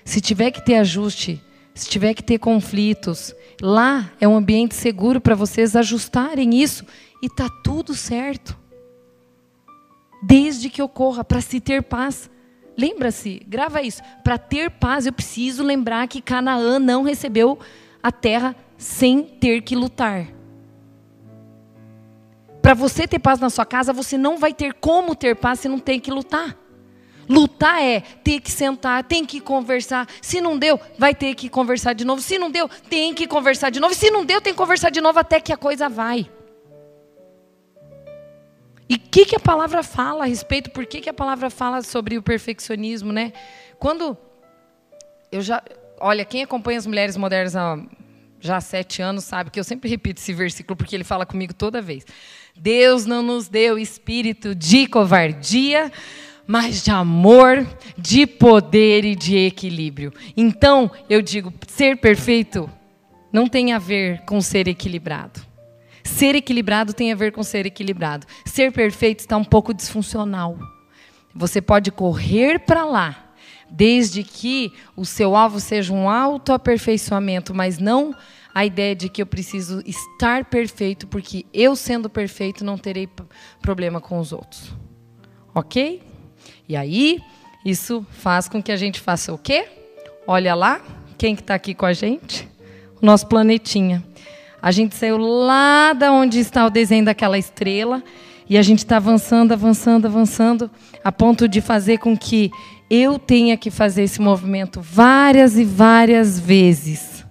Se 0.05 0.21
tiver 0.21 0.51
que 0.51 0.63
ter 0.63 0.75
ajuste, 0.75 1.41
se 1.81 1.89
tiver 1.89 2.13
que 2.13 2.21
ter 2.21 2.37
conflitos, 2.37 3.33
lá 3.59 4.11
é 4.21 4.27
um 4.27 4.35
ambiente 4.35 4.75
seguro 4.75 5.19
para 5.19 5.33
vocês 5.33 5.75
ajustarem 5.75 6.61
isso 6.61 6.85
e 7.23 7.27
tá 7.27 7.49
tudo 7.63 7.95
certo. 7.95 8.55
Desde 10.21 10.69
que 10.69 10.79
ocorra 10.79 11.23
para 11.23 11.41
se 11.41 11.59
ter 11.59 11.81
paz. 11.81 12.29
Lembra-se, 12.77 13.41
grava 13.47 13.81
isso. 13.81 14.03
Para 14.23 14.37
ter 14.37 14.69
paz, 14.69 15.07
eu 15.07 15.13
preciso 15.13 15.63
lembrar 15.63 16.07
que 16.07 16.21
Canaã 16.21 16.77
não 16.77 17.01
recebeu 17.01 17.57
a 18.01 18.11
terra 18.11 18.55
sem 18.77 19.23
ter 19.23 19.61
que 19.61 19.75
lutar. 19.75 20.27
Para 22.61 22.75
você 22.75 23.07
ter 23.07 23.17
paz 23.17 23.39
na 23.39 23.49
sua 23.49 23.65
casa, 23.65 23.91
você 23.91 24.19
não 24.19 24.37
vai 24.37 24.53
ter 24.53 24.75
como 24.75 25.15
ter 25.15 25.35
paz 25.35 25.61
se 25.61 25.67
não 25.67 25.79
tem 25.79 25.99
que 25.99 26.11
lutar. 26.11 26.55
Lutar 27.31 27.81
é 27.81 28.01
ter 28.01 28.41
que 28.41 28.51
sentar, 28.51 29.05
tem 29.05 29.25
que 29.25 29.39
conversar. 29.39 30.05
Se 30.21 30.41
não 30.41 30.57
deu, 30.57 30.77
vai 30.97 31.15
ter 31.15 31.33
que 31.33 31.47
conversar 31.47 31.93
de 31.93 32.03
novo. 32.03 32.21
Se 32.21 32.37
não 32.37 32.51
deu, 32.51 32.67
tem 32.89 33.13
que 33.13 33.25
conversar 33.25 33.69
de 33.69 33.79
novo. 33.79 33.95
Se 33.95 34.11
não 34.11 34.25
deu, 34.25 34.41
tem 34.41 34.51
que 34.51 34.57
conversar 34.57 34.89
de 34.89 34.99
novo 34.99 35.17
até 35.17 35.39
que 35.39 35.53
a 35.53 35.57
coisa 35.57 35.87
vai. 35.87 36.29
E 38.89 38.95
o 38.95 38.99
que, 38.99 39.25
que 39.25 39.35
a 39.37 39.39
palavra 39.39 39.81
fala 39.81 40.25
a 40.25 40.27
respeito? 40.27 40.71
Por 40.71 40.85
que, 40.85 40.99
que 40.99 41.09
a 41.09 41.13
palavra 41.13 41.49
fala 41.49 41.81
sobre 41.81 42.17
o 42.17 42.21
perfeccionismo, 42.21 43.13
né? 43.13 43.31
Quando 43.79 44.17
eu 45.31 45.41
já, 45.41 45.63
olha, 46.01 46.25
quem 46.25 46.43
acompanha 46.43 46.79
as 46.79 46.85
mulheres 46.85 47.15
modernas 47.15 47.55
há 47.55 47.79
já 48.41 48.57
há 48.57 48.61
sete 48.61 49.03
anos 49.03 49.23
sabe 49.23 49.51
que 49.51 49.59
eu 49.59 49.63
sempre 49.63 49.87
repito 49.87 50.19
esse 50.19 50.33
versículo 50.33 50.75
porque 50.75 50.95
ele 50.95 51.03
fala 51.03 51.25
comigo 51.25 51.53
toda 51.53 51.79
vez. 51.79 52.03
Deus 52.57 53.05
não 53.05 53.21
nos 53.21 53.47
deu 53.47 53.77
espírito 53.77 54.55
de 54.55 54.87
covardia, 54.87 55.91
mas 56.47 56.83
de 56.83 56.91
amor, 56.91 57.65
de 57.97 58.25
poder 58.25 59.05
e 59.05 59.15
de 59.15 59.37
equilíbrio. 59.37 60.13
Então, 60.35 60.91
eu 61.09 61.21
digo, 61.21 61.53
ser 61.67 61.97
perfeito 61.97 62.69
não 63.31 63.47
tem 63.47 63.73
a 63.73 63.79
ver 63.79 64.21
com 64.25 64.41
ser 64.41 64.67
equilibrado. 64.67 65.39
Ser 66.03 66.35
equilibrado 66.35 66.93
tem 66.93 67.11
a 67.11 67.15
ver 67.15 67.31
com 67.31 67.43
ser 67.43 67.65
equilibrado. 67.65 68.25
Ser 68.45 68.71
perfeito 68.71 69.19
está 69.19 69.37
um 69.37 69.43
pouco 69.43 69.73
disfuncional. 69.73 70.57
Você 71.33 71.61
pode 71.61 71.91
correr 71.91 72.59
para 72.59 72.83
lá, 72.83 73.33
desde 73.69 74.23
que 74.23 74.73
o 74.97 75.05
seu 75.05 75.35
alvo 75.35 75.59
seja 75.59 75.93
um 75.93 76.09
autoaperfeiçoamento, 76.09 77.53
mas 77.53 77.77
não 77.77 78.13
a 78.53 78.65
ideia 78.65 78.93
de 78.93 79.07
que 79.07 79.21
eu 79.21 79.25
preciso 79.25 79.81
estar 79.85 80.45
perfeito, 80.45 81.07
porque 81.07 81.45
eu 81.53 81.75
sendo 81.75 82.09
perfeito 82.09 82.65
não 82.65 82.77
terei 82.77 83.07
problema 83.61 84.01
com 84.01 84.19
os 84.19 84.33
outros. 84.33 84.73
Ok? 85.55 86.01
E 86.71 86.75
aí, 86.77 87.21
isso 87.65 88.07
faz 88.11 88.47
com 88.47 88.63
que 88.63 88.71
a 88.71 88.77
gente 88.77 89.01
faça 89.01 89.33
o 89.33 89.37
quê? 89.37 89.67
Olha 90.25 90.55
lá, 90.55 90.79
quem 91.17 91.35
que 91.35 91.41
está 91.41 91.53
aqui 91.53 91.73
com 91.73 91.85
a 91.85 91.91
gente? 91.91 92.47
O 93.01 93.05
nosso 93.05 93.27
planetinha. 93.27 94.01
A 94.61 94.71
gente 94.71 94.95
saiu 94.95 95.17
lá 95.17 95.91
da 95.91 96.13
onde 96.13 96.39
está 96.39 96.65
o 96.65 96.69
desenho 96.69 97.03
daquela 97.03 97.37
estrela 97.37 98.01
e 98.49 98.57
a 98.57 98.61
gente 98.61 98.77
está 98.79 98.95
avançando, 98.95 99.51
avançando, 99.51 100.05
avançando, 100.05 100.71
a 101.03 101.11
ponto 101.11 101.45
de 101.45 101.59
fazer 101.59 101.97
com 101.97 102.17
que 102.17 102.49
eu 102.89 103.19
tenha 103.19 103.57
que 103.57 103.69
fazer 103.69 104.03
esse 104.03 104.21
movimento 104.21 104.79
várias 104.79 105.57
e 105.57 105.65
várias 105.65 106.39
vezes 106.39 107.25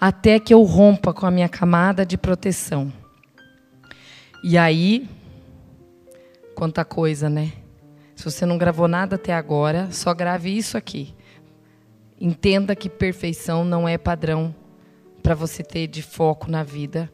até 0.00 0.40
que 0.40 0.52
eu 0.52 0.64
rompa 0.64 1.14
com 1.14 1.26
a 1.26 1.30
minha 1.30 1.48
camada 1.48 2.04
de 2.04 2.18
proteção. 2.18 2.92
E 4.42 4.58
aí, 4.58 5.08
quanta 6.56 6.84
coisa, 6.84 7.30
né? 7.30 7.52
Se 8.20 8.24
você 8.26 8.44
não 8.44 8.58
gravou 8.58 8.86
nada 8.86 9.16
até 9.16 9.32
agora, 9.32 9.88
só 9.90 10.12
grave 10.12 10.54
isso 10.54 10.76
aqui. 10.76 11.14
Entenda 12.20 12.76
que 12.76 12.90
perfeição 12.90 13.64
não 13.64 13.88
é 13.88 13.96
padrão 13.96 14.54
para 15.22 15.34
você 15.34 15.62
ter 15.62 15.86
de 15.86 16.02
foco 16.02 16.50
na 16.50 16.62
vida, 16.62 17.10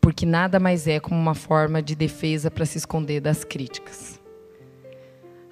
porque 0.00 0.24
nada 0.24 0.58
mais 0.58 0.88
é 0.88 0.98
como 0.98 1.20
uma 1.20 1.34
forma 1.34 1.82
de 1.82 1.94
defesa 1.94 2.50
para 2.50 2.64
se 2.64 2.78
esconder 2.78 3.20
das 3.20 3.44
críticas. 3.44 4.18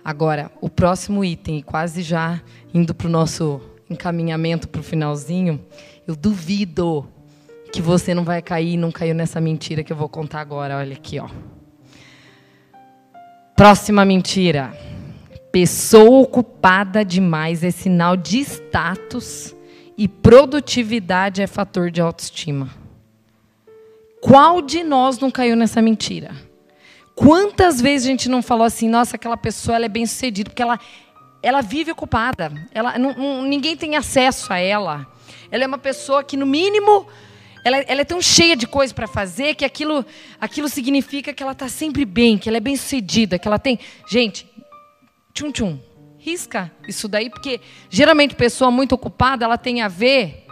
Agora, 0.02 0.50
o 0.58 0.70
próximo 0.70 1.22
item, 1.22 1.60
quase 1.60 2.00
já 2.00 2.40
indo 2.72 2.94
para 2.94 3.06
o 3.06 3.10
nosso 3.10 3.60
encaminhamento 3.90 4.70
para 4.70 4.80
o 4.80 4.82
finalzinho, 4.82 5.60
eu 6.06 6.16
duvido 6.16 7.06
que 7.70 7.82
você 7.82 8.14
não 8.14 8.24
vai 8.24 8.40
cair, 8.40 8.78
não 8.78 8.90
caiu 8.90 9.14
nessa 9.14 9.38
mentira 9.38 9.84
que 9.84 9.92
eu 9.92 9.96
vou 9.98 10.08
contar 10.08 10.40
agora. 10.40 10.78
Olha 10.78 10.94
aqui, 10.94 11.20
ó. 11.20 11.28
Próxima 13.54 14.02
mentira. 14.06 14.93
Pessoa 15.54 16.18
ocupada 16.18 17.04
demais 17.04 17.62
é 17.62 17.70
sinal 17.70 18.16
de 18.16 18.40
status 18.40 19.54
e 19.96 20.08
produtividade 20.08 21.40
é 21.40 21.46
fator 21.46 21.92
de 21.92 22.00
autoestima. 22.00 22.68
Qual 24.20 24.60
de 24.60 24.82
nós 24.82 25.20
não 25.20 25.30
caiu 25.30 25.54
nessa 25.54 25.80
mentira? 25.80 26.34
Quantas 27.14 27.80
vezes 27.80 28.08
a 28.08 28.10
gente 28.10 28.28
não 28.28 28.42
falou 28.42 28.66
assim, 28.66 28.88
nossa, 28.88 29.14
aquela 29.14 29.36
pessoa 29.36 29.76
ela 29.76 29.84
é 29.84 29.88
bem 29.88 30.04
sucedida, 30.06 30.50
porque 30.50 30.60
ela, 30.60 30.76
ela 31.40 31.60
vive 31.60 31.92
ocupada, 31.92 32.52
ela, 32.72 32.98
não, 32.98 33.14
não, 33.14 33.42
ninguém 33.42 33.76
tem 33.76 33.94
acesso 33.94 34.52
a 34.52 34.58
ela. 34.58 35.06
Ela 35.52 35.62
é 35.62 35.66
uma 35.68 35.78
pessoa 35.78 36.24
que, 36.24 36.36
no 36.36 36.46
mínimo, 36.46 37.06
ela, 37.64 37.76
ela 37.76 38.00
é 38.00 38.04
tão 38.04 38.20
cheia 38.20 38.56
de 38.56 38.66
coisas 38.66 38.92
para 38.92 39.06
fazer 39.06 39.54
que 39.54 39.64
aquilo, 39.64 40.04
aquilo 40.40 40.68
significa 40.68 41.32
que 41.32 41.44
ela 41.44 41.52
está 41.52 41.68
sempre 41.68 42.04
bem, 42.04 42.36
que 42.36 42.48
ela 42.48 42.58
é 42.58 42.60
bem 42.60 42.74
sucedida, 42.74 43.38
que 43.38 43.46
ela 43.46 43.58
tem. 43.60 43.78
Gente, 44.08 44.52
tchum 45.34 45.52
tchum, 45.52 45.78
risca 46.18 46.72
isso 46.88 47.08
daí, 47.08 47.28
porque 47.28 47.60
geralmente 47.90 48.34
pessoa 48.34 48.70
muito 48.70 48.94
ocupada 48.94 49.44
ela 49.44 49.58
tem 49.58 49.82
a 49.82 49.88
ver 49.88 50.46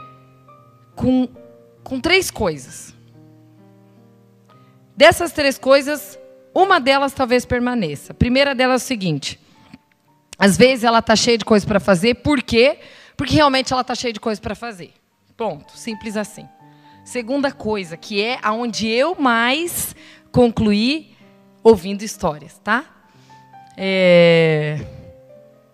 com, 0.94 1.28
com 1.82 2.00
três 2.00 2.30
coisas. 2.30 2.94
Dessas 4.94 5.32
três 5.32 5.56
coisas, 5.56 6.18
uma 6.54 6.78
delas 6.78 7.14
talvez 7.14 7.46
permaneça. 7.46 8.12
A 8.12 8.14
primeira 8.14 8.54
delas 8.54 8.82
é 8.82 8.84
o 8.84 8.86
seguinte: 8.86 9.40
às 10.38 10.58
vezes 10.58 10.84
ela 10.84 10.98
está 10.98 11.16
cheia 11.16 11.38
de 11.38 11.44
coisas 11.44 11.66
para 11.66 11.80
fazer, 11.80 12.16
por 12.16 12.42
quê? 12.42 12.76
Porque 12.76 13.02
porque 13.16 13.34
realmente 13.34 13.72
ela 13.72 13.82
está 13.82 13.94
cheia 13.94 14.12
de 14.12 14.20
coisa 14.20 14.40
para 14.40 14.54
fazer. 14.54 14.92
Ponto. 15.36 15.78
Simples 15.78 16.16
assim. 16.16 16.48
Segunda 17.04 17.52
coisa, 17.52 17.96
que 17.96 18.20
é 18.20 18.38
aonde 18.42 18.88
eu 18.88 19.14
mais 19.14 19.94
concluí 20.30 21.14
ouvindo 21.62 22.02
histórias, 22.02 22.58
tá? 22.58 22.84
É... 23.76 24.80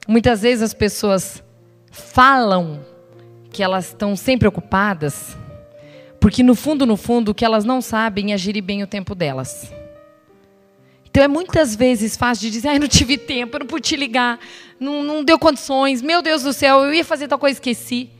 Muitas 0.07 0.42
vezes 0.42 0.62
as 0.62 0.74
pessoas 0.74 1.42
falam 1.90 2.84
que 3.51 3.62
elas 3.62 3.88
estão 3.88 4.16
sempre 4.16 4.46
ocupadas, 4.46 5.36
porque 6.20 6.42
no 6.42 6.55
fundo, 6.55 6.86
no 6.86 6.96
fundo, 6.96 7.30
o 7.30 7.34
que 7.34 7.44
elas 7.44 7.64
não 7.64 7.80
sabem 7.80 8.32
é 8.32 8.36
bem 8.62 8.82
o 8.82 8.86
tempo 8.86 9.14
delas. 9.14 9.72
Então 11.11 11.22
é 11.22 11.28
muitas 11.28 11.74
vezes 11.74 12.16
fácil 12.16 12.42
de 12.42 12.51
dizer, 12.51 12.68
ai, 12.68 12.78
não 12.78 12.88
tive 12.88 13.16
tempo, 13.18 13.57
eu 13.57 13.61
não 13.61 13.66
pude 13.66 13.88
te 13.88 13.96
ligar, 13.96 14.38
não, 14.78 15.03
não 15.03 15.24
deu 15.24 15.38
condições, 15.38 16.03
meu 16.03 16.22
Deus 16.22 16.42
do 16.42 16.53
céu, 16.53 16.84
eu 16.84 16.94
ia 16.94 17.05
fazer 17.05 17.28
tal 17.28 17.38
coisa, 17.38 17.57
esqueci. 17.57 18.11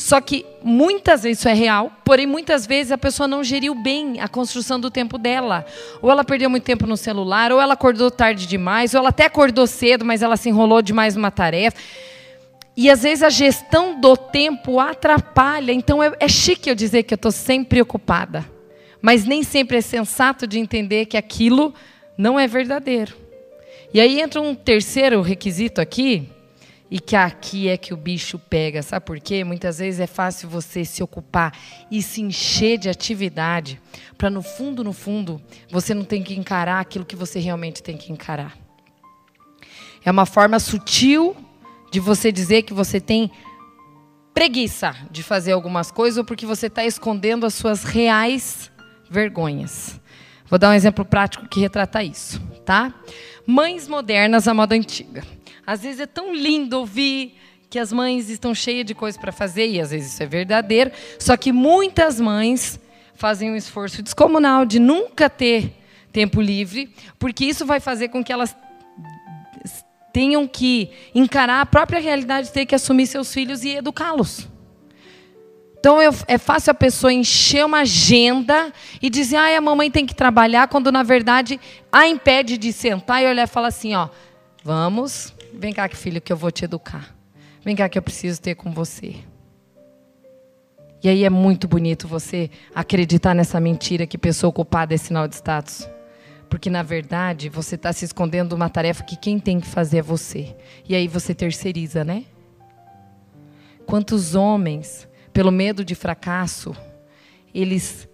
Só 0.00 0.18
que 0.18 0.46
muitas 0.62 1.24
vezes 1.24 1.40
isso 1.40 1.48
é 1.50 1.52
real, 1.52 1.92
porém 2.06 2.26
muitas 2.26 2.66
vezes 2.66 2.90
a 2.90 2.96
pessoa 2.96 3.28
não 3.28 3.44
geriu 3.44 3.74
bem 3.74 4.18
a 4.18 4.26
construção 4.28 4.80
do 4.80 4.90
tempo 4.90 5.18
dela. 5.18 5.66
Ou 6.00 6.10
ela 6.10 6.24
perdeu 6.24 6.48
muito 6.48 6.64
tempo 6.64 6.86
no 6.86 6.96
celular, 6.96 7.52
ou 7.52 7.60
ela 7.60 7.74
acordou 7.74 8.10
tarde 8.10 8.46
demais, 8.46 8.94
ou 8.94 9.00
ela 9.00 9.10
até 9.10 9.26
acordou 9.26 9.66
cedo, 9.66 10.02
mas 10.02 10.22
ela 10.22 10.38
se 10.38 10.48
enrolou 10.48 10.80
demais 10.80 11.14
numa 11.14 11.30
tarefa. 11.30 11.76
E 12.74 12.88
às 12.88 13.02
vezes 13.02 13.22
a 13.22 13.28
gestão 13.28 14.00
do 14.00 14.16
tempo 14.16 14.80
atrapalha. 14.80 15.70
Então 15.70 16.02
é, 16.02 16.16
é 16.18 16.28
chique 16.28 16.70
eu 16.70 16.74
dizer 16.74 17.02
que 17.02 17.12
eu 17.12 17.16
estou 17.16 17.30
sempre 17.30 17.82
ocupada. 17.82 18.50
Mas 19.02 19.26
nem 19.26 19.42
sempre 19.42 19.76
é 19.76 19.82
sensato 19.82 20.46
de 20.46 20.58
entender 20.58 21.04
que 21.04 21.18
aquilo 21.18 21.74
não 22.16 22.40
é 22.40 22.46
verdadeiro. 22.46 23.14
E 23.92 24.00
aí 24.00 24.18
entra 24.18 24.40
um 24.40 24.54
terceiro 24.54 25.20
requisito 25.20 25.78
aqui, 25.78 26.26
e 26.90 26.98
que 26.98 27.14
aqui 27.14 27.68
é 27.68 27.76
que 27.76 27.94
o 27.94 27.96
bicho 27.96 28.38
pega. 28.38 28.82
Sabe 28.82 29.06
por 29.06 29.20
quê? 29.20 29.44
Muitas 29.44 29.78
vezes 29.78 30.00
é 30.00 30.06
fácil 30.06 30.48
você 30.48 30.84
se 30.84 31.02
ocupar 31.02 31.56
e 31.90 32.02
se 32.02 32.20
encher 32.20 32.78
de 32.78 32.88
atividade, 32.88 33.80
para 34.18 34.28
no 34.28 34.42
fundo, 34.42 34.82
no 34.82 34.92
fundo, 34.92 35.40
você 35.70 35.94
não 35.94 36.04
tem 36.04 36.22
que 36.22 36.34
encarar 36.34 36.80
aquilo 36.80 37.04
que 37.04 37.16
você 37.16 37.38
realmente 37.38 37.82
tem 37.82 37.96
que 37.96 38.12
encarar. 38.12 38.58
É 40.04 40.10
uma 40.10 40.26
forma 40.26 40.58
sutil 40.58 41.36
de 41.92 42.00
você 42.00 42.32
dizer 42.32 42.62
que 42.62 42.74
você 42.74 43.00
tem 43.00 43.30
preguiça 44.34 44.96
de 45.10 45.22
fazer 45.22 45.52
algumas 45.52 45.90
coisas 45.90 46.18
ou 46.18 46.24
porque 46.24 46.46
você 46.46 46.66
está 46.66 46.84
escondendo 46.84 47.46
as 47.46 47.54
suas 47.54 47.84
reais 47.84 48.70
vergonhas. 49.10 50.00
Vou 50.46 50.58
dar 50.58 50.70
um 50.70 50.74
exemplo 50.74 51.04
prático 51.04 51.48
que 51.48 51.60
retrata 51.60 52.02
isso, 52.02 52.40
tá? 52.64 52.92
Mães 53.46 53.86
modernas 53.86 54.48
à 54.48 54.54
moda 54.54 54.74
antiga. 54.74 55.22
Às 55.70 55.82
vezes 55.82 56.00
é 56.00 56.06
tão 56.06 56.34
lindo 56.34 56.76
ouvir 56.76 57.36
que 57.70 57.78
as 57.78 57.92
mães 57.92 58.28
estão 58.28 58.52
cheias 58.52 58.84
de 58.84 58.92
coisas 58.92 59.16
para 59.20 59.30
fazer, 59.30 59.68
e 59.68 59.80
às 59.80 59.92
vezes 59.92 60.14
isso 60.14 60.20
é 60.20 60.26
verdadeiro, 60.26 60.90
só 61.16 61.36
que 61.36 61.52
muitas 61.52 62.20
mães 62.20 62.80
fazem 63.14 63.52
um 63.52 63.54
esforço 63.54 64.02
descomunal 64.02 64.64
de 64.64 64.80
nunca 64.80 65.30
ter 65.30 65.72
tempo 66.12 66.40
livre, 66.40 66.92
porque 67.20 67.44
isso 67.44 67.64
vai 67.64 67.78
fazer 67.78 68.08
com 68.08 68.24
que 68.24 68.32
elas 68.32 68.56
tenham 70.12 70.44
que 70.48 70.90
encarar 71.14 71.60
a 71.60 71.66
própria 71.66 72.00
realidade 72.00 72.48
de 72.48 72.52
ter 72.52 72.66
que 72.66 72.74
assumir 72.74 73.06
seus 73.06 73.32
filhos 73.32 73.62
e 73.62 73.76
educá-los. 73.76 74.48
Então 75.78 75.98
é 76.26 76.36
fácil 76.36 76.72
a 76.72 76.74
pessoa 76.74 77.12
encher 77.12 77.64
uma 77.64 77.82
agenda 77.82 78.72
e 79.00 79.08
dizer, 79.08 79.36
ah, 79.36 79.56
a 79.56 79.60
mamãe 79.60 79.88
tem 79.88 80.04
que 80.04 80.16
trabalhar, 80.16 80.66
quando 80.66 80.90
na 80.90 81.04
verdade 81.04 81.60
a 81.92 82.08
impede 82.08 82.58
de 82.58 82.72
sentar 82.72 83.22
e 83.22 83.28
olhar 83.28 83.44
e 83.44 83.46
falar 83.46 83.68
assim, 83.68 83.94
ó, 83.94 84.08
vamos 84.64 85.32
Vem 85.52 85.72
cá, 85.72 85.88
filho, 85.88 86.20
que 86.20 86.32
eu 86.32 86.36
vou 86.36 86.50
te 86.50 86.64
educar. 86.64 87.14
Vem 87.64 87.76
cá 87.76 87.88
que 87.88 87.98
eu 87.98 88.02
preciso 88.02 88.40
ter 88.40 88.54
com 88.54 88.72
você. 88.72 89.16
E 91.02 91.08
aí 91.08 91.24
é 91.24 91.30
muito 91.30 91.66
bonito 91.66 92.06
você 92.06 92.50
acreditar 92.74 93.34
nessa 93.34 93.58
mentira 93.58 94.06
que 94.06 94.18
pessoa 94.18 94.50
ocupada 94.50 94.94
é 94.94 94.96
sinal 94.96 95.26
de 95.26 95.34
status. 95.34 95.88
Porque, 96.48 96.68
na 96.68 96.82
verdade, 96.82 97.48
você 97.48 97.74
está 97.74 97.92
se 97.92 98.04
escondendo 98.04 98.50
de 98.50 98.54
uma 98.54 98.68
tarefa 98.68 99.04
que 99.04 99.16
quem 99.16 99.38
tem 99.38 99.60
que 99.60 99.66
fazer 99.66 99.98
é 99.98 100.02
você. 100.02 100.54
E 100.88 100.94
aí 100.94 101.08
você 101.08 101.34
terceiriza, 101.34 102.04
né? 102.04 102.24
Quantos 103.86 104.34
homens, 104.34 105.08
pelo 105.32 105.50
medo 105.50 105.84
de 105.84 105.94
fracasso, 105.94 106.76
eles, 107.54 108.08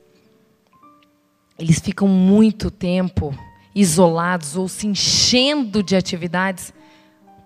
eles 1.59 1.81
ficam 1.81 2.09
muito 2.09 2.71
tempo 2.71 3.37
isolados 3.75 4.57
ou 4.57 4.69
se 4.69 4.87
enchendo 4.87 5.83
de 5.83 5.97
atividades 5.97 6.73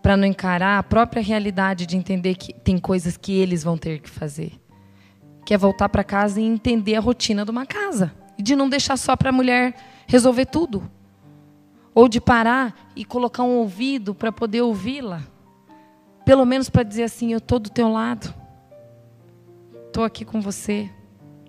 para 0.03 0.17
não 0.17 0.27
encarar 0.27 0.79
a 0.79 0.83
própria 0.83 1.23
realidade 1.23 1.87
de 1.87 1.97
entender 1.97 2.35
que 2.35 2.53
tem 2.53 2.79
coisas 2.79 3.17
que 3.17 3.33
eles 3.39 3.63
vão 3.63 3.77
ter 3.77 4.01
que 4.01 4.09
fazer. 4.09 4.53
Que 5.45 5.55
é 5.55 5.59
voltar 5.59 5.89
para 5.89 6.05
casa 6.05 6.41
e 6.41 6.45
entender 6.45 6.97
a 6.97 7.01
rotina 7.01 7.45
de 7.45 7.51
uma 7.51 7.67
casa. 7.67 8.13
E 8.39 8.43
de 8.43 8.57
não 8.57 8.69
deixar 8.69 8.97
só 8.97 9.17
para 9.17 9.31
a 9.31 9.33
mulher 9.33 9.75
resolver 10.07 10.47
tudo. 10.47 10.91
Ou 11.95 12.09
de 12.09 12.21
parar 12.21 12.75
e 12.97 13.05
colocar 13.05 13.43
um 13.43 13.57
ouvido 13.57 14.15
para 14.15 14.33
poder 14.33 14.63
ouvi-la. 14.63 15.23
Pelo 16.25 16.45
menos 16.45 16.71
para 16.71 16.83
dizer 16.83 17.03
assim: 17.03 17.33
eu 17.33 17.39
estou 17.39 17.59
do 17.59 17.69
teu 17.69 17.91
lado. 17.91 18.33
Estou 19.87 20.05
aqui 20.05 20.25
com 20.25 20.41
você. 20.41 20.89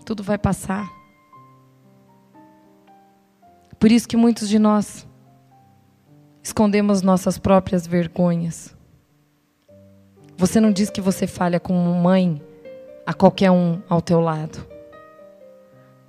Tudo 0.04 0.24
vai 0.24 0.38
passar. 0.38 0.90
Por 3.80 3.92
isso 3.92 4.08
que 4.08 4.18
muitos 4.18 4.50
de 4.50 4.60
nós 4.60 5.08
escondemos 6.44 7.02
nossas 7.02 7.38
próprias 7.38 7.86
vergonhas. 7.86 8.76
Você 10.38 10.60
não 10.60 10.72
diz 10.72 10.90
que 10.90 11.02
você 11.02 11.28
falha 11.28 11.60
como 11.60 11.94
mãe 11.94 12.42
a 13.06 13.14
qualquer 13.14 13.52
um 13.52 13.82
ao 13.88 14.02
teu 14.02 14.20
lado. 14.20 14.66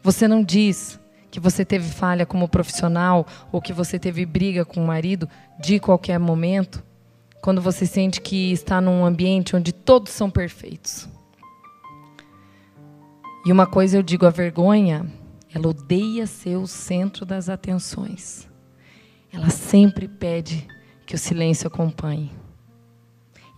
Você 0.03 0.26
não 0.26 0.43
diz 0.43 0.99
que 1.30 1.39
você 1.39 1.64
teve 1.64 1.89
falha 1.89 2.26
como 2.26 2.49
profissional 2.49 3.26
ou 3.51 3.61
que 3.61 3.72
você 3.72 3.99
teve 3.99 4.24
briga 4.24 4.64
com 4.64 4.83
o 4.83 4.87
marido 4.87 5.28
de 5.61 5.78
qualquer 5.78 6.18
momento, 6.18 6.83
quando 7.43 7.61
você 7.61 7.87
sente 7.87 8.20
que 8.20 8.53
está 8.53 8.80
num 8.80 9.05
ambiente 9.05 9.57
onde 9.57 9.72
todos 9.72 10.12
são 10.12 10.30
perfeitos. 10.30 11.09
E 13.45 13.53
uma 13.53 13.66
coisa 13.66 13.97
eu 13.97 14.03
digo, 14.03 14.26
a 14.26 14.30
vergonha, 14.30 15.07
ela 15.53 15.68
odeia 15.68 16.26
ser 16.26 16.57
o 16.57 16.66
centro 16.66 17.26
das 17.26 17.49
atenções 17.49 18.51
ela 19.33 19.49
sempre 19.49 20.07
pede 20.07 20.68
que 21.07 21.14
o 21.14 21.18
silêncio 21.18 21.66
acompanhe. 21.66 22.30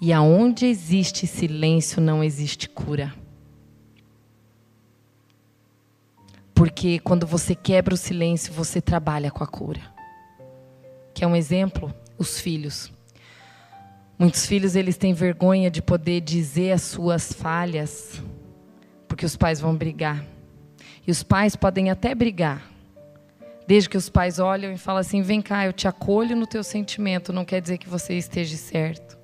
E 0.00 0.12
aonde 0.12 0.66
existe 0.66 1.26
silêncio, 1.26 2.00
não 2.00 2.22
existe 2.22 2.68
cura. 2.68 3.12
Porque 6.54 6.98
quando 7.00 7.26
você 7.26 7.54
quebra 7.54 7.94
o 7.94 7.98
silêncio, 7.98 8.52
você 8.52 8.80
trabalha 8.80 9.30
com 9.30 9.42
a 9.42 9.46
cura. 9.46 9.80
Que 11.12 11.24
é 11.24 11.26
um 11.26 11.34
exemplo? 11.34 11.92
Os 12.16 12.38
filhos. 12.38 12.92
Muitos 14.16 14.46
filhos 14.46 14.76
eles 14.76 14.96
têm 14.96 15.12
vergonha 15.12 15.70
de 15.70 15.82
poder 15.82 16.20
dizer 16.20 16.72
as 16.72 16.82
suas 16.82 17.32
falhas, 17.32 18.22
porque 19.08 19.26
os 19.26 19.36
pais 19.36 19.60
vão 19.60 19.76
brigar. 19.76 20.24
E 21.06 21.10
os 21.10 21.22
pais 21.22 21.56
podem 21.56 21.90
até 21.90 22.14
brigar, 22.14 22.62
Desde 23.66 23.88
que 23.88 23.96
os 23.96 24.08
pais 24.08 24.38
olham 24.38 24.72
e 24.72 24.78
falam 24.78 25.00
assim: 25.00 25.22
vem 25.22 25.40
cá, 25.40 25.64
eu 25.66 25.72
te 25.72 25.88
acolho 25.88 26.36
no 26.36 26.46
teu 26.46 26.62
sentimento, 26.62 27.32
não 27.32 27.44
quer 27.44 27.60
dizer 27.60 27.78
que 27.78 27.88
você 27.88 28.14
esteja 28.14 28.56
certo. 28.56 29.18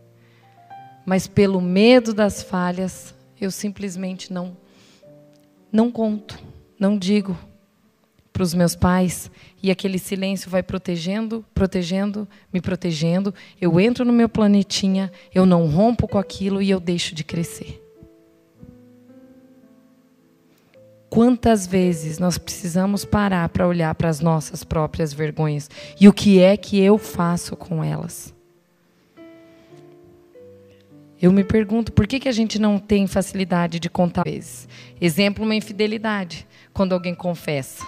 Mas 1.05 1.27
pelo 1.27 1.61
medo 1.61 2.15
das 2.15 2.43
falhas, 2.43 3.15
eu 3.41 3.51
simplesmente 3.51 4.33
não, 4.33 4.57
não 5.73 5.91
conto, 5.91 6.39
não 6.79 6.97
digo 6.97 7.37
para 8.33 8.43
os 8.43 8.55
meus 8.55 8.75
pais. 8.75 9.31
E 9.63 9.71
aquele 9.71 9.99
silêncio 9.99 10.51
vai 10.51 10.63
protegendo, 10.63 11.45
protegendo, 11.53 12.27
me 12.53 12.61
protegendo. 12.61 13.35
Eu 13.61 13.79
entro 13.79 14.05
no 14.05 14.13
meu 14.13 14.29
planetinha, 14.29 15.13
eu 15.35 15.45
não 15.45 15.67
rompo 15.67 16.09
com 16.09 16.17
aquilo 16.17 16.63
e 16.63 16.71
eu 16.71 16.81
deixo 16.81 17.15
de 17.15 17.23
crescer. 17.25 17.83
Quantas 21.11 21.67
vezes 21.67 22.21
nós 22.21 22.39
precisamos 22.39 23.05
parar 23.05 23.49
para 23.49 23.67
olhar 23.67 23.93
para 23.97 24.09
as 24.09 24.21
nossas 24.21 24.63
próprias 24.63 25.13
vergonhas 25.13 25.69
e 26.01 26.07
o 26.07 26.13
que 26.13 26.41
é 26.41 26.57
que 26.57 26.81
eu 26.81 26.97
faço 26.97 27.57
com 27.57 27.83
elas? 27.83 28.33
Eu 31.21 31.33
me 31.33 31.43
pergunto 31.43 31.93
por 31.93 32.07
que, 32.07 32.21
que 32.21 32.29
a 32.29 32.33
gente 32.33 32.61
não 32.61 32.79
tem 32.79 33.09
facilidade 33.09 33.81
de 33.81 33.91
contar 33.91 34.23
vezes. 34.23 34.69
Exemplo, 35.01 35.45
uma 35.45 35.55
infidelidade, 35.55 36.47
quando 36.73 36.93
alguém 36.93 37.15
confessa. 37.15 37.85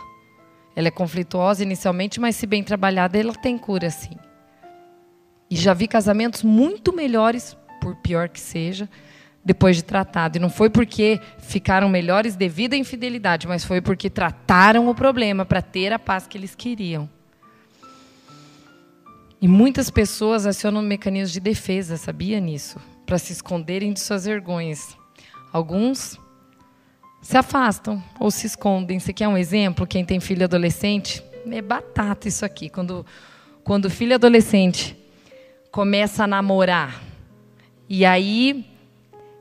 Ela 0.74 0.88
é 0.88 0.90
conflituosa 0.90 1.62
inicialmente, 1.62 2.18
mas 2.18 2.34
se 2.34 2.44
bem 2.44 2.64
trabalhada, 2.64 3.16
ela 3.16 3.34
tem 3.34 3.56
cura 3.56 3.88
sim. 3.88 4.16
E 5.48 5.54
já 5.54 5.72
vi 5.72 5.86
casamentos 5.86 6.42
muito 6.42 6.92
melhores, 6.92 7.56
por 7.80 7.94
pior 7.96 8.28
que 8.28 8.40
seja, 8.40 8.88
depois 9.44 9.76
de 9.76 9.84
tratado. 9.84 10.36
E 10.36 10.40
não 10.40 10.50
foi 10.50 10.70
porque 10.70 11.20
ficaram 11.38 11.88
melhores 11.88 12.36
devido 12.36 12.74
à 12.74 12.76
infidelidade, 12.76 13.46
mas 13.46 13.64
foi 13.64 13.80
porque 13.80 14.08
trataram 14.08 14.88
o 14.88 14.94
problema 14.94 15.44
para 15.44 15.60
ter 15.60 15.92
a 15.92 15.98
paz 15.98 16.26
que 16.26 16.38
eles 16.38 16.54
queriam. 16.54 17.08
E 19.40 19.48
muitas 19.48 19.90
pessoas 19.90 20.46
acionam 20.46 20.80
mecanismos 20.82 21.32
de 21.32 21.40
defesa, 21.40 21.96
sabia 21.96 22.38
nisso? 22.38 22.78
Para 23.04 23.18
se 23.18 23.32
esconderem 23.32 23.92
de 23.92 23.98
suas 23.98 24.24
vergonhas. 24.24 24.96
Alguns 25.52 26.16
se 27.20 27.36
afastam 27.36 28.02
ou 28.20 28.30
se 28.30 28.46
escondem. 28.46 29.00
Você 29.00 29.12
quer 29.12 29.26
um 29.26 29.36
exemplo? 29.36 29.86
Quem 29.86 30.04
tem 30.04 30.20
filho 30.20 30.44
adolescente? 30.44 31.22
É 31.50 31.60
batata 31.60 32.28
isso 32.28 32.44
aqui. 32.44 32.68
Quando, 32.68 33.04
quando 33.64 33.86
o 33.86 33.90
filho 33.90 34.14
adolescente 34.14 34.96
começa 35.72 36.22
a 36.22 36.26
namorar, 36.28 37.02
e 37.88 38.06
aí 38.06 38.64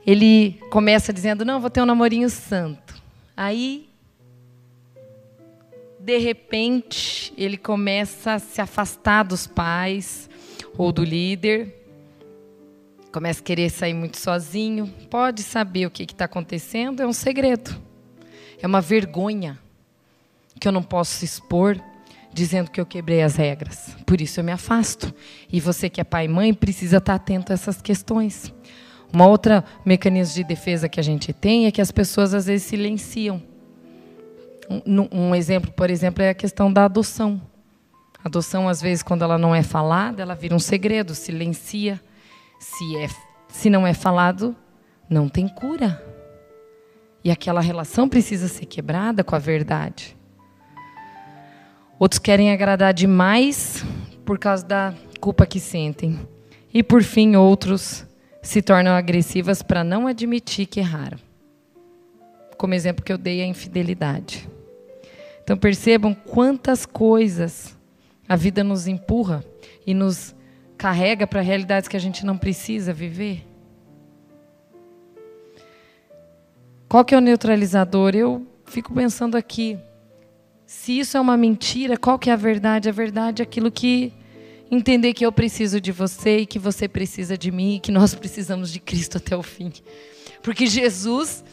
ele 0.06 0.60
começa 0.70 1.12
dizendo: 1.12 1.44
Não, 1.44 1.60
vou 1.60 1.70
ter 1.70 1.80
um 1.80 1.86
namorinho 1.86 2.28
santo. 2.28 3.00
Aí, 3.36 3.88
de 5.98 6.18
repente, 6.18 7.32
ele 7.36 7.56
começa 7.56 8.34
a 8.34 8.38
se 8.38 8.60
afastar 8.60 9.22
dos 9.22 9.46
pais 9.46 10.28
ou 10.76 10.92
do 10.92 11.04
líder. 11.04 11.80
começa 13.12 13.40
a 13.40 13.44
querer 13.44 13.70
sair 13.70 13.94
muito 13.94 14.18
sozinho, 14.18 14.86
pode 15.10 15.42
saber 15.42 15.86
o 15.86 15.90
que 15.90 16.02
está 16.02 16.24
acontecendo, 16.24 17.02
é 17.02 17.06
um 17.06 17.12
segredo. 17.12 17.80
É 18.60 18.66
uma 18.66 18.80
vergonha 18.80 19.58
que 20.58 20.66
eu 20.66 20.72
não 20.72 20.82
posso 20.82 21.24
expor 21.24 21.80
dizendo 22.32 22.70
que 22.70 22.80
eu 22.80 22.86
quebrei 22.86 23.22
as 23.22 23.36
regras. 23.36 23.94
Por 24.06 24.20
isso 24.20 24.40
eu 24.40 24.44
me 24.44 24.52
afasto. 24.52 25.12
E 25.52 25.60
você 25.60 25.90
que 25.90 26.00
é 26.00 26.04
pai 26.04 26.24
e 26.24 26.28
mãe 26.28 26.54
precisa 26.54 26.96
estar 26.96 27.14
atento 27.14 27.52
a 27.52 27.54
essas 27.54 27.82
questões. 27.82 28.52
Uma 29.12 29.26
outra 29.26 29.62
mecanismo 29.84 30.34
de 30.34 30.44
defesa 30.44 30.88
que 30.88 30.98
a 30.98 31.02
gente 31.02 31.32
tem 31.32 31.66
é 31.66 31.70
que 31.70 31.82
as 31.82 31.92
pessoas 31.92 32.32
às 32.32 32.46
vezes 32.46 32.66
silenciam. 32.66 33.42
Um, 34.86 35.28
um 35.28 35.34
exemplo, 35.34 35.70
por 35.72 35.90
exemplo, 35.90 36.22
é 36.22 36.30
a 36.30 36.34
questão 36.34 36.72
da 36.72 36.86
adoção. 36.86 37.40
A 38.24 38.28
adoção, 38.28 38.68
às 38.68 38.80
vezes, 38.80 39.02
quando 39.02 39.22
ela 39.22 39.36
não 39.36 39.54
é 39.54 39.62
falada, 39.62 40.22
ela 40.22 40.34
vira 40.34 40.54
um 40.54 40.58
segredo, 40.58 41.14
silencia. 41.14 42.00
Se, 42.58 42.96
é, 42.96 43.08
se 43.48 43.68
não 43.68 43.86
é 43.86 43.92
falado, 43.92 44.56
não 45.10 45.28
tem 45.28 45.46
cura. 45.46 46.02
E 47.22 47.30
aquela 47.30 47.60
relação 47.60 48.08
precisa 48.08 48.48
ser 48.48 48.64
quebrada 48.64 49.22
com 49.22 49.36
a 49.36 49.38
verdade. 49.38 50.16
Outros 51.98 52.18
querem 52.18 52.50
agradar 52.50 52.94
demais 52.94 53.84
por 54.24 54.38
causa 54.38 54.64
da 54.64 54.94
culpa 55.20 55.44
que 55.44 55.60
sentem. 55.60 56.18
E, 56.72 56.82
por 56.82 57.02
fim, 57.02 57.36
outros 57.36 58.06
se 58.42 58.60
tornam 58.60 58.92
agressivas 58.94 59.62
para 59.62 59.84
não 59.84 60.08
admitir 60.08 60.66
que 60.66 60.80
erraram. 60.80 61.18
Como 62.58 62.74
exemplo 62.74 63.04
que 63.04 63.12
eu 63.12 63.18
dei 63.18 63.40
a 63.40 63.46
infidelidade. 63.46 64.48
Então 65.42 65.56
percebam 65.56 66.12
quantas 66.14 66.84
coisas 66.84 67.76
a 68.28 68.36
vida 68.36 68.62
nos 68.62 68.86
empurra 68.86 69.44
e 69.86 69.94
nos 69.94 70.34
carrega 70.76 71.26
para 71.26 71.40
realidades 71.40 71.88
que 71.88 71.96
a 71.96 72.00
gente 72.00 72.26
não 72.26 72.36
precisa 72.36 72.92
viver. 72.92 73.46
Qual 76.88 77.04
que 77.04 77.14
é 77.14 77.18
o 77.18 77.20
neutralizador? 77.20 78.14
Eu 78.14 78.46
fico 78.66 78.92
pensando 78.92 79.36
aqui, 79.36 79.78
se 80.66 80.98
isso 80.98 81.16
é 81.16 81.20
uma 81.20 81.36
mentira, 81.36 81.96
qual 81.96 82.18
que 82.18 82.30
é 82.30 82.32
a 82.32 82.36
verdade? 82.36 82.88
A 82.88 82.92
verdade 82.92 83.42
é 83.42 83.44
aquilo 83.44 83.70
que 83.70 84.12
entender 84.74 85.12
que 85.12 85.24
eu 85.24 85.30
preciso 85.30 85.78
de 85.78 85.92
você 85.92 86.38
e 86.38 86.46
que 86.46 86.58
você 86.58 86.88
precisa 86.88 87.36
de 87.36 87.50
mim 87.52 87.76
e 87.76 87.80
que 87.80 87.92
nós 87.92 88.14
precisamos 88.14 88.72
de 88.72 88.80
Cristo 88.80 89.18
até 89.18 89.36
o 89.36 89.42
fim. 89.42 89.70
Porque 90.42 90.66
Jesus 90.66 91.44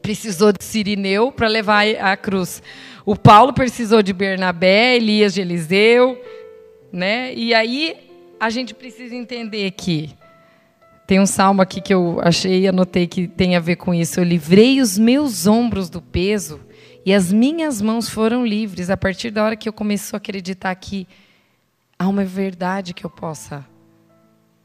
precisou 0.00 0.50
de 0.50 0.64
Sirineu 0.64 1.30
para 1.30 1.46
levar 1.46 1.86
a 1.86 2.16
cruz. 2.16 2.62
O 3.04 3.14
Paulo 3.14 3.52
precisou 3.52 4.02
de 4.02 4.14
Bernabé, 4.14 4.96
Elias 4.96 5.34
de 5.34 5.42
Eliseu, 5.42 6.18
né? 6.90 7.34
E 7.34 7.52
aí 7.52 7.94
a 8.40 8.48
gente 8.48 8.72
precisa 8.72 9.14
entender 9.14 9.70
que 9.72 10.08
tem 11.06 11.20
um 11.20 11.26
salmo 11.26 11.60
aqui 11.60 11.82
que 11.82 11.92
eu 11.92 12.20
achei 12.22 12.60
e 12.60 12.68
anotei 12.68 13.06
que 13.06 13.28
tem 13.28 13.54
a 13.54 13.60
ver 13.60 13.76
com 13.76 13.92
isso. 13.92 14.18
Eu 14.18 14.24
livrei 14.24 14.80
os 14.80 14.96
meus 14.96 15.46
ombros 15.46 15.90
do 15.90 16.00
peso 16.00 16.58
e 17.04 17.12
as 17.12 17.30
minhas 17.30 17.82
mãos 17.82 18.08
foram 18.08 18.46
livres 18.46 18.88
a 18.88 18.96
partir 18.96 19.30
da 19.30 19.44
hora 19.44 19.56
que 19.56 19.68
eu 19.68 19.72
comecei 19.74 20.16
a 20.16 20.18
acreditar 20.18 20.74
que 20.74 21.06
há 22.00 22.08
uma 22.08 22.24
verdade 22.24 22.94
que 22.94 23.04
eu 23.04 23.10
possa 23.10 23.62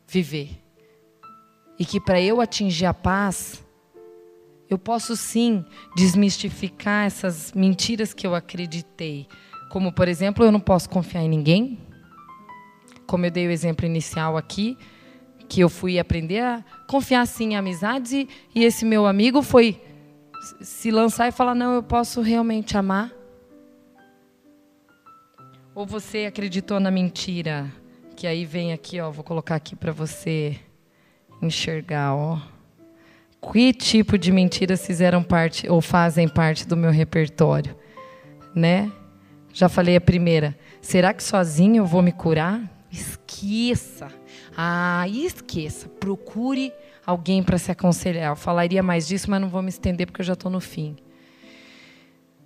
viver. 0.07 0.51
E 1.77 1.83
que 1.83 1.99
para 1.99 2.21
eu 2.21 2.39
atingir 2.39 2.85
a 2.85 2.93
paz, 2.93 3.61
eu 4.69 4.79
posso 4.79 5.17
sim 5.17 5.65
desmistificar 5.97 7.05
essas 7.05 7.51
mentiras 7.51 8.13
que 8.13 8.25
eu 8.25 8.33
acreditei. 8.33 9.27
Como, 9.69 9.91
por 9.91 10.07
exemplo, 10.07 10.45
eu 10.45 10.51
não 10.51 10.61
posso 10.61 10.89
confiar 10.89 11.23
em 11.23 11.29
ninguém. 11.29 11.77
Como 13.05 13.25
eu 13.25 13.31
dei 13.31 13.45
o 13.47 13.51
exemplo 13.51 13.85
inicial 13.85 14.37
aqui, 14.37 14.77
que 15.49 15.59
eu 15.59 15.67
fui 15.67 15.99
aprender 15.99 16.39
a 16.39 16.63
confiar 16.87 17.27
sim 17.27 17.49
em 17.49 17.57
amizades 17.57 18.13
e, 18.13 18.29
e 18.55 18.63
esse 18.63 18.85
meu 18.85 19.05
amigo 19.05 19.41
foi 19.41 19.81
se 20.61 20.89
lançar 20.89 21.27
e 21.27 21.33
falar: 21.33 21.53
não, 21.53 21.73
eu 21.73 21.83
posso 21.83 22.21
realmente 22.21 22.77
amar. 22.77 23.11
Ou 25.75 25.85
você 25.85 26.19
acreditou 26.25 26.79
na 26.79 26.89
mentira? 26.89 27.69
Que 28.15 28.25
aí 28.25 28.45
vem 28.45 28.71
aqui, 28.71 29.01
ó, 29.01 29.11
vou 29.11 29.25
colocar 29.25 29.55
aqui 29.55 29.75
para 29.75 29.91
você 29.91 30.57
enxergar, 31.41 32.15
ó. 32.15 32.39
Que 33.51 33.73
tipo 33.73 34.17
de 34.17 34.31
mentiras 34.31 34.87
fizeram 34.87 35.21
parte 35.21 35.69
ou 35.69 35.81
fazem 35.81 36.29
parte 36.29 36.65
do 36.65 36.77
meu 36.77 36.91
repertório, 36.91 37.75
né? 38.55 38.89
Já 39.51 39.67
falei 39.67 39.97
a 39.97 40.01
primeira. 40.01 40.57
Será 40.81 41.13
que 41.13 41.21
sozinho 41.21 41.81
eu 41.81 41.85
vou 41.85 42.01
me 42.01 42.13
curar? 42.13 42.61
Esqueça. 42.89 44.07
Ah, 44.55 45.05
esqueça. 45.09 45.89
Procure 45.89 46.71
alguém 47.05 47.43
para 47.43 47.57
se 47.57 47.69
aconselhar. 47.69 48.31
Eu 48.31 48.37
falaria 48.37 48.81
mais 48.81 49.05
disso, 49.05 49.29
mas 49.29 49.41
não 49.41 49.49
vou 49.49 49.61
me 49.61 49.69
estender 49.69 50.07
porque 50.07 50.21
eu 50.21 50.25
já 50.25 50.33
estou 50.33 50.49
no 50.49 50.61
fim. 50.61 50.95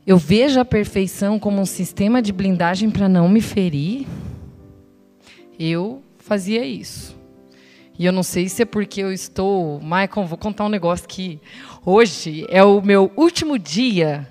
Eu 0.09 0.17
vejo 0.17 0.59
a 0.59 0.65
perfeição 0.65 1.37
como 1.37 1.61
um 1.61 1.67
sistema 1.67 2.19
de 2.19 2.33
blindagem 2.33 2.89
para 2.89 3.07
não 3.07 3.29
me 3.29 3.41
ferir. 3.41 4.07
Eu 5.59 6.01
fazia 6.17 6.65
isso. 6.65 7.15
E 7.95 8.07
eu 8.07 8.11
não 8.11 8.23
sei 8.23 8.49
se 8.49 8.63
é 8.63 8.65
porque 8.65 9.03
eu 9.03 9.13
estou. 9.13 9.79
Michael, 9.79 10.25
vou 10.25 10.35
contar 10.35 10.65
um 10.65 10.69
negócio 10.69 11.07
que 11.07 11.39
hoje 11.85 12.43
é 12.49 12.63
o 12.63 12.81
meu 12.81 13.11
último 13.15 13.59
dia 13.59 14.27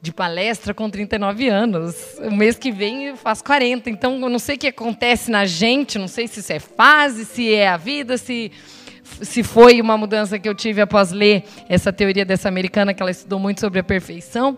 de 0.00 0.12
palestra 0.12 0.72
com 0.72 0.88
39 0.88 1.48
anos. 1.48 1.96
O 2.20 2.30
mês 2.30 2.56
que 2.56 2.70
vem 2.70 3.06
eu 3.06 3.16
faço 3.16 3.42
40. 3.42 3.90
Então 3.90 4.20
eu 4.20 4.28
não 4.28 4.38
sei 4.38 4.54
o 4.54 4.58
que 4.58 4.68
acontece 4.68 5.32
na 5.32 5.46
gente, 5.46 5.98
não 5.98 6.06
sei 6.06 6.28
se 6.28 6.38
isso 6.38 6.52
é 6.52 6.60
fase, 6.60 7.24
se 7.24 7.52
é 7.52 7.66
a 7.66 7.76
vida, 7.76 8.16
se 8.16 8.52
se 9.22 9.42
foi 9.42 9.80
uma 9.80 9.96
mudança 9.96 10.38
que 10.38 10.48
eu 10.48 10.54
tive 10.54 10.80
após 10.80 11.10
ler 11.10 11.44
essa 11.68 11.92
teoria 11.92 12.24
dessa 12.24 12.48
americana, 12.48 12.94
que 12.94 13.02
ela 13.02 13.10
estudou 13.10 13.38
muito 13.38 13.60
sobre 13.60 13.80
a 13.80 13.84
perfeição. 13.84 14.56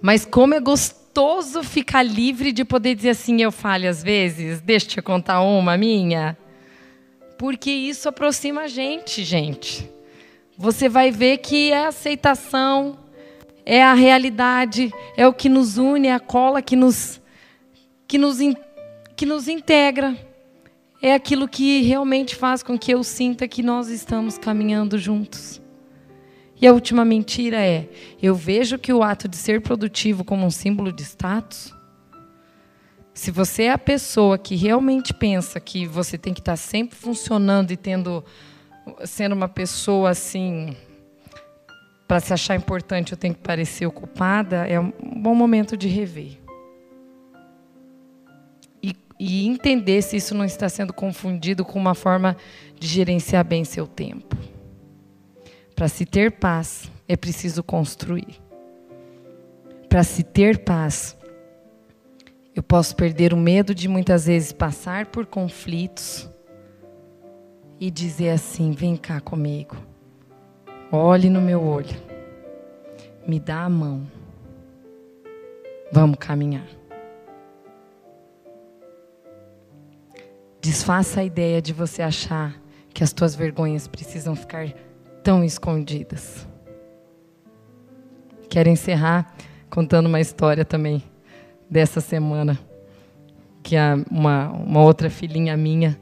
Mas 0.00 0.24
como 0.24 0.54
é 0.54 0.60
gostoso 0.60 1.62
ficar 1.62 2.02
livre 2.02 2.52
de 2.52 2.64
poder 2.64 2.94
dizer 2.94 3.10
assim, 3.10 3.40
eu 3.42 3.52
falho 3.52 3.88
às 3.88 4.02
vezes, 4.02 4.60
deixa 4.60 4.98
eu 4.98 5.02
contar 5.02 5.40
uma 5.42 5.76
minha. 5.76 6.36
Porque 7.38 7.70
isso 7.70 8.08
aproxima 8.08 8.62
a 8.62 8.68
gente, 8.68 9.22
gente. 9.22 9.90
Você 10.58 10.88
vai 10.88 11.10
ver 11.10 11.38
que 11.38 11.70
é 11.70 11.84
a 11.84 11.88
aceitação, 11.88 12.98
é 13.64 13.82
a 13.82 13.94
realidade, 13.94 14.92
é 15.16 15.26
o 15.26 15.32
que 15.32 15.48
nos 15.48 15.76
une, 15.76 16.08
é 16.08 16.14
a 16.14 16.20
cola 16.20 16.62
que 16.62 16.74
nos, 16.74 17.20
que 18.08 18.16
nos, 18.16 18.38
que 19.14 19.26
nos 19.26 19.48
integra 19.48 20.16
é 21.08 21.14
aquilo 21.14 21.46
que 21.46 21.82
realmente 21.82 22.34
faz 22.34 22.62
com 22.62 22.76
que 22.76 22.92
eu 22.92 23.04
sinta 23.04 23.46
que 23.46 23.62
nós 23.62 23.88
estamos 23.88 24.36
caminhando 24.36 24.98
juntos. 24.98 25.62
E 26.60 26.66
a 26.66 26.72
última 26.72 27.04
mentira 27.04 27.58
é: 27.58 27.88
eu 28.20 28.34
vejo 28.34 28.78
que 28.78 28.92
o 28.92 29.02
ato 29.02 29.28
de 29.28 29.36
ser 29.36 29.60
produtivo 29.60 30.24
como 30.24 30.44
um 30.44 30.50
símbolo 30.50 30.92
de 30.92 31.02
status. 31.02 31.72
Se 33.14 33.30
você 33.30 33.64
é 33.64 33.72
a 33.72 33.78
pessoa 33.78 34.36
que 34.36 34.56
realmente 34.56 35.14
pensa 35.14 35.60
que 35.60 35.86
você 35.86 36.18
tem 36.18 36.34
que 36.34 36.40
estar 36.40 36.56
sempre 36.56 36.96
funcionando 36.96 37.70
e 37.70 37.76
tendo 37.76 38.24
sendo 39.04 39.34
uma 39.34 39.48
pessoa 39.48 40.10
assim 40.10 40.76
para 42.06 42.20
se 42.20 42.32
achar 42.32 42.54
importante, 42.54 43.12
eu 43.12 43.18
tenho 43.18 43.34
que 43.34 43.40
parecer 43.40 43.86
ocupada, 43.86 44.66
é 44.66 44.78
um 44.78 44.92
bom 45.16 45.34
momento 45.34 45.76
de 45.76 45.88
rever 45.88 46.45
e 49.18 49.46
entender 49.46 50.02
se 50.02 50.16
isso 50.16 50.34
não 50.34 50.44
está 50.44 50.68
sendo 50.68 50.92
confundido 50.92 51.64
com 51.64 51.78
uma 51.78 51.94
forma 51.94 52.36
de 52.78 52.86
gerenciar 52.86 53.44
bem 53.44 53.64
seu 53.64 53.86
tempo. 53.86 54.36
Para 55.74 55.88
se 55.88 56.04
ter 56.04 56.32
paz, 56.32 56.90
é 57.08 57.16
preciso 57.16 57.62
construir. 57.62 58.40
Para 59.88 60.02
se 60.02 60.22
ter 60.22 60.58
paz, 60.64 61.16
eu 62.54 62.62
posso 62.62 62.96
perder 62.96 63.32
o 63.32 63.36
medo 63.36 63.74
de 63.74 63.88
muitas 63.88 64.26
vezes 64.26 64.52
passar 64.52 65.06
por 65.06 65.26
conflitos 65.26 66.28
e 67.78 67.90
dizer 67.90 68.30
assim: 68.30 68.72
vem 68.72 68.96
cá 68.96 69.20
comigo, 69.20 69.76
olhe 70.90 71.28
no 71.28 71.40
meu 71.40 71.62
olho, 71.62 71.96
me 73.26 73.38
dá 73.38 73.64
a 73.64 73.68
mão, 73.68 74.06
vamos 75.92 76.16
caminhar. 76.18 76.66
Desfaça 80.66 81.20
a 81.20 81.24
ideia 81.24 81.62
de 81.62 81.72
você 81.72 82.02
achar 82.02 82.60
que 82.92 83.04
as 83.04 83.12
tuas 83.12 83.36
vergonhas 83.36 83.86
precisam 83.86 84.34
ficar 84.34 84.66
tão 85.22 85.44
escondidas. 85.44 86.44
Quero 88.50 88.68
encerrar 88.68 89.32
contando 89.70 90.06
uma 90.06 90.20
história 90.20 90.64
também 90.64 91.04
dessa 91.70 92.00
semana. 92.00 92.58
Que 93.62 93.76
uma, 94.10 94.48
uma 94.50 94.82
outra 94.82 95.08
filhinha 95.08 95.56
minha, 95.56 95.96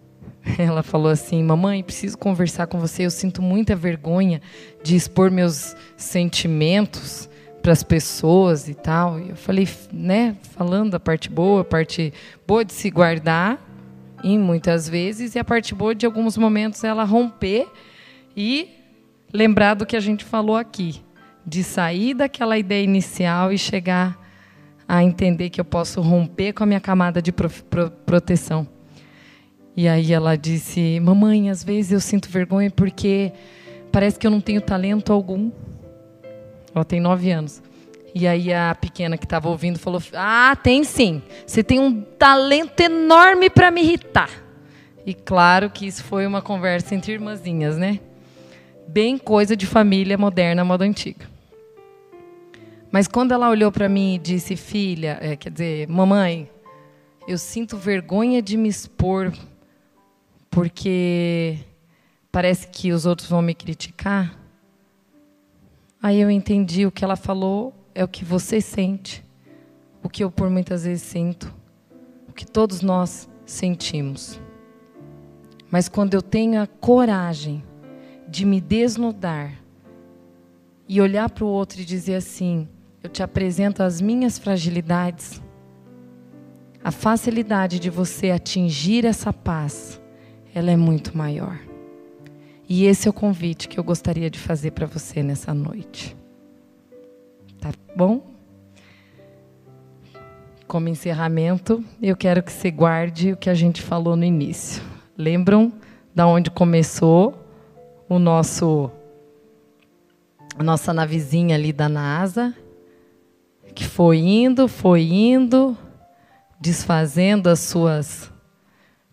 ela 0.58 0.82
falou 0.82 1.12
assim: 1.12 1.42
Mamãe, 1.42 1.82
preciso 1.82 2.16
conversar 2.16 2.66
com 2.66 2.80
você. 2.80 3.04
Eu 3.04 3.10
sinto 3.10 3.42
muita 3.42 3.76
vergonha 3.76 4.40
de 4.82 4.96
expor 4.96 5.30
meus 5.30 5.76
sentimentos 5.98 7.28
para 7.60 7.72
as 7.72 7.82
pessoas 7.82 8.70
e 8.70 8.74
tal. 8.74 9.20
E 9.20 9.28
eu 9.28 9.36
falei, 9.36 9.68
né, 9.92 10.34
falando 10.40 10.94
a 10.94 11.00
parte 11.00 11.28
boa, 11.28 11.60
a 11.60 11.64
parte 11.64 12.10
boa 12.46 12.64
de 12.64 12.72
se 12.72 12.88
guardar 12.88 13.67
em 14.22 14.38
muitas 14.38 14.88
vezes 14.88 15.34
e 15.34 15.38
a 15.38 15.44
parte 15.44 15.74
boa 15.74 15.94
de 15.94 16.06
alguns 16.06 16.36
momentos 16.36 16.82
ela 16.84 17.04
romper 17.04 17.68
e 18.36 18.68
lembrar 19.32 19.74
do 19.74 19.86
que 19.86 19.96
a 19.96 20.00
gente 20.00 20.24
falou 20.24 20.56
aqui, 20.56 21.02
de 21.44 21.62
sair 21.62 22.14
daquela 22.14 22.58
ideia 22.58 22.82
inicial 22.82 23.52
e 23.52 23.58
chegar 23.58 24.18
a 24.86 25.04
entender 25.04 25.50
que 25.50 25.60
eu 25.60 25.64
posso 25.64 26.00
romper 26.00 26.52
com 26.54 26.62
a 26.64 26.66
minha 26.66 26.80
camada 26.80 27.20
de 27.20 27.30
pro, 27.30 27.50
pro, 27.50 27.90
proteção. 27.90 28.66
E 29.76 29.86
aí 29.86 30.12
ela 30.12 30.36
disse: 30.36 30.98
Mamãe, 30.98 31.50
às 31.50 31.62
vezes 31.62 31.92
eu 31.92 32.00
sinto 32.00 32.28
vergonha 32.28 32.70
porque 32.70 33.32
parece 33.92 34.18
que 34.18 34.26
eu 34.26 34.30
não 34.30 34.40
tenho 34.40 34.60
talento 34.60 35.12
algum. 35.12 35.50
Ela 36.74 36.84
tem 36.84 37.00
nove 37.00 37.30
anos. 37.30 37.62
E 38.14 38.26
aí 38.26 38.52
a 38.52 38.74
pequena 38.74 39.18
que 39.18 39.24
estava 39.24 39.48
ouvindo 39.48 39.78
falou: 39.78 40.02
Ah, 40.14 40.56
tem 40.62 40.84
sim. 40.84 41.22
Você 41.46 41.62
tem 41.62 41.78
um 41.78 42.00
talento 42.00 42.80
enorme 42.80 43.50
para 43.50 43.70
me 43.70 43.82
irritar. 43.82 44.30
E 45.04 45.14
claro 45.14 45.70
que 45.70 45.86
isso 45.86 46.04
foi 46.04 46.26
uma 46.26 46.42
conversa 46.42 46.94
entre 46.94 47.12
irmãzinhas, 47.12 47.76
né? 47.76 48.00
Bem 48.86 49.18
coisa 49.18 49.56
de 49.56 49.66
família 49.66 50.16
moderna, 50.16 50.64
moda 50.64 50.84
antiga. 50.84 51.28
Mas 52.90 53.06
quando 53.06 53.32
ela 53.32 53.50
olhou 53.50 53.70
para 53.70 53.88
mim 53.88 54.14
e 54.14 54.18
disse: 54.18 54.56
Filha, 54.56 55.18
é, 55.20 55.36
quer 55.36 55.50
dizer, 55.50 55.88
mamãe, 55.88 56.50
eu 57.26 57.36
sinto 57.36 57.76
vergonha 57.76 58.40
de 58.40 58.56
me 58.56 58.68
expor 58.68 59.32
porque 60.50 61.58
parece 62.32 62.66
que 62.68 62.90
os 62.90 63.04
outros 63.04 63.28
vão 63.28 63.42
me 63.42 63.54
criticar. 63.54 64.36
Aí 66.02 66.20
eu 66.20 66.30
entendi 66.30 66.86
o 66.86 66.90
que 66.90 67.04
ela 67.04 67.16
falou 67.16 67.77
é 67.98 68.04
o 68.04 68.06
que 68.06 68.24
você 68.24 68.60
sente, 68.60 69.24
o 70.04 70.08
que 70.08 70.22
eu 70.22 70.30
por 70.30 70.48
muitas 70.48 70.84
vezes 70.84 71.02
sinto, 71.02 71.52
o 72.28 72.32
que 72.32 72.46
todos 72.46 72.80
nós 72.80 73.28
sentimos. 73.44 74.40
Mas 75.68 75.88
quando 75.88 76.14
eu 76.14 76.22
tenho 76.22 76.62
a 76.62 76.66
coragem 76.68 77.60
de 78.28 78.44
me 78.44 78.60
desnudar 78.60 79.52
e 80.88 81.00
olhar 81.00 81.28
para 81.28 81.44
o 81.44 81.48
outro 81.48 81.80
e 81.80 81.84
dizer 81.84 82.14
assim: 82.14 82.68
eu 83.02 83.10
te 83.10 83.20
apresento 83.20 83.82
as 83.82 84.00
minhas 84.00 84.38
fragilidades, 84.38 85.42
a 86.84 86.92
facilidade 86.92 87.80
de 87.80 87.90
você 87.90 88.30
atingir 88.30 89.04
essa 89.04 89.32
paz 89.32 90.00
ela 90.54 90.70
é 90.70 90.76
muito 90.76 91.18
maior. 91.18 91.58
E 92.68 92.84
esse 92.84 93.08
é 93.08 93.10
o 93.10 93.14
convite 93.14 93.66
que 93.66 93.76
eu 93.76 93.82
gostaria 93.82 94.30
de 94.30 94.38
fazer 94.38 94.70
para 94.70 94.86
você 94.86 95.20
nessa 95.20 95.52
noite. 95.52 96.16
Tá 97.60 97.70
bom? 97.96 98.22
Como 100.66 100.88
encerramento, 100.88 101.82
eu 102.00 102.16
quero 102.16 102.42
que 102.42 102.52
você 102.52 102.70
guarde 102.70 103.32
o 103.32 103.36
que 103.36 103.48
a 103.48 103.54
gente 103.54 103.82
falou 103.82 104.14
no 104.16 104.24
início. 104.24 104.82
Lembram 105.16 105.72
da 106.14 106.26
onde 106.26 106.50
começou 106.50 107.44
o 108.08 108.18
nosso 108.18 108.90
a 110.58 110.62
nossa 110.62 110.92
navezinha 110.92 111.54
ali 111.54 111.72
da 111.72 111.88
NASA, 111.88 112.52
que 113.74 113.84
foi 113.84 114.18
indo, 114.18 114.66
foi 114.66 115.02
indo, 115.02 115.78
desfazendo 116.60 117.48
as 117.48 117.60
suas 117.60 118.32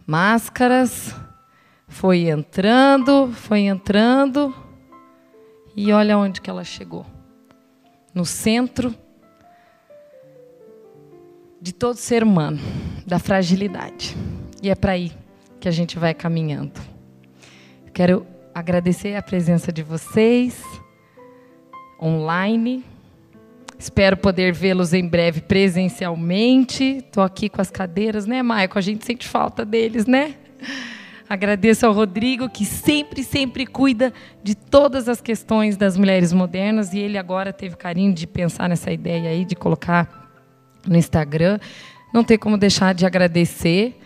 máscaras, 0.08 1.16
foi 1.88 2.30
entrando, 2.30 3.32
foi 3.32 3.62
entrando, 3.62 4.54
e 5.76 5.93
olha 5.93 6.18
onde 6.18 6.41
que 6.41 6.50
ela 6.50 6.64
chegou. 6.64 7.06
No 8.16 8.26
centro 8.26 8.95
de 11.61 11.74
todo 11.74 11.97
ser 11.97 12.24
humano, 12.24 12.59
da 13.05 13.20
fragilidade. 13.20 14.16
E 14.63 14.70
é 14.70 14.76
para 14.76 14.93
aí 14.93 15.11
que 15.59 15.68
a 15.68 15.72
gente 15.72 15.99
vai 15.99 16.13
caminhando. 16.13 16.80
Quero 17.93 18.26
agradecer 18.53 19.16
a 19.16 19.22
presença 19.22 19.72
de 19.72 19.84
vocês 19.84 20.63
online. 22.01 22.86
Espero 23.78 24.16
poder 24.16 24.53
vê-los 24.53 24.93
em 24.93 25.07
breve 25.07 25.41
presencialmente. 25.41 26.99
Estou 26.99 27.24
aqui 27.24 27.49
com 27.49 27.61
as 27.61 27.70
cadeiras, 27.70 28.26
né, 28.26 28.41
Maico? 28.41 28.78
A 28.78 28.82
gente 28.82 29.05
sente 29.05 29.28
falta 29.28 29.66
deles, 29.66 30.05
né? 30.05 30.36
Agradeço 31.28 31.86
ao 31.86 31.93
Rodrigo, 31.93 32.47
que 32.47 32.65
sempre, 32.65 33.23
sempre 33.23 33.65
cuida 33.65 34.13
de 34.43 34.53
todas 34.53 35.09
as 35.09 35.19
questões 35.19 35.76
das 35.76 35.97
mulheres 35.97 36.32
modernas, 36.32 36.93
e 36.93 36.99
ele 36.99 37.17
agora 37.17 37.51
teve 37.51 37.76
carinho 37.76 38.13
de 38.13 38.28
pensar 38.28 38.69
nessa 38.69 38.91
ideia 38.91 39.30
aí, 39.32 39.43
de 39.43 39.55
colocar 39.55 40.30
no 40.88 40.95
Instagram. 40.95 41.59
Não 42.13 42.23
tem 42.23 42.38
como 42.38 42.57
deixar 42.57 42.93
de 42.93 43.05
agradecer 43.05 43.99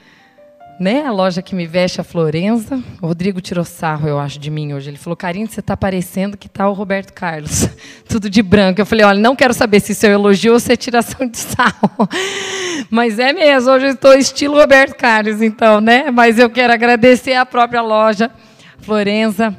né? 0.80 1.06
A 1.06 1.12
loja 1.12 1.42
que 1.42 1.54
me 1.54 1.68
veste 1.68 2.00
a 2.00 2.04
Florença. 2.04 2.82
O 3.02 3.08
Rodrigo 3.08 3.42
tirou 3.42 3.66
sarro, 3.66 4.08
eu 4.08 4.18
acho, 4.18 4.40
de 4.40 4.50
mim 4.50 4.74
hoje. 4.74 4.90
Ele 4.90 4.98
falou: 4.98 5.18
Karine, 5.18 5.48
você 5.48 5.60
está 5.60 5.76
parecendo 5.76 6.38
que 6.38 6.48
está 6.48 6.68
o 6.70 6.74
Roberto 6.74 7.12
Carlos. 7.14 7.70
Tudo 8.08 8.30
de 8.30 8.42
branco. 8.42 8.80
Eu 8.80 8.86
falei: 8.86 9.06
olha, 9.06 9.20
não 9.20 9.36
quero 9.36 9.54
saber 9.54 9.80
se 9.82 9.92
isso 9.92 10.06
é 10.06 10.12
elogio 10.12 10.54
ou 10.54 10.60
se 10.60 10.72
é 10.72 10.76
tiração 10.76 11.28
de 11.28 11.38
sarro. 11.38 11.92
Mas 12.90 13.20
é 13.20 13.34
mesmo, 13.34 13.72
hoje 13.72 13.88
eu 13.88 13.94
estou 13.94 14.14
estilo 14.14 14.58
Roberto 14.58 14.96
Carlos, 14.96 15.42
então, 15.42 15.82
né? 15.82 16.10
Mas 16.10 16.40
eu 16.40 16.50
quero 16.50 16.72
agradecer 16.72 17.34
à 17.34 17.46
própria 17.46 17.82
loja 17.82 18.32
Florença, 18.80 19.56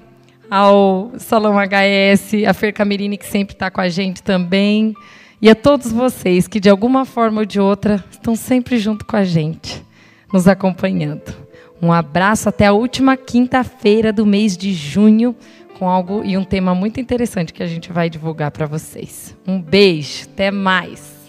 ao 0.50 1.12
Salão 1.18 1.54
HS, 1.54 2.46
a 2.48 2.54
Fer 2.54 2.72
Camerini, 2.72 3.18
que 3.18 3.26
sempre 3.26 3.54
está 3.54 3.70
com 3.70 3.80
a 3.80 3.88
gente 3.88 4.22
também. 4.22 4.94
E 5.42 5.48
a 5.48 5.54
todos 5.54 5.92
vocês 5.92 6.48
que, 6.48 6.58
de 6.58 6.70
alguma 6.70 7.04
forma 7.04 7.40
ou 7.40 7.46
de 7.46 7.60
outra, 7.60 8.02
estão 8.10 8.34
sempre 8.34 8.78
junto 8.78 9.04
com 9.04 9.16
a 9.16 9.24
gente 9.24 9.89
nos 10.32 10.48
acompanhando. 10.48 11.34
Um 11.82 11.92
abraço 11.92 12.48
até 12.48 12.66
a 12.66 12.72
última 12.72 13.16
quinta-feira 13.16 14.12
do 14.12 14.26
mês 14.26 14.56
de 14.56 14.72
junho 14.72 15.34
com 15.78 15.88
algo 15.88 16.22
e 16.24 16.36
um 16.36 16.44
tema 16.44 16.74
muito 16.74 17.00
interessante 17.00 17.54
que 17.54 17.62
a 17.62 17.66
gente 17.66 17.90
vai 17.90 18.10
divulgar 18.10 18.50
para 18.50 18.66
vocês. 18.66 19.34
Um 19.46 19.60
beijo, 19.60 20.24
até 20.24 20.50
mais. 20.50 21.19